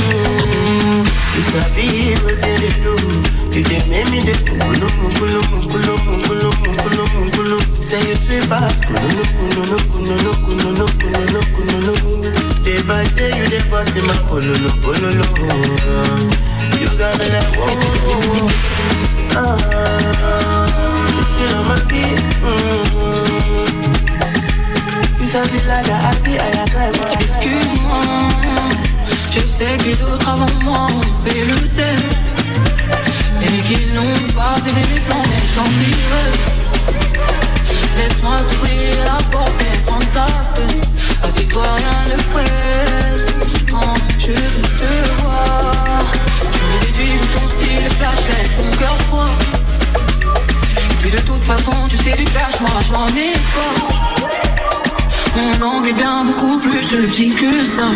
Hmm. 0.05 1.05
you 1.35 1.43
sabi 1.53 2.15
what 2.25 2.39
they 2.39 2.73
do. 2.83 2.95
You 3.55 3.63
they 3.63 3.83
make 3.89 4.11
me 4.11 4.21
the 4.21 4.35
mukulu 4.59 4.89
mukulu 5.01 5.41
mukulu 5.51 5.95
mukulu 6.05 6.49
mukulu 6.63 7.05
mukulu. 7.15 7.59
Say 7.83 8.01
you 8.09 8.17
sweet 8.17 8.49
bass. 8.49 8.85
Kulu 8.85 9.25
kulu 9.37 9.79
kulu 9.93 10.33
kulu 10.45 10.87
kulu 11.01 11.41
kulu 11.55 11.95
kulu. 12.03 12.54
Day 12.65 12.81
by 12.89 13.05
day 13.17 13.31
you 13.37 13.45
dey 13.53 13.63
boss 13.71 13.95
in 13.97 14.07
my 14.07 14.15
pololo 14.29 14.71
pololo. 14.83 15.27
You 16.81 16.89
got 16.99 17.13
me 17.19 17.27
like 17.35 17.53
whoa. 17.61 18.49
Ah, 19.37 20.65
you 21.15 21.25
feel 21.35 21.55
on 21.59 21.65
my 21.69 21.77
beat. 21.91 22.19
Mm. 22.41 22.89
You 25.21 25.27
sabi 25.27 25.59
ladder 25.69 25.93
I 25.93 26.13
a 26.15 26.65
climb. 26.73 26.95
Excuse-moi, 27.21 28.03
je 29.31 29.41
sais 29.47 29.77
que 29.85 29.93
tu 51.89 51.97
sais 51.99 52.13
du 52.13 52.25
cash, 52.25 52.61
moi 52.61 52.81
j'en 52.89 53.09
ai 53.09 53.33
pas 53.33 54.05
mon 55.37 55.67
angle 55.67 55.89
est 55.89 55.93
bien 55.93 56.25
beaucoup 56.25 56.59
plus 56.59 56.83
subtil 56.85 57.35
que 57.35 57.65
ça. 57.65 57.91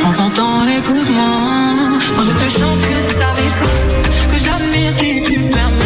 Prends 0.00 0.12
ton 0.12 0.30
temps, 0.30 0.68
écoute-moi. 0.68 1.30
Moi 2.14 2.24
je 2.24 2.30
te 2.30 2.58
chante 2.58 2.80
que 2.80 2.96
c'est 3.08 3.22
avec 3.22 3.50
toi 3.58 3.68
que 4.32 4.38
j'admire 4.38 4.92
si 4.92 5.22
tu 5.22 5.40
permets. 5.40 5.85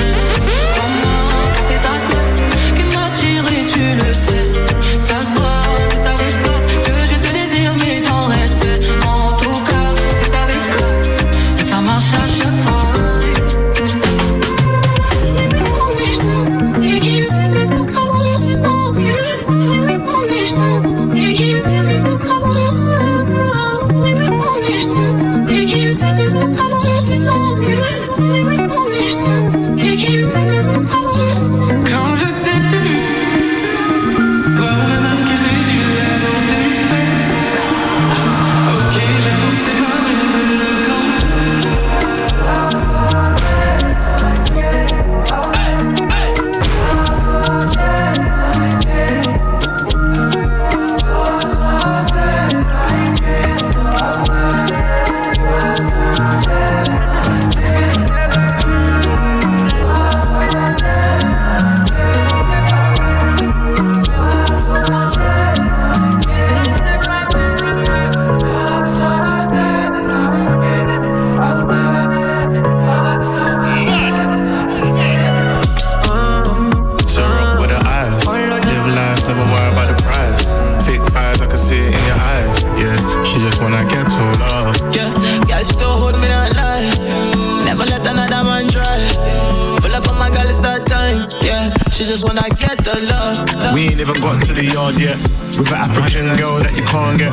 Got 94.91 94.99
to 94.99 95.05
yet. 95.05 95.19
With 95.59 95.73
an 95.73 95.79
African 95.79 96.27
girl 96.39 96.59
that 96.63 96.75
you 96.77 96.85
can't 96.87 97.19
get. 97.19 97.33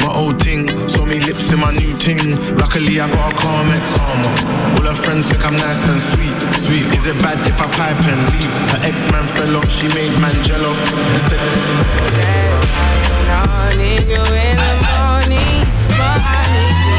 My 0.00 0.12
old 0.14 0.38
ting, 0.38 0.68
saw 0.88 1.04
me 1.06 1.18
lips 1.20 1.52
in 1.52 1.58
my 1.60 1.72
new 1.72 1.96
ting. 1.98 2.18
Luckily, 2.56 3.00
I 3.00 3.08
got 3.10 3.32
a 3.32 3.36
calm 3.36 3.68
ex. 3.70 3.84
All 3.98 4.82
her 4.82 4.94
friends 4.94 5.26
think 5.26 5.44
I'm 5.44 5.56
nice 5.56 5.88
and 5.88 6.00
sweet. 6.00 6.36
Sweet. 6.62 6.86
Is 6.94 7.06
it 7.06 7.16
bad 7.22 7.38
if 7.46 7.58
I 7.60 7.66
pipe 7.74 8.00
and 8.06 8.22
leave? 8.32 8.52
Her 8.72 8.80
ex 8.86 9.10
man 9.10 9.26
fell 9.34 9.56
off, 9.56 9.68
she 9.70 9.88
made 9.94 10.14
man 10.20 10.34
jello. 10.44 10.72
And 10.72 11.22
said, 11.26 11.40
I 13.28 13.74
need 13.76 14.06
you 14.06 14.22
in 14.22 14.56
the 14.56 14.74
morning, 14.86 15.66
but 15.90 16.20
I 16.22 16.42
need 16.54 16.78
you. 16.86 16.98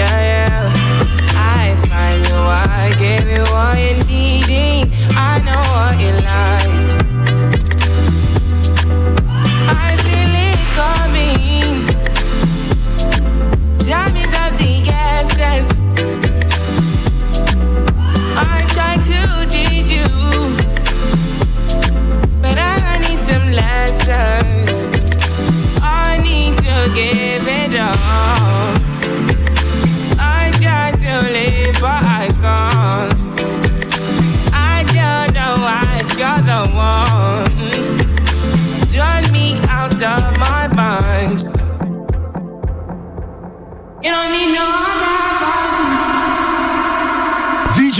Yeah, 0.00 0.18
yeah. 0.32 0.72
I 1.36 1.76
find 1.88 2.20
you, 2.26 2.36
I 2.36 2.92
gave 2.98 3.28
you 3.28 3.44
all 3.54 3.76
you 3.76 3.94
needing. 4.08 4.90
I 5.14 5.38
know 5.44 5.62
what 5.76 6.00
you 6.00 6.12
like. 6.24 6.85
Coming. 10.76 11.86
Time 13.88 14.16
is 14.24 14.32
of 14.44 14.52
the 14.60 14.74
essence. 15.08 15.72
I 18.36 18.56
try 18.74 18.94
to 19.10 19.20
teach 19.54 19.90
you. 19.98 20.10
But 22.42 22.58
I 22.58 22.98
need 23.04 23.20
some 23.30 23.48
lessons. 23.62 24.76
I 25.82 26.18
need 26.22 26.56
to 26.58 26.76
give 26.94 27.46
it 27.60 27.80
up. 27.80 28.45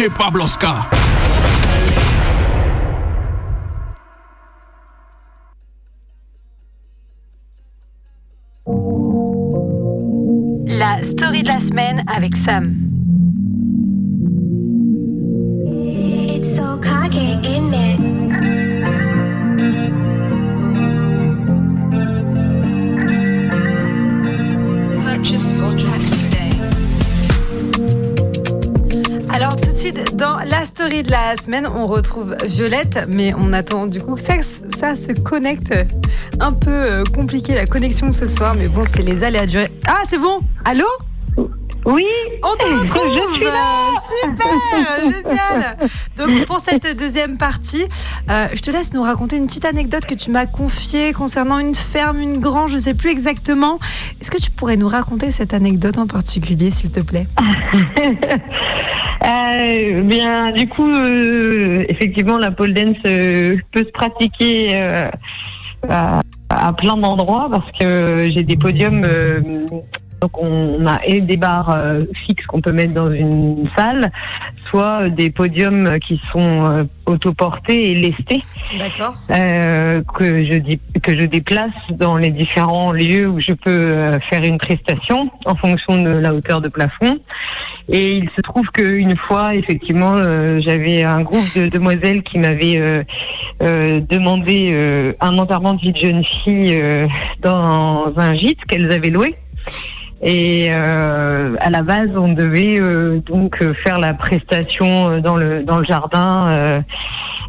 DJ 0.07 0.14
Pablo 0.14 0.46
de 30.87 31.11
la 31.11 31.37
semaine, 31.37 31.66
on 31.66 31.89
retrouve 31.89 32.37
Violette, 32.45 33.07
mais 33.09 33.34
on 33.34 33.53
attend 33.53 33.87
du 33.87 34.01
coup 34.01 34.14
que 34.14 34.20
ça, 34.20 34.34
ça 34.78 34.95
se 34.95 35.11
connecte. 35.11 35.74
Un 36.39 36.53
peu 36.53 36.70
euh, 36.70 37.05
compliqué 37.05 37.57
la 37.57 37.66
connexion 37.66 38.12
ce 38.12 38.28
soir, 38.28 38.55
mais 38.55 38.68
bon, 38.68 38.84
c'est 38.87 39.03
les 39.03 39.24
aléas 39.24 39.47
du. 39.47 39.59
Ah, 39.89 40.03
c'est 40.09 40.18
bon 40.18 40.41
Allô? 40.64 40.87
Oui 41.87 42.05
On 42.43 42.57
te 42.57 42.64
retrouve 42.80 43.16
Je 43.16 43.34
suis 43.37 43.45
là 43.45 43.95
Super 44.22 45.01
Génial 45.03 45.76
Donc 46.16 46.45
pour 46.47 46.59
cette 46.59 46.99
deuxième 46.99 47.39
partie, 47.39 47.84
euh, 48.28 48.49
je 48.53 48.61
te 48.61 48.72
laisse 48.72 48.93
nous 48.93 49.03
raconter 49.03 49.37
une 49.37 49.47
petite 49.47 49.64
anecdote 49.64 50.05
que 50.05 50.14
tu 50.14 50.30
m'as 50.32 50.47
confiée 50.47 51.12
concernant 51.12 51.61
une 51.61 51.76
ferme, 51.76 52.20
une 52.20 52.41
grange, 52.41 52.72
je 52.72 52.78
sais 52.78 52.95
plus 52.95 53.11
exactement. 53.11 53.78
Est-ce 54.20 54.32
que 54.32 54.39
tu 54.39 54.51
pourrais 54.51 54.76
nous 54.76 54.89
raconter 54.89 55.30
cette 55.30 55.55
anecdote 55.55 55.99
en 55.99 56.09
particulier, 56.09 56.70
s'il 56.70 56.91
te 56.91 57.01
plaît? 57.01 57.26
Euh, 59.24 60.03
bien, 60.03 60.53
du 60.53 60.68
coup, 60.68 60.89
euh, 60.89 61.84
effectivement, 61.89 62.39
la 62.39 62.53
pole 62.53 62.72
dance 62.72 62.99
peut 63.03 63.80
se 63.80 63.91
pratiquer 63.93 64.78
à, 65.89 66.20
à 66.49 66.72
plein 66.74 66.97
d'endroits 66.97 67.49
parce 67.51 67.66
que 67.80 68.30
j'ai 68.32 68.45
des 68.45 68.57
podiums. 68.57 69.05
Euh, 70.17 70.27
donc, 70.27 70.39
on 70.39 70.85
a 70.87 70.99
et 71.05 71.21
des 71.21 71.37
barres 71.37 71.71
euh, 71.71 72.01
fixes 72.27 72.47
qu'on 72.47 72.61
peut 72.61 72.73
mettre 72.73 72.95
dans 72.95 73.11
une 73.11 73.69
salle, 73.77 74.11
soit 74.71 75.09
des 75.09 75.31
podiums 75.31 75.99
qui 76.07 76.21
sont 76.33 76.67
euh, 76.67 76.85
autoportés 77.07 77.93
et 77.93 77.95
lestés 77.95 78.43
D'accord. 78.79 79.14
euh, 79.31 80.03
que 80.14 80.45
je 80.45 80.59
dis 80.59 80.81
que 81.03 81.17
je 81.17 81.25
déplace 81.25 81.73
dans 81.91 82.17
les 82.17 82.31
différents 82.31 82.93
lieux 82.93 83.29
où 83.29 83.41
je 83.41 83.53
peux 83.53 83.71
euh, 83.71 84.19
faire 84.31 84.43
une 84.43 84.59
prestation 84.59 85.31
en 85.45 85.55
fonction 85.55 86.03
de 86.03 86.11
la 86.11 86.35
hauteur 86.35 86.61
de 86.61 86.69
plafond. 86.69 87.19
Et 87.89 88.17
il 88.17 88.29
se 88.31 88.41
trouve 88.41 88.67
qu'une 88.75 89.17
fois, 89.17 89.55
effectivement, 89.55 90.14
euh, 90.17 90.59
j'avais 90.61 91.05
un 91.05 91.23
groupe 91.23 91.47
de 91.57 91.69
demoiselles 91.69 92.23
qui 92.25 92.39
m'avaient 92.39 92.81
euh, 92.81 93.03
euh, 93.62 94.01
demandé 94.01 94.71
euh, 94.73 95.12
un 95.21 95.39
enterrement 95.39 95.75
de 95.75 95.81
vie 95.81 95.93
de 95.93 95.99
jeune 95.99 96.25
fille 96.25 96.75
euh, 96.75 97.07
dans 97.43 98.12
un 98.17 98.35
gîte 98.35 98.64
qu'elles 98.67 98.91
avaient 98.91 99.11
loué. 99.11 99.37
Et 100.23 100.69
euh, 100.71 101.55
à 101.61 101.69
la 101.71 101.83
base, 101.83 102.09
on 102.17 102.33
devait 102.33 102.81
euh, 102.81 103.19
donc 103.21 103.61
euh, 103.61 103.75
faire 103.85 103.99
la 103.99 104.14
prestation 104.14 105.21
dans 105.21 105.37
le 105.37 105.62
dans 105.62 105.79
le 105.79 105.85
jardin 105.85 106.49
euh, 106.49 106.81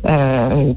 euh, 0.10 0.74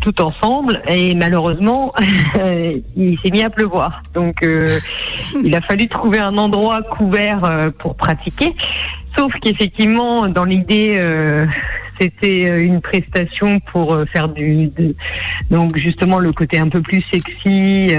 tout 0.00 0.20
ensemble. 0.22 0.80
Et 0.88 1.14
malheureusement, 1.14 1.92
il 2.96 3.18
s'est 3.22 3.30
mis 3.30 3.42
à 3.42 3.50
pleuvoir. 3.50 4.02
Donc, 4.14 4.42
euh, 4.42 4.78
il 5.44 5.54
a 5.54 5.60
fallu 5.60 5.86
trouver 5.88 6.18
un 6.18 6.36
endroit 6.38 6.82
couvert 6.82 7.44
euh, 7.44 7.68
pour 7.78 7.94
pratiquer. 7.94 8.54
Sauf 9.16 9.32
qu'effectivement, 9.42 10.28
dans 10.28 10.44
l'idée, 10.44 10.94
euh, 10.96 11.44
c'était 12.00 12.64
une 12.64 12.80
prestation 12.80 13.60
pour 13.72 13.98
faire 14.12 14.28
du, 14.28 14.68
de- 14.68 14.94
donc 15.50 15.76
justement 15.76 16.18
le 16.20 16.32
côté 16.32 16.58
un 16.58 16.68
peu 16.68 16.80
plus 16.80 17.02
sexy. 17.12 17.94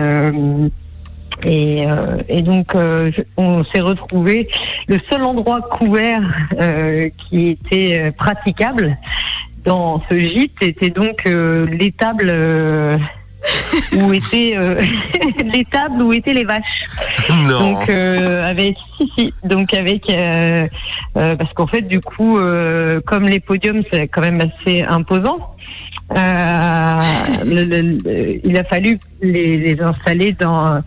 Et, 1.46 1.86
euh, 1.88 2.18
et 2.28 2.42
donc, 2.42 2.76
euh, 2.76 3.12
je- 3.16 3.22
on 3.38 3.64
s'est 3.66 3.82
retrouvé 3.82 4.48
le 4.88 4.98
seul 5.12 5.24
endroit 5.24 5.62
couvert 5.62 6.22
euh, 6.60 7.10
qui 7.30 7.50
était 7.50 8.12
praticable 8.18 8.98
dans 9.66 10.02
ce 10.10 10.18
gîte 10.18 10.54
était 10.62 10.90
donc 10.90 11.18
euh, 11.28 11.66
l'étable 11.68 12.28
euh, 12.30 12.98
où 13.96 14.14
étaient 14.14 14.54
euh, 14.58 14.76
l'étable 15.54 16.02
où 16.02 16.14
étaient 16.14 16.34
les 16.34 16.46
vaches. 16.46 16.84
Non. 17.48 17.72
Donc 17.72 17.90
euh, 17.90 18.44
avec 18.44 18.76
si 18.98 19.12
si 19.18 19.34
donc 19.44 19.74
avec 19.74 20.10
euh, 20.10 20.68
euh, 21.18 21.36
parce 21.36 21.54
qu'en 21.54 21.68
fait 21.68 21.82
du 21.84 22.00
coup 22.02 22.38
euh, 22.38 23.00
comme 23.06 23.24
les 23.28 23.40
podiums 23.40 23.84
c'est 23.92 24.08
quand 24.08 24.22
même 24.22 24.40
assez 24.42 24.84
imposant. 24.84 25.56
euh, 26.18 26.96
le- 27.46 27.66
le- 27.66 27.98
le- 28.04 28.40
il 28.46 28.58
a 28.58 28.64
fallu 28.64 28.98
les, 29.22 29.58
les 29.58 29.80
installer 29.82 30.32
dans, 30.34 30.82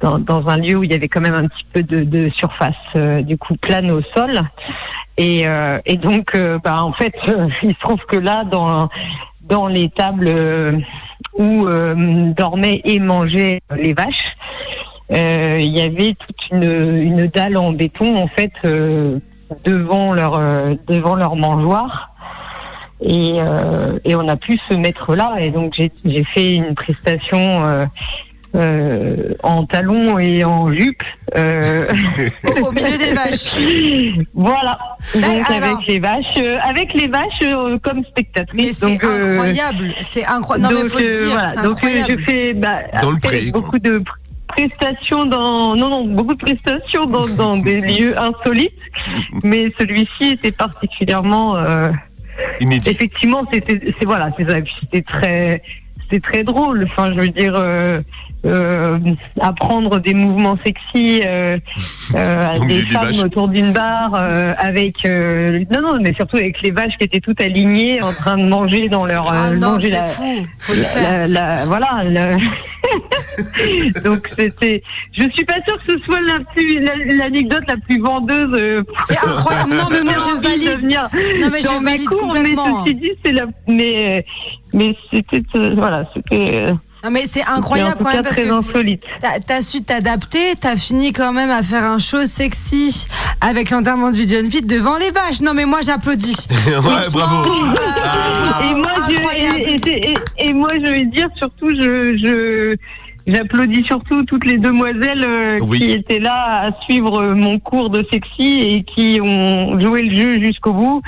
dans 0.00 0.48
un 0.48 0.56
lieu 0.58 0.76
où 0.76 0.84
il 0.84 0.92
y 0.92 0.94
avait 0.94 1.08
quand 1.08 1.20
même 1.20 1.34
un 1.34 1.48
petit 1.48 1.66
peu 1.72 1.82
de, 1.82 2.30
surface 2.36 2.74
euh, 2.96 3.22
du 3.22 3.36
coup 3.36 3.56
plane 3.56 3.90
au 3.90 4.02
sol. 4.14 4.40
Et 5.18 5.42
euh, 5.46 5.78
donc 6.00 6.34
euh, 6.34 6.58
bah 6.62 6.82
en 6.82 6.92
fait 6.92 7.14
il 7.62 7.74
se 7.74 7.80
trouve 7.80 8.00
que 8.08 8.16
là 8.16 8.44
dans 8.44 8.88
dans 9.42 9.66
les 9.66 9.88
tables 9.90 10.28
euh, 10.28 10.78
où 11.36 11.66
dormaient 12.36 12.80
et 12.84 13.00
mangeaient 13.00 13.60
les 13.76 13.92
vaches 13.92 14.36
il 15.10 15.76
y 15.76 15.80
avait 15.80 16.14
toute 16.14 16.50
une, 16.50 16.62
une 16.62 17.26
dalle 17.26 17.56
en 17.56 17.72
béton 17.72 18.16
en 18.16 18.28
fait 18.28 18.52
devant 19.64 20.12
leur 20.12 20.38
devant 20.86 21.16
leur 21.16 21.36
mangeoire. 21.36 22.10
Et, 23.00 23.36
et 24.04 24.14
on 24.16 24.28
a 24.28 24.36
pu 24.36 24.58
se 24.68 24.74
mettre 24.74 25.14
là. 25.14 25.36
Et 25.40 25.50
donc 25.50 25.74
j'ai 26.04 26.24
fait 26.34 26.56
une 26.56 26.74
prestation 26.74 27.88
euh, 28.54 29.34
en 29.42 29.64
talons 29.66 30.18
et 30.18 30.42
en 30.44 30.72
jupe 30.72 31.02
euh, 31.36 31.86
Au 32.62 32.72
milieu 32.72 32.96
des 32.96 33.12
vaches. 33.12 33.54
voilà 34.34 34.78
donc 35.14 35.24
alors- 35.50 35.68
avec 35.74 35.86
les 35.86 35.98
vaches 35.98 36.24
euh, 36.40 36.56
avec 36.62 36.94
les 36.94 37.08
vaches 37.08 37.42
euh, 37.42 37.78
comme 37.82 38.04
spectatrice 38.06 38.60
Mais 38.62 38.72
c'est 38.72 38.86
donc, 38.92 39.04
euh, 39.04 39.32
incroyable. 39.34 39.94
C'est 40.00 40.24
incroyable. 40.24 40.74
Non, 40.74 40.78
mais 40.78 40.82
donc, 40.88 40.92
faut 40.92 40.98
le 40.98 41.04
euh, 41.06 41.10
dire. 41.10 41.30
voilà. 41.32 41.48
c'est 41.48 41.62
Donc, 41.62 41.64
euh, 41.66 41.86
incroyable. 41.88 42.10
je 42.18 42.24
fais 42.24 42.54
bah, 42.54 42.78
Dans 43.02 43.10
le 43.10 43.18
pré, 43.18 43.50
beaucoup 43.50 43.78
de 43.78 43.98
pr- 43.98 44.04
prestations 44.48 45.26
dans 45.26 45.76
non 45.76 45.90
non 45.90 46.04
beaucoup 46.06 46.34
de 46.34 46.38
prestations 46.42 47.04
dans, 47.04 47.28
dans 47.28 47.56
des 47.62 47.80
lieux 47.82 48.18
insolites, 48.18 48.72
mais 49.44 49.70
celui-ci 49.78 50.30
était 50.32 50.52
particulièrement 50.52 51.56
euh, 51.56 51.90
Inédit. 52.60 52.88
effectivement 52.90 53.46
c'était 53.52 53.78
c'est 54.00 54.06
voilà 54.06 54.30
C'était 54.38 55.02
très 55.02 55.62
c'est 56.10 56.22
très 56.22 56.42
drôle. 56.42 56.88
Enfin, 56.90 57.12
je 57.14 57.20
veux 57.20 57.28
dire, 57.28 57.52
euh, 57.54 58.00
euh, 58.46 58.98
apprendre 59.40 59.98
des 59.98 60.14
mouvements 60.14 60.56
sexy 60.64 61.22
euh, 61.24 61.56
euh, 62.14 62.42
à 62.46 62.58
des 62.60 62.80
femmes 62.86 63.18
autour 63.24 63.48
d'une 63.48 63.72
barre, 63.72 64.14
euh, 64.16 64.52
avec 64.58 64.94
euh, 65.06 65.64
non, 65.72 65.80
non, 65.82 65.98
mais 66.00 66.14
surtout 66.14 66.36
avec 66.36 66.60
les 66.62 66.70
vaches 66.70 66.96
qui 66.98 67.04
étaient 67.06 67.20
toutes 67.20 67.40
alignées, 67.42 68.00
en 68.02 68.12
train 68.12 68.36
de 68.38 68.44
manger 68.44 68.88
dans 68.88 69.06
leur 69.06 69.28
Ah 69.32 69.48
euh, 69.50 69.54
non, 69.54 69.72
manger 69.72 69.88
c'est 69.90 69.96
la, 69.96 70.04
fou. 70.04 70.46
Faut 70.58 70.72
le 70.74 70.80
la- 70.82 70.84
faire. 70.88 71.28
la- 71.28 71.28
la- 71.28 71.64
voilà. 71.66 72.02
la- 72.04 72.36
Donc 74.04 74.28
c'était. 74.38 74.82
Je 75.12 75.22
suis 75.34 75.44
pas 75.44 75.58
sûre 75.66 75.78
que 75.86 75.92
ce 75.94 75.98
soit 76.04 76.20
la 76.20 76.38
plus- 76.54 76.78
la- 76.78 77.14
l'anecdote 77.24 77.62
la, 77.68 77.76
plus 77.76 78.00
vendeuse. 78.00 78.56
euh, 78.58 78.82
C'est 79.08 79.18
incroyable. 79.18 79.70
Non, 79.70 79.84
mais 79.90 80.02
moi, 80.02 80.12
je 80.14 80.36
de 80.40 80.42
valide. 80.48 80.80
venir 80.82 81.08
Non, 81.40 81.48
mais 81.52 81.60
je 81.60 81.84
valide 81.84 82.08
cours, 82.08 82.20
complètement. 82.34 82.82
Mais 82.84 82.92
ceci 82.92 82.94
dit, 82.94 83.10
c'est 83.24 83.32
la. 83.32 83.42
Mais 83.66 84.24
mais 84.72 84.94
c'était 85.12 85.42
euh, 85.56 85.74
voilà, 85.76 86.08
c'était. 86.14 86.66
Non 87.04 87.10
mais 87.10 87.24
c'est 87.26 87.44
incroyable 87.44 87.92
en 87.92 87.98
tout 87.98 88.04
quand 88.04 88.10
cas 88.10 88.14
même 88.16 88.22
parce 88.24 88.34
très 88.36 88.44
que 88.46 88.50
insolite. 88.52 89.02
t'as 89.20 89.54
as 89.56 89.62
su 89.62 89.82
t'adapter, 89.82 90.54
t'as 90.60 90.76
fini 90.76 91.12
quand 91.12 91.32
même 91.32 91.50
à 91.50 91.62
faire 91.62 91.84
un 91.84 91.98
show 92.00 92.26
sexy 92.26 93.06
avec 93.40 93.70
l'enterrement 93.70 94.10
de 94.10 94.16
jeune 94.16 94.50
fille 94.50 94.62
devant 94.62 94.96
les 94.98 95.10
vaches. 95.12 95.40
Non 95.42 95.54
mais 95.54 95.64
moi 95.64 95.78
j'applaudis. 95.84 96.34
ouais, 96.66 97.10
bravo. 97.12 97.54
et 98.64 98.74
moi, 98.74 98.92
je, 99.08 99.14
et, 99.14 99.74
et- 99.74 100.10
et- 100.12 100.18
et 100.48 100.52
moi, 100.52 100.68
je 100.74 100.90
vais 100.90 101.04
dire 101.04 101.28
surtout, 101.36 101.70
je, 101.70 102.16
je, 102.18 102.74
j'applaudis 103.32 103.84
surtout 103.86 104.24
toutes 104.24 104.46
les 104.46 104.58
demoiselles 104.58 105.24
euh, 105.24 105.58
Oui. 105.62 105.78
qui 105.78 105.90
étaient 105.92 106.18
là 106.20 106.62
à 106.66 106.70
suivre 106.84 107.20
euh, 107.22 107.34
mon 107.34 107.58
cours 107.58 107.90
de 107.90 108.04
sexy 108.12 108.60
et 108.62 108.84
qui 108.94 109.20
ont 109.22 109.78
joué 109.80 110.02
le 110.02 110.12
jeu 110.14 110.42
jusqu'au 110.42 110.72
bout. 110.72 111.02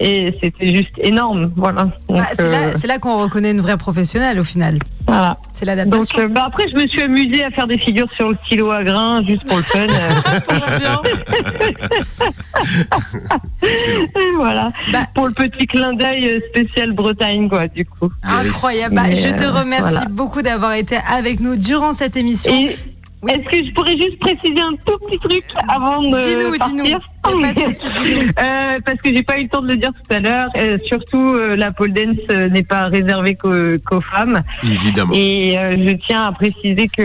Et 0.00 0.34
c'était 0.42 0.74
juste 0.74 0.90
énorme, 0.98 1.52
voilà. 1.56 1.84
Donc, 2.08 2.18
Ah, 2.20 2.26
c'est 2.34 2.50
là, 2.50 2.58
euh, 2.66 2.72
c'est 2.78 2.86
là 2.88 2.98
qu'on 2.98 3.22
reconnaît 3.22 3.52
une 3.52 3.60
vraie 3.60 3.76
professionnelle 3.76 4.40
au 4.40 4.44
final. 4.44 4.78
voilà. 5.06 5.38
C'est 5.52 5.66
Donc, 5.66 5.76
l'adaptation. 5.76 6.18
euh, 6.18 6.28
bah, 6.28 6.44
après, 6.48 6.64
je 6.68 6.74
me 6.74 6.88
suis 6.88 7.00
amusée 7.02 7.44
à 7.44 7.50
faire 7.50 7.68
des 7.68 7.78
figures 7.78 8.08
sur 8.16 8.30
le 8.30 8.36
stylo 8.46 8.72
à 8.72 8.82
grain, 8.82 9.22
juste 9.24 9.44
pour 9.46 9.56
le 9.56 9.62
fun. 9.62 9.86
Voilà. 14.36 14.72
Bah. 14.92 15.06
pour 15.14 15.26
le 15.28 15.32
petit 15.32 15.66
clin 15.66 15.94
d'œil 15.94 16.28
euh, 16.28 16.40
spécial 16.50 16.92
Bretagne, 16.92 17.48
quoi, 17.48 17.66
du 17.68 17.84
coup. 17.84 18.10
Incroyable. 18.22 18.94
Bah, 18.94 19.10
je 19.12 19.30
te 19.34 19.44
euh, 19.44 19.50
remercie 19.52 19.82
voilà. 19.92 20.06
beaucoup 20.10 20.42
d'avoir 20.42 20.74
été 20.74 20.96
avec 21.10 21.40
nous 21.40 21.56
durant 21.56 21.92
cette 21.94 22.16
émission. 22.16 22.52
Et 22.52 22.76
est-ce 23.28 23.40
que 23.48 23.66
je 23.66 23.72
pourrais 23.74 23.92
juste 23.92 24.18
préciser 24.20 24.60
un 24.60 24.74
tout 24.86 24.98
petit 25.06 25.18
truc 25.18 25.44
avant 25.68 26.00
de 26.00 26.18
Dis-nous, 26.18 26.58
partir 26.58 26.76
dis-nous. 26.84 26.96
De. 26.98 27.00
Euh, 28.38 28.78
Parce 28.84 28.98
que 29.02 29.14
j'ai 29.16 29.22
pas 29.22 29.38
eu 29.38 29.44
le 29.44 29.48
temps 29.48 29.62
de 29.62 29.68
le 29.68 29.76
dire 29.76 29.90
tout 29.92 30.14
à 30.14 30.20
l'heure. 30.20 30.48
Euh, 30.58 30.76
surtout, 30.86 31.18
euh, 31.36 31.56
la 31.56 31.72
pole 31.72 31.92
dance 31.94 32.16
euh, 32.30 32.48
n'est 32.50 32.62
pas 32.62 32.84
réservée 32.86 33.34
qu'aux 33.34 33.78
qu'aux 33.86 34.02
femmes. 34.12 34.42
Évidemment. 34.62 35.12
Et 35.14 35.58
euh, 35.58 35.70
je 35.72 35.96
tiens 36.06 36.26
à 36.26 36.32
préciser 36.32 36.86
que 36.88 37.00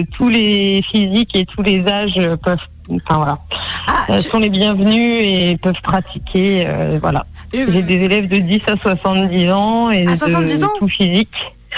euh, 0.00 0.02
tous 0.16 0.28
les 0.28 0.82
physiques 0.90 1.30
et 1.36 1.44
tous 1.46 1.62
les 1.62 1.86
âges 1.86 2.14
peuvent, 2.42 2.58
enfin 2.90 3.16
voilà, 3.18 3.38
Ah, 3.86 4.06
euh, 4.10 4.16
tu- 4.18 4.28
sont 4.28 4.40
les 4.40 4.48
bienvenus 4.50 5.20
et 5.22 5.56
peuvent 5.62 5.80
pratiquer. 5.84 6.64
euh, 6.66 6.98
voilà. 7.00 7.26
J'ai 7.52 7.64
des 7.82 7.94
élèves 7.94 8.26
de 8.28 8.38
10 8.38 8.60
à 8.66 8.76
70 8.76 9.50
ans 9.52 9.90
et 9.92 10.02
À 10.06 10.10
de 10.12 10.16
70 10.16 10.64
ans 10.64 10.68
tout 10.80 10.88
physique. 10.88 11.30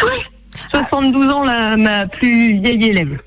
Ouais. 0.02 0.08
72 0.72 1.28
ans, 1.30 1.44
la, 1.44 1.76
ma 1.76 2.06
plus 2.06 2.58
vieille 2.60 2.86
élève. 2.86 3.18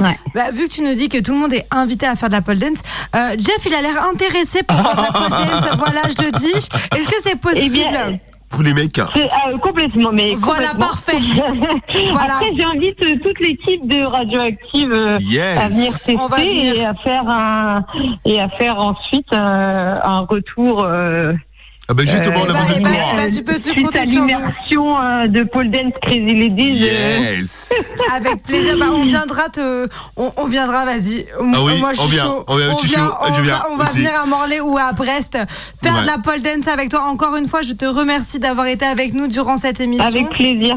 Ouais. 0.00 0.18
Bah, 0.34 0.50
vu 0.52 0.66
que 0.68 0.72
tu 0.72 0.82
nous 0.82 0.94
dis 0.94 1.08
que 1.08 1.18
tout 1.20 1.32
le 1.32 1.38
monde 1.38 1.52
est 1.52 1.66
invité 1.70 2.06
à 2.06 2.16
faire 2.16 2.28
de 2.28 2.34
la 2.34 2.42
pole 2.42 2.58
dance, 2.58 2.78
euh, 3.14 3.30
Jeff 3.38 3.58
il 3.66 3.74
a 3.74 3.80
l'air 3.82 4.02
intéressé 4.12 4.62
pour 4.62 4.76
faire 4.76 4.96
de 4.96 5.02
la 5.02 5.12
pole 5.12 5.30
dance. 5.30 5.76
Voilà, 5.78 6.00
je 6.18 6.24
le 6.24 6.32
dis. 6.32 6.68
Est-ce 6.96 7.08
que 7.08 7.14
c'est 7.22 7.40
possible 7.40 7.64
Eh 7.76 7.90
bien, 7.90 8.18
Pour 8.48 8.62
les 8.62 8.74
mecs. 8.74 9.00
C'est, 9.14 9.24
euh, 9.24 9.56
complètement, 9.58 10.10
mais 10.12 10.34
Voilà, 10.36 10.68
complètement. 10.70 10.86
parfait. 10.86 11.18
Voilà. 12.12 12.34
Après, 12.34 12.50
j'invite 12.58 13.04
euh, 13.04 13.14
toute 13.24 13.38
l'équipe 13.40 13.86
de 13.88 14.04
Radioactive 14.04 14.90
euh, 14.92 15.18
Yes. 15.20 15.58
à 15.58 15.68
venir 15.68 15.92
tester 15.92 16.16
On 16.20 16.26
va 16.26 16.36
venir. 16.38 16.74
et 16.74 16.84
à 16.84 16.94
faire 16.94 17.28
un 17.28 17.84
et 18.24 18.40
à 18.40 18.48
faire 18.50 18.78
ensuite 18.78 19.32
euh, 19.32 19.98
un 20.02 20.20
retour. 20.20 20.82
Euh, 20.84 21.32
Ah 21.86 21.92
ben 21.92 22.06
justement, 22.08 22.38
euh, 22.38 22.44
on 22.46 22.50
a 22.50 22.52
bah, 22.54 22.60
besoin 22.62 22.76
eh 22.76 22.78
de 22.78 22.84
bah, 22.84 22.90
nous. 22.90 22.96
eh 23.12 23.16
bah, 23.30 23.36
tu 23.36 23.44
peux 23.44 23.58
te 23.58 23.62
suite 23.64 23.82
compter 23.84 24.06
sur 24.06 24.20
l'immersion 24.22 24.98
euh, 25.02 25.26
de 25.26 25.42
Paul 25.42 25.70
Dance 25.70 25.92
Crazy 26.00 26.20
Ladies. 26.34 26.82
euh, 26.82 27.36
Yes. 27.40 27.72
Avec 28.14 28.42
plaisir. 28.42 28.76
Bah, 28.78 28.86
on 28.90 29.04
viendra 29.04 29.50
te, 29.50 29.86
on, 30.16 30.32
on 30.38 30.46
viendra, 30.46 30.86
vas-y. 30.86 31.26
Ah 31.38 31.42
oui, 31.62 31.78
Moi, 31.80 31.92
je 31.92 32.00
on 32.00 32.04
suis 32.06 32.16
vient, 32.16 32.24
chaud. 32.24 32.44
on 32.48 32.56
vient, 32.56 32.74
tu 32.76 32.86
es 32.86 32.88
vient, 32.88 33.04
chaud, 33.06 33.14
on 33.20 33.42
viens 33.42 33.54
va- 33.54 33.66
on 33.70 33.76
venir 33.92 34.10
à 34.22 34.26
Morlaix 34.26 34.60
ou 34.60 34.78
à 34.78 34.92
Brest 34.92 35.36
faire 35.82 35.94
Ouais. 35.94 36.00
de 36.02 36.06
la 36.06 36.16
pole 36.16 36.40
dance 36.40 36.68
avec 36.68 36.88
toi. 36.88 37.02
Encore 37.02 37.36
une 37.36 37.48
fois, 37.48 37.60
je 37.60 37.72
te 37.74 37.84
remercie 37.84 38.38
d'avoir 38.38 38.66
été 38.66 38.86
avec 38.86 39.12
nous 39.12 39.26
durant 39.26 39.58
cette 39.58 39.78
émission. 39.80 40.06
avec 40.06 40.30
plaisir. 40.30 40.76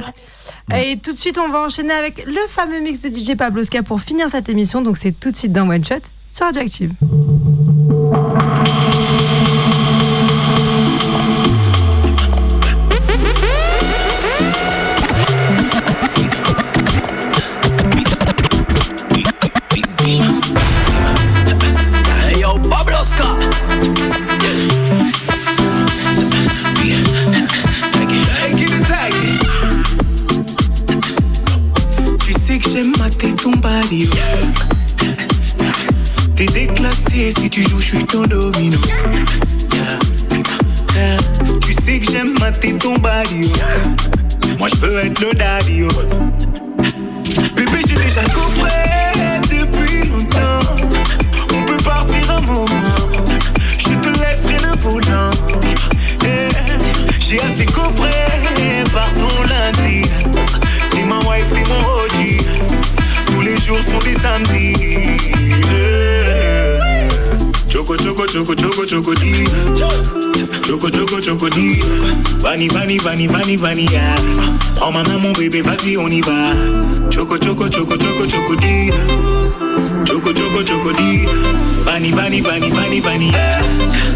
Et 0.76 0.98
tout 0.98 1.14
de 1.14 1.18
suite, 1.18 1.38
on 1.38 1.48
va 1.50 1.62
enchaîner 1.62 1.94
avec 1.94 2.26
le 2.26 2.40
fameux 2.50 2.80
mix 2.82 3.00
de 3.02 3.10
DJ 3.16 3.38
Pabloska 3.38 3.82
pour 3.82 4.02
finir 4.02 4.28
cette 4.30 4.50
émission. 4.50 4.82
Donc, 4.82 4.98
c'est 4.98 5.18
tout 5.18 5.32
de 5.32 5.36
suite 5.38 5.54
dans 5.54 5.70
One 5.70 5.86
Shot 5.86 5.96
sur 6.30 6.46
Radioactive. 6.48 6.92
Hey 7.02 7.47
T'es 36.36 36.46
déclassé 36.48 37.34
si 37.40 37.50
tu 37.50 37.64
joues, 37.64 37.80
je 37.80 37.86
suis 37.86 38.06
ton 38.06 38.24
domino. 38.24 38.78
Tu 41.62 41.74
sais 41.86 42.00
que 42.02 42.12
j'aime 42.12 42.38
mater 42.38 42.74
ton 42.78 42.96
oh. 42.98 43.50
Moi 44.60 44.68
je 44.68 44.76
veux 44.86 45.06
être 45.06 45.22
le 45.22 45.34
daddy. 45.34 45.84
oh. 45.84 46.02
Bébé, 47.56 47.80
j'ai 47.88 47.96
déjà 47.96 48.24
coffré 48.24 48.72
depuis 49.44 50.10
longtemps. 50.10 50.76
On 51.56 51.64
peut 51.64 51.78
partir 51.78 52.32
un 52.32 52.42
moment. 52.42 52.68
Je 53.78 53.88
te 53.88 54.10
laisserai 54.20 54.58
le 54.64 54.76
volant. 54.82 55.32
J'ai 57.22 57.40
assez 57.40 57.66
coffré 57.66 58.12
par 58.92 59.14
ton 59.14 59.44
lundi. 59.44 60.02
T'es 60.92 61.06
ma 61.06 61.20
wife, 61.20 61.50
t'es 61.52 61.64
mon 61.70 61.82
OG. 62.04 62.77
Les 63.58 63.66
jours 63.66 63.80
sont 63.80 64.00
des 64.00 64.14
samedis. 64.14 64.76
Eh. 65.72 66.78
Choco, 67.68 67.96
choco, 67.98 68.26
choco, 68.28 68.54
choco, 68.56 68.86
choco, 68.86 69.14
di. 69.16 69.46
Choco, 70.66 70.90
choco, 70.90 71.20
choco, 71.20 71.50
di. 71.50 71.82
Vanny, 72.40 72.68
vanny, 72.68 72.98
vanny, 73.00 73.28
vanny, 73.28 73.58
vanny, 73.58 73.86
yeah. 73.92 74.16
Prends 74.76 74.92
ma 74.92 75.04
main, 75.04 75.18
mon 75.18 75.32
bébé, 75.32 75.62
vas-y, 75.62 75.98
on 75.98 76.10
y 76.10 76.22
va. 76.22 76.54
Choco, 77.10 77.38
choco, 77.38 77.68
choco, 77.68 77.98
choco, 77.98 78.28
choco, 78.28 78.56
di. 78.56 78.92
Choco, 80.06 80.34
choco, 80.34 80.64
choco, 80.64 80.92
di. 80.92 81.26
Vanny, 81.84 82.12
vanny, 82.12 82.42
vanny, 82.42 82.70
vanny, 82.70 83.00
vanny, 83.00 83.32
yeah. 83.32 83.62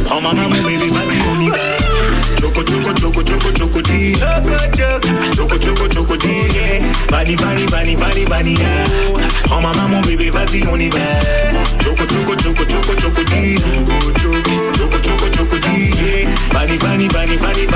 Prends 0.05 0.21
ma 0.21 0.33
main, 0.33 0.47
mon 0.49 0.61
bébé, 0.61 0.89
vas-y, 0.89 1.17
on 1.35 1.41
y 1.41 1.49
va. 1.49 1.80
Choco, 2.41 2.63
choco, 2.63 2.91
choco, 2.93 3.21
choco, 3.21 3.51
choco, 3.51 3.81
di. 3.81 4.17
Choco, 5.35 5.57
choco, 5.59 5.87
choco, 5.87 6.15
di. 6.15 6.27
yeah. 6.27 6.81
Vanny, 7.07 7.35
vanny, 7.35 7.65
vanny, 7.67 7.95
vanny, 7.95 8.25
vanny, 8.25 8.53
yeah. 8.57 8.87
Prends 9.43 9.61
ma 9.61 9.71
main, 9.73 9.87
mon 9.87 10.01
bébé, 10.01 10.31
vas-y, 10.31 10.63
on 10.65 10.79
y 10.79 10.89
va. 10.89 10.97
Choco, 11.83 12.03
choco, 12.03 12.35
choco, 12.35 12.65
choco, 12.65 12.95
choco, 12.95 13.23
di. 13.25 13.59
Choco, 13.59 14.99
choco, 14.99 15.29
choco, 15.29 15.57
di. 15.59 15.93
yeah. 15.93 16.29
Vanny, 16.51 16.77
vanny, 16.79 17.07
vanny, 17.09 17.37
vanny, 17.37 17.67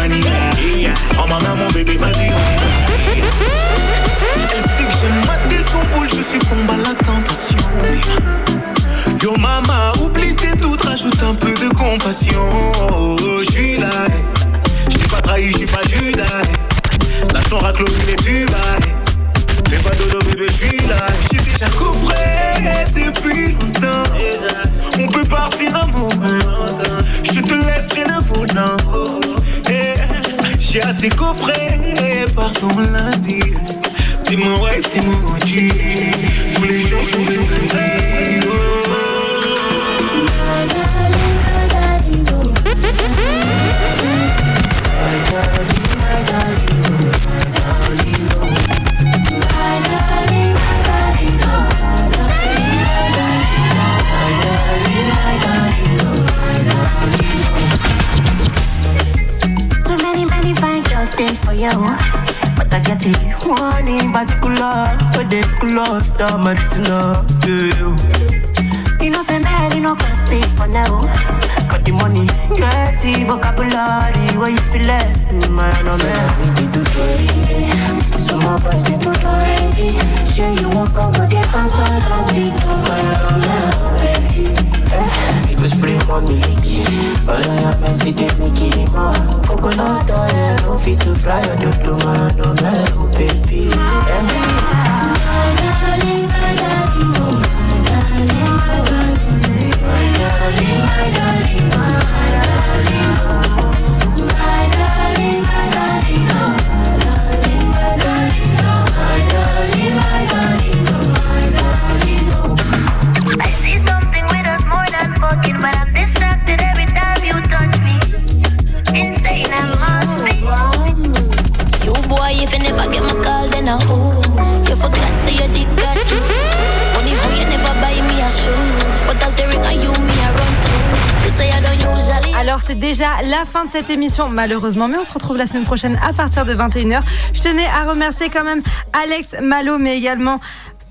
fin 133.45 133.65
de 133.65 133.71
cette 133.71 133.89
émission 133.89 134.29
malheureusement 134.29 134.87
mais 134.87 134.97
on 134.97 135.03
se 135.03 135.13
retrouve 135.13 135.37
la 135.37 135.47
semaine 135.47 135.63
prochaine 135.63 135.97
à 136.03 136.13
partir 136.13 136.45
de 136.45 136.53
21h. 136.53 137.01
Je 137.33 137.41
tenais 137.41 137.65
à 137.65 137.89
remercier 137.89 138.29
quand 138.29 138.43
même 138.43 138.61
Alex 138.93 139.35
Malo 139.41 139.77
mais 139.77 139.97
également 139.97 140.39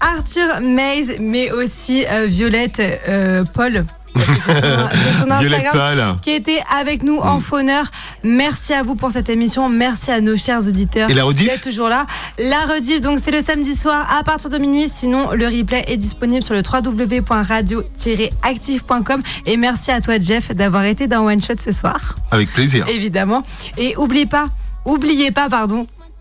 Arthur 0.00 0.60
Mays 0.60 1.18
mais 1.20 1.50
aussi 1.50 2.04
euh, 2.06 2.26
Violette 2.26 2.80
euh, 3.08 3.44
Paul. 3.44 3.84
Son- 4.14 5.30
Instagram 5.34 6.18
qui 6.22 6.30
était 6.30 6.62
avec 6.78 7.02
nous 7.02 7.18
en 7.18 7.40
fauneur. 7.40 7.84
Merci 8.22 8.72
à 8.72 8.82
vous 8.82 8.94
pour 8.94 9.10
cette 9.10 9.28
émission. 9.28 9.68
Merci 9.68 10.10
à 10.10 10.20
nos 10.20 10.36
chers 10.36 10.66
auditeurs. 10.66 11.10
Et 11.10 11.14
la 11.14 11.24
rediff 11.24 11.60
toujours 11.60 11.88
là. 11.88 12.06
La 12.38 12.60
rediff, 12.74 13.00
donc 13.00 13.20
c'est 13.24 13.30
le 13.30 13.42
samedi 13.42 13.74
soir 13.74 14.06
à 14.18 14.22
partir 14.24 14.50
de 14.50 14.58
minuit. 14.58 14.88
Sinon, 14.88 15.32
le 15.32 15.46
replay 15.46 15.84
est 15.88 15.96
disponible 15.96 16.44
sur 16.44 16.54
le 16.54 16.62
www.radio-active.com. 16.62 19.22
Et 19.46 19.56
merci 19.56 19.90
à 19.90 20.00
toi, 20.00 20.14
Jeff, 20.20 20.52
d'avoir 20.54 20.84
été 20.84 21.06
dans 21.06 21.24
One 21.26 21.42
Shot 21.42 21.54
ce 21.62 21.72
soir. 21.72 22.16
Avec 22.30 22.52
plaisir. 22.52 22.86
Évidemment. 22.88 23.42
Et 23.78 23.96
oubliez 23.96 24.26
pas, 24.26 24.48
oubliez 24.84 25.30
pas, 25.30 25.48
pardon, 25.48 25.86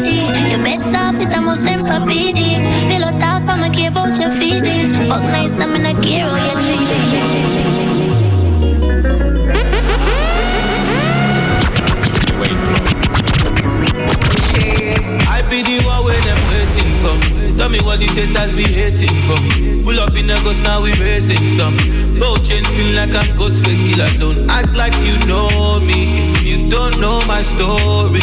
needy? 0.00 0.20
Bed's 0.62 0.84
soft, 0.90 1.22
it 1.22 1.34
almost 1.34 1.64
temper 1.64 2.00
pity. 2.06 2.56
Pillow 2.88 3.12
talk, 3.18 3.48
I'ma 3.48 3.68
care 3.72 3.90
about 3.90 4.14
your. 4.20 4.30
Fuck 5.08 5.22
nice, 5.24 5.58
I'm 5.60 5.74
in 5.76 5.86
a 5.86 5.92
oh 5.92 6.36
yeah, 14.56 15.28
I 15.28 15.42
be 15.50 15.62
the 15.62 15.76
one 15.84 16.04
where 16.04 16.20
them 16.22 16.40
waiting 16.50 16.92
for. 17.02 17.16
Tell 17.58 17.68
me 17.68 17.80
what 17.80 17.98
these 17.98 18.14
haters 18.14 18.50
be 18.52 18.64
hating 18.64 19.20
for. 19.22 19.38
Pull 19.84 20.00
up 20.00 20.14
in 20.14 20.26
the 20.28 20.40
ghost, 20.44 20.62
now 20.62 20.80
we 20.80 20.92
racing 20.92 21.46
stuff. 21.48 21.74
Both 22.18 22.48
chains 22.48 22.68
feel 22.68 22.94
like 22.94 23.14
I'm 23.14 23.36
ghost 23.36 23.64
fake 23.64 23.84
killer. 23.88 24.08
Don't 24.18 24.50
act 24.50 24.72
like 24.74 24.94
you 25.04 25.18
know 25.26 25.80
me 25.80 26.22
if 26.22 26.42
you 26.42 26.70
don't 26.70 26.98
know 27.00 27.21
my 27.32 27.42
story. 27.42 28.20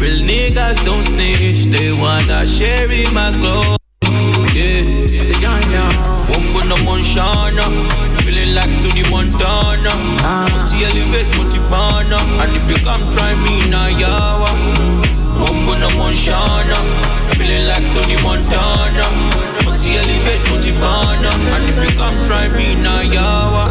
Real 0.00 0.20
niggas 0.30 0.78
don't 0.84 1.04
snitch, 1.04 1.60
they 1.72 1.92
wanna 1.92 2.46
share 2.46 2.90
in 2.92 3.08
my 3.14 3.30
glory. 3.42 3.78
Yeah, 4.56 5.24
say 5.28 5.38
yeah, 5.44 5.72
yeah. 5.74 5.92
One 6.32 6.46
go 6.52 6.60
no 6.70 6.76
Monshana, 6.86 7.64
feeling 8.22 8.52
like 8.58 8.72
Tony 8.82 9.04
Montana. 9.12 9.92
Ah. 10.20 10.46
Multi 10.52 10.84
elevate, 10.88 11.30
multi 11.36 11.58
banner, 11.72 12.22
and 12.40 12.50
if 12.58 12.68
you 12.70 12.76
come 12.88 13.04
try 13.14 13.32
me 13.44 13.54
now, 13.72 13.88
yawa. 14.02 14.50
One 15.46 15.60
go 15.66 15.72
no 15.82 15.88
Monshana, 16.00 16.78
feeling 17.38 17.64
like 17.70 17.86
Tony 17.94 18.16
Montana. 18.26 19.06
Multi 19.64 19.90
elevate, 20.00 20.42
multi 20.50 20.72
banner, 20.82 21.34
and 21.54 21.64
if 21.70 21.78
you 21.82 21.92
come 21.96 22.16
try 22.28 22.44
me 22.56 22.74
now, 22.74 23.00
yawa. 23.16 23.64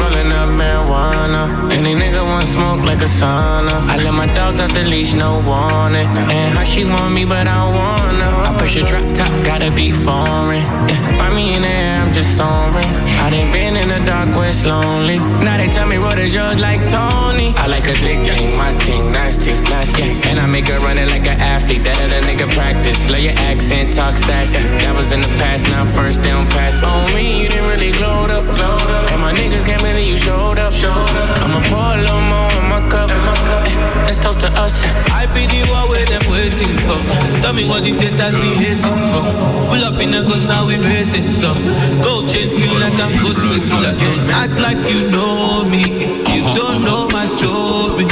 Rolling 0.00 0.32
up 0.40 0.50
marijuana. 0.58 1.71
Any 1.82 1.96
nigga 1.96 2.22
want 2.24 2.46
smoke 2.46 2.86
like 2.86 3.00
a 3.00 3.10
sauna. 3.10 3.74
I 3.90 3.96
let 3.96 4.14
my 4.14 4.32
dogs 4.32 4.60
out 4.60 4.72
the 4.72 4.84
leash, 4.84 5.14
no 5.14 5.42
warning. 5.44 6.06
And 6.06 6.56
how 6.56 6.62
she 6.62 6.84
want 6.84 7.12
me, 7.12 7.24
but 7.24 7.48
I 7.48 7.56
don't 7.58 7.74
wanna. 7.74 8.28
I 8.48 8.56
push 8.56 8.76
a 8.76 8.86
drop 8.86 9.02
top, 9.16 9.32
gotta 9.44 9.68
be 9.72 9.90
foreign. 9.90 10.62
Yeah, 10.86 11.18
find 11.18 11.34
me 11.34 11.56
in 11.56 11.62
the 11.62 11.68
air, 11.68 12.02
I'm 12.02 12.12
just 12.12 12.36
soaring. 12.36 12.86
I 13.24 13.30
done 13.30 13.50
been 13.50 13.74
in 13.74 13.88
the 13.88 13.98
dark 14.06 14.30
where 14.36 14.50
it's 14.50 14.64
lonely. 14.64 15.18
Now 15.18 15.56
they 15.56 15.66
tell 15.66 15.88
me 15.88 15.98
what 15.98 16.20
is 16.20 16.32
yours 16.32 16.60
like 16.60 16.82
Tony. 16.88 17.52
I 17.56 17.66
like 17.66 17.88
a 17.88 17.94
thick 17.94 18.22
game, 18.30 18.56
my 18.56 18.78
thing 18.86 19.10
nasty, 19.10 19.50
nasty. 19.66 20.04
And 20.28 20.38
I 20.38 20.46
make 20.46 20.68
her 20.68 20.78
run 20.78 20.98
it 20.98 21.08
like 21.08 21.26
an 21.26 21.40
athlete. 21.40 21.82
That 21.82 21.98
other 21.98 22.22
nigga 22.28 22.46
practice. 22.54 23.10
Lay 23.10 23.24
your 23.24 23.38
accent, 23.50 23.94
talk 23.94 24.12
sassy. 24.12 24.62
That 24.86 24.94
was 24.94 25.10
in 25.10 25.20
the 25.20 25.32
past, 25.42 25.64
now 25.64 25.84
first 25.84 26.22
down 26.22 26.46
pass. 26.50 26.80
On 26.84 27.12
me, 27.12 27.42
you 27.42 27.48
didn't 27.48 27.68
really 27.68 27.90
glow 27.90 28.30
up, 28.30 28.44
glowed 28.54 28.90
up. 28.96 29.10
And 29.10 29.20
my 29.20 29.32
niggas 29.34 29.64
can't 29.64 29.82
believe 29.82 30.06
you 30.06 30.16
showed 30.16 30.58
up, 30.58 30.72
showed 30.72 31.16
up. 31.22 31.42
I'ma 31.42 31.60
pour 31.72 31.96
a 31.96 31.96
little 31.96 32.20
more 32.28 32.52
in 32.60 32.64
my 32.68 32.80
cup. 32.92 33.08
Eh, 33.08 34.04
Let's 34.06 34.18
toast 34.20 34.40
to 34.44 34.50
us. 34.60 34.76
I 35.08 35.24
be 35.32 35.48
the 35.48 35.64
one 35.72 35.88
where 35.88 36.04
them 36.04 36.24
waiting 36.28 36.76
for. 36.84 37.00
Tell 37.40 37.54
me 37.56 37.64
what 37.68 37.82
the 37.84 37.92
haters 37.96 38.34
be 38.36 38.50
hating 38.60 39.00
for. 39.10 39.24
Pull 39.72 39.82
up 39.88 39.96
in 40.04 40.10
the 40.12 40.20
ghost, 40.28 40.46
now 40.46 40.66
we 40.68 40.76
racing 40.76 41.30
stuff. 41.30 41.56
Go 42.04 42.26
chain, 42.28 42.48
feel 42.52 42.76
like 42.84 42.96
I'm 43.00 43.12
ghost 43.24 43.40
fake 43.48 43.64
killer. 43.70 43.94
Don't 43.96 44.28
act 44.42 44.56
like 44.60 44.80
you 44.92 45.08
know 45.10 45.64
me 45.64 45.82
if 46.04 46.14
you 46.28 46.42
don't 46.52 46.84
know 46.84 47.08
my 47.08 47.24
story. 47.26 48.04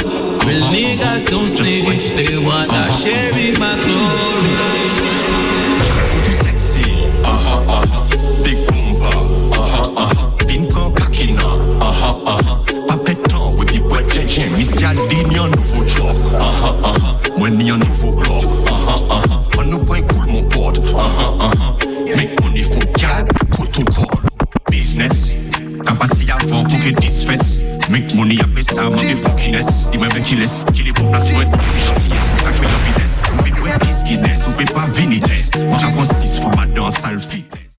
Real 0.47 0.65
niggas 0.73 1.29
don't 1.29 1.49
snitch, 1.49 2.09
they 2.17 2.37
wanna 2.37 2.83
share 2.99 3.31
in 3.37 3.59
my 3.59 3.75
glory. 3.85 4.30
Mwen 17.71 17.79
ni 17.79 17.85
an 17.85 17.87
nouvo 17.87 18.11
club. 18.11 18.67
Aha, 18.67 18.99
aha, 19.09 19.43
an 19.59 19.69
nou 19.69 19.79
pwen 19.85 20.05
cool 20.07 20.27
mon 20.27 20.43
pot. 20.49 20.79
Aha, 20.95 21.27
aha, 21.39 21.75
make 22.15 22.39
money 22.41 22.63
for 22.63 22.83
gal, 22.97 23.25
protocol. 23.49 24.09
Business, 24.69 25.31
kapasi 25.85 26.29
avan 26.31 26.67
pou 26.67 26.79
ke 26.79 26.93
disfes. 26.99 27.59
Make 27.89 28.15
money 28.15 28.39
apre 28.43 28.63
sa, 28.63 28.89
man 28.89 28.99
ge 28.99 29.15
fuckiness. 29.19 29.85
Di 29.91 30.01
men 30.01 30.11
ve 30.11 30.23
ki 30.25 30.39
les, 30.41 30.61
ki 30.71 30.87
li 30.87 30.95
pou 30.95 31.11
plas 31.11 31.31
wet 31.37 31.60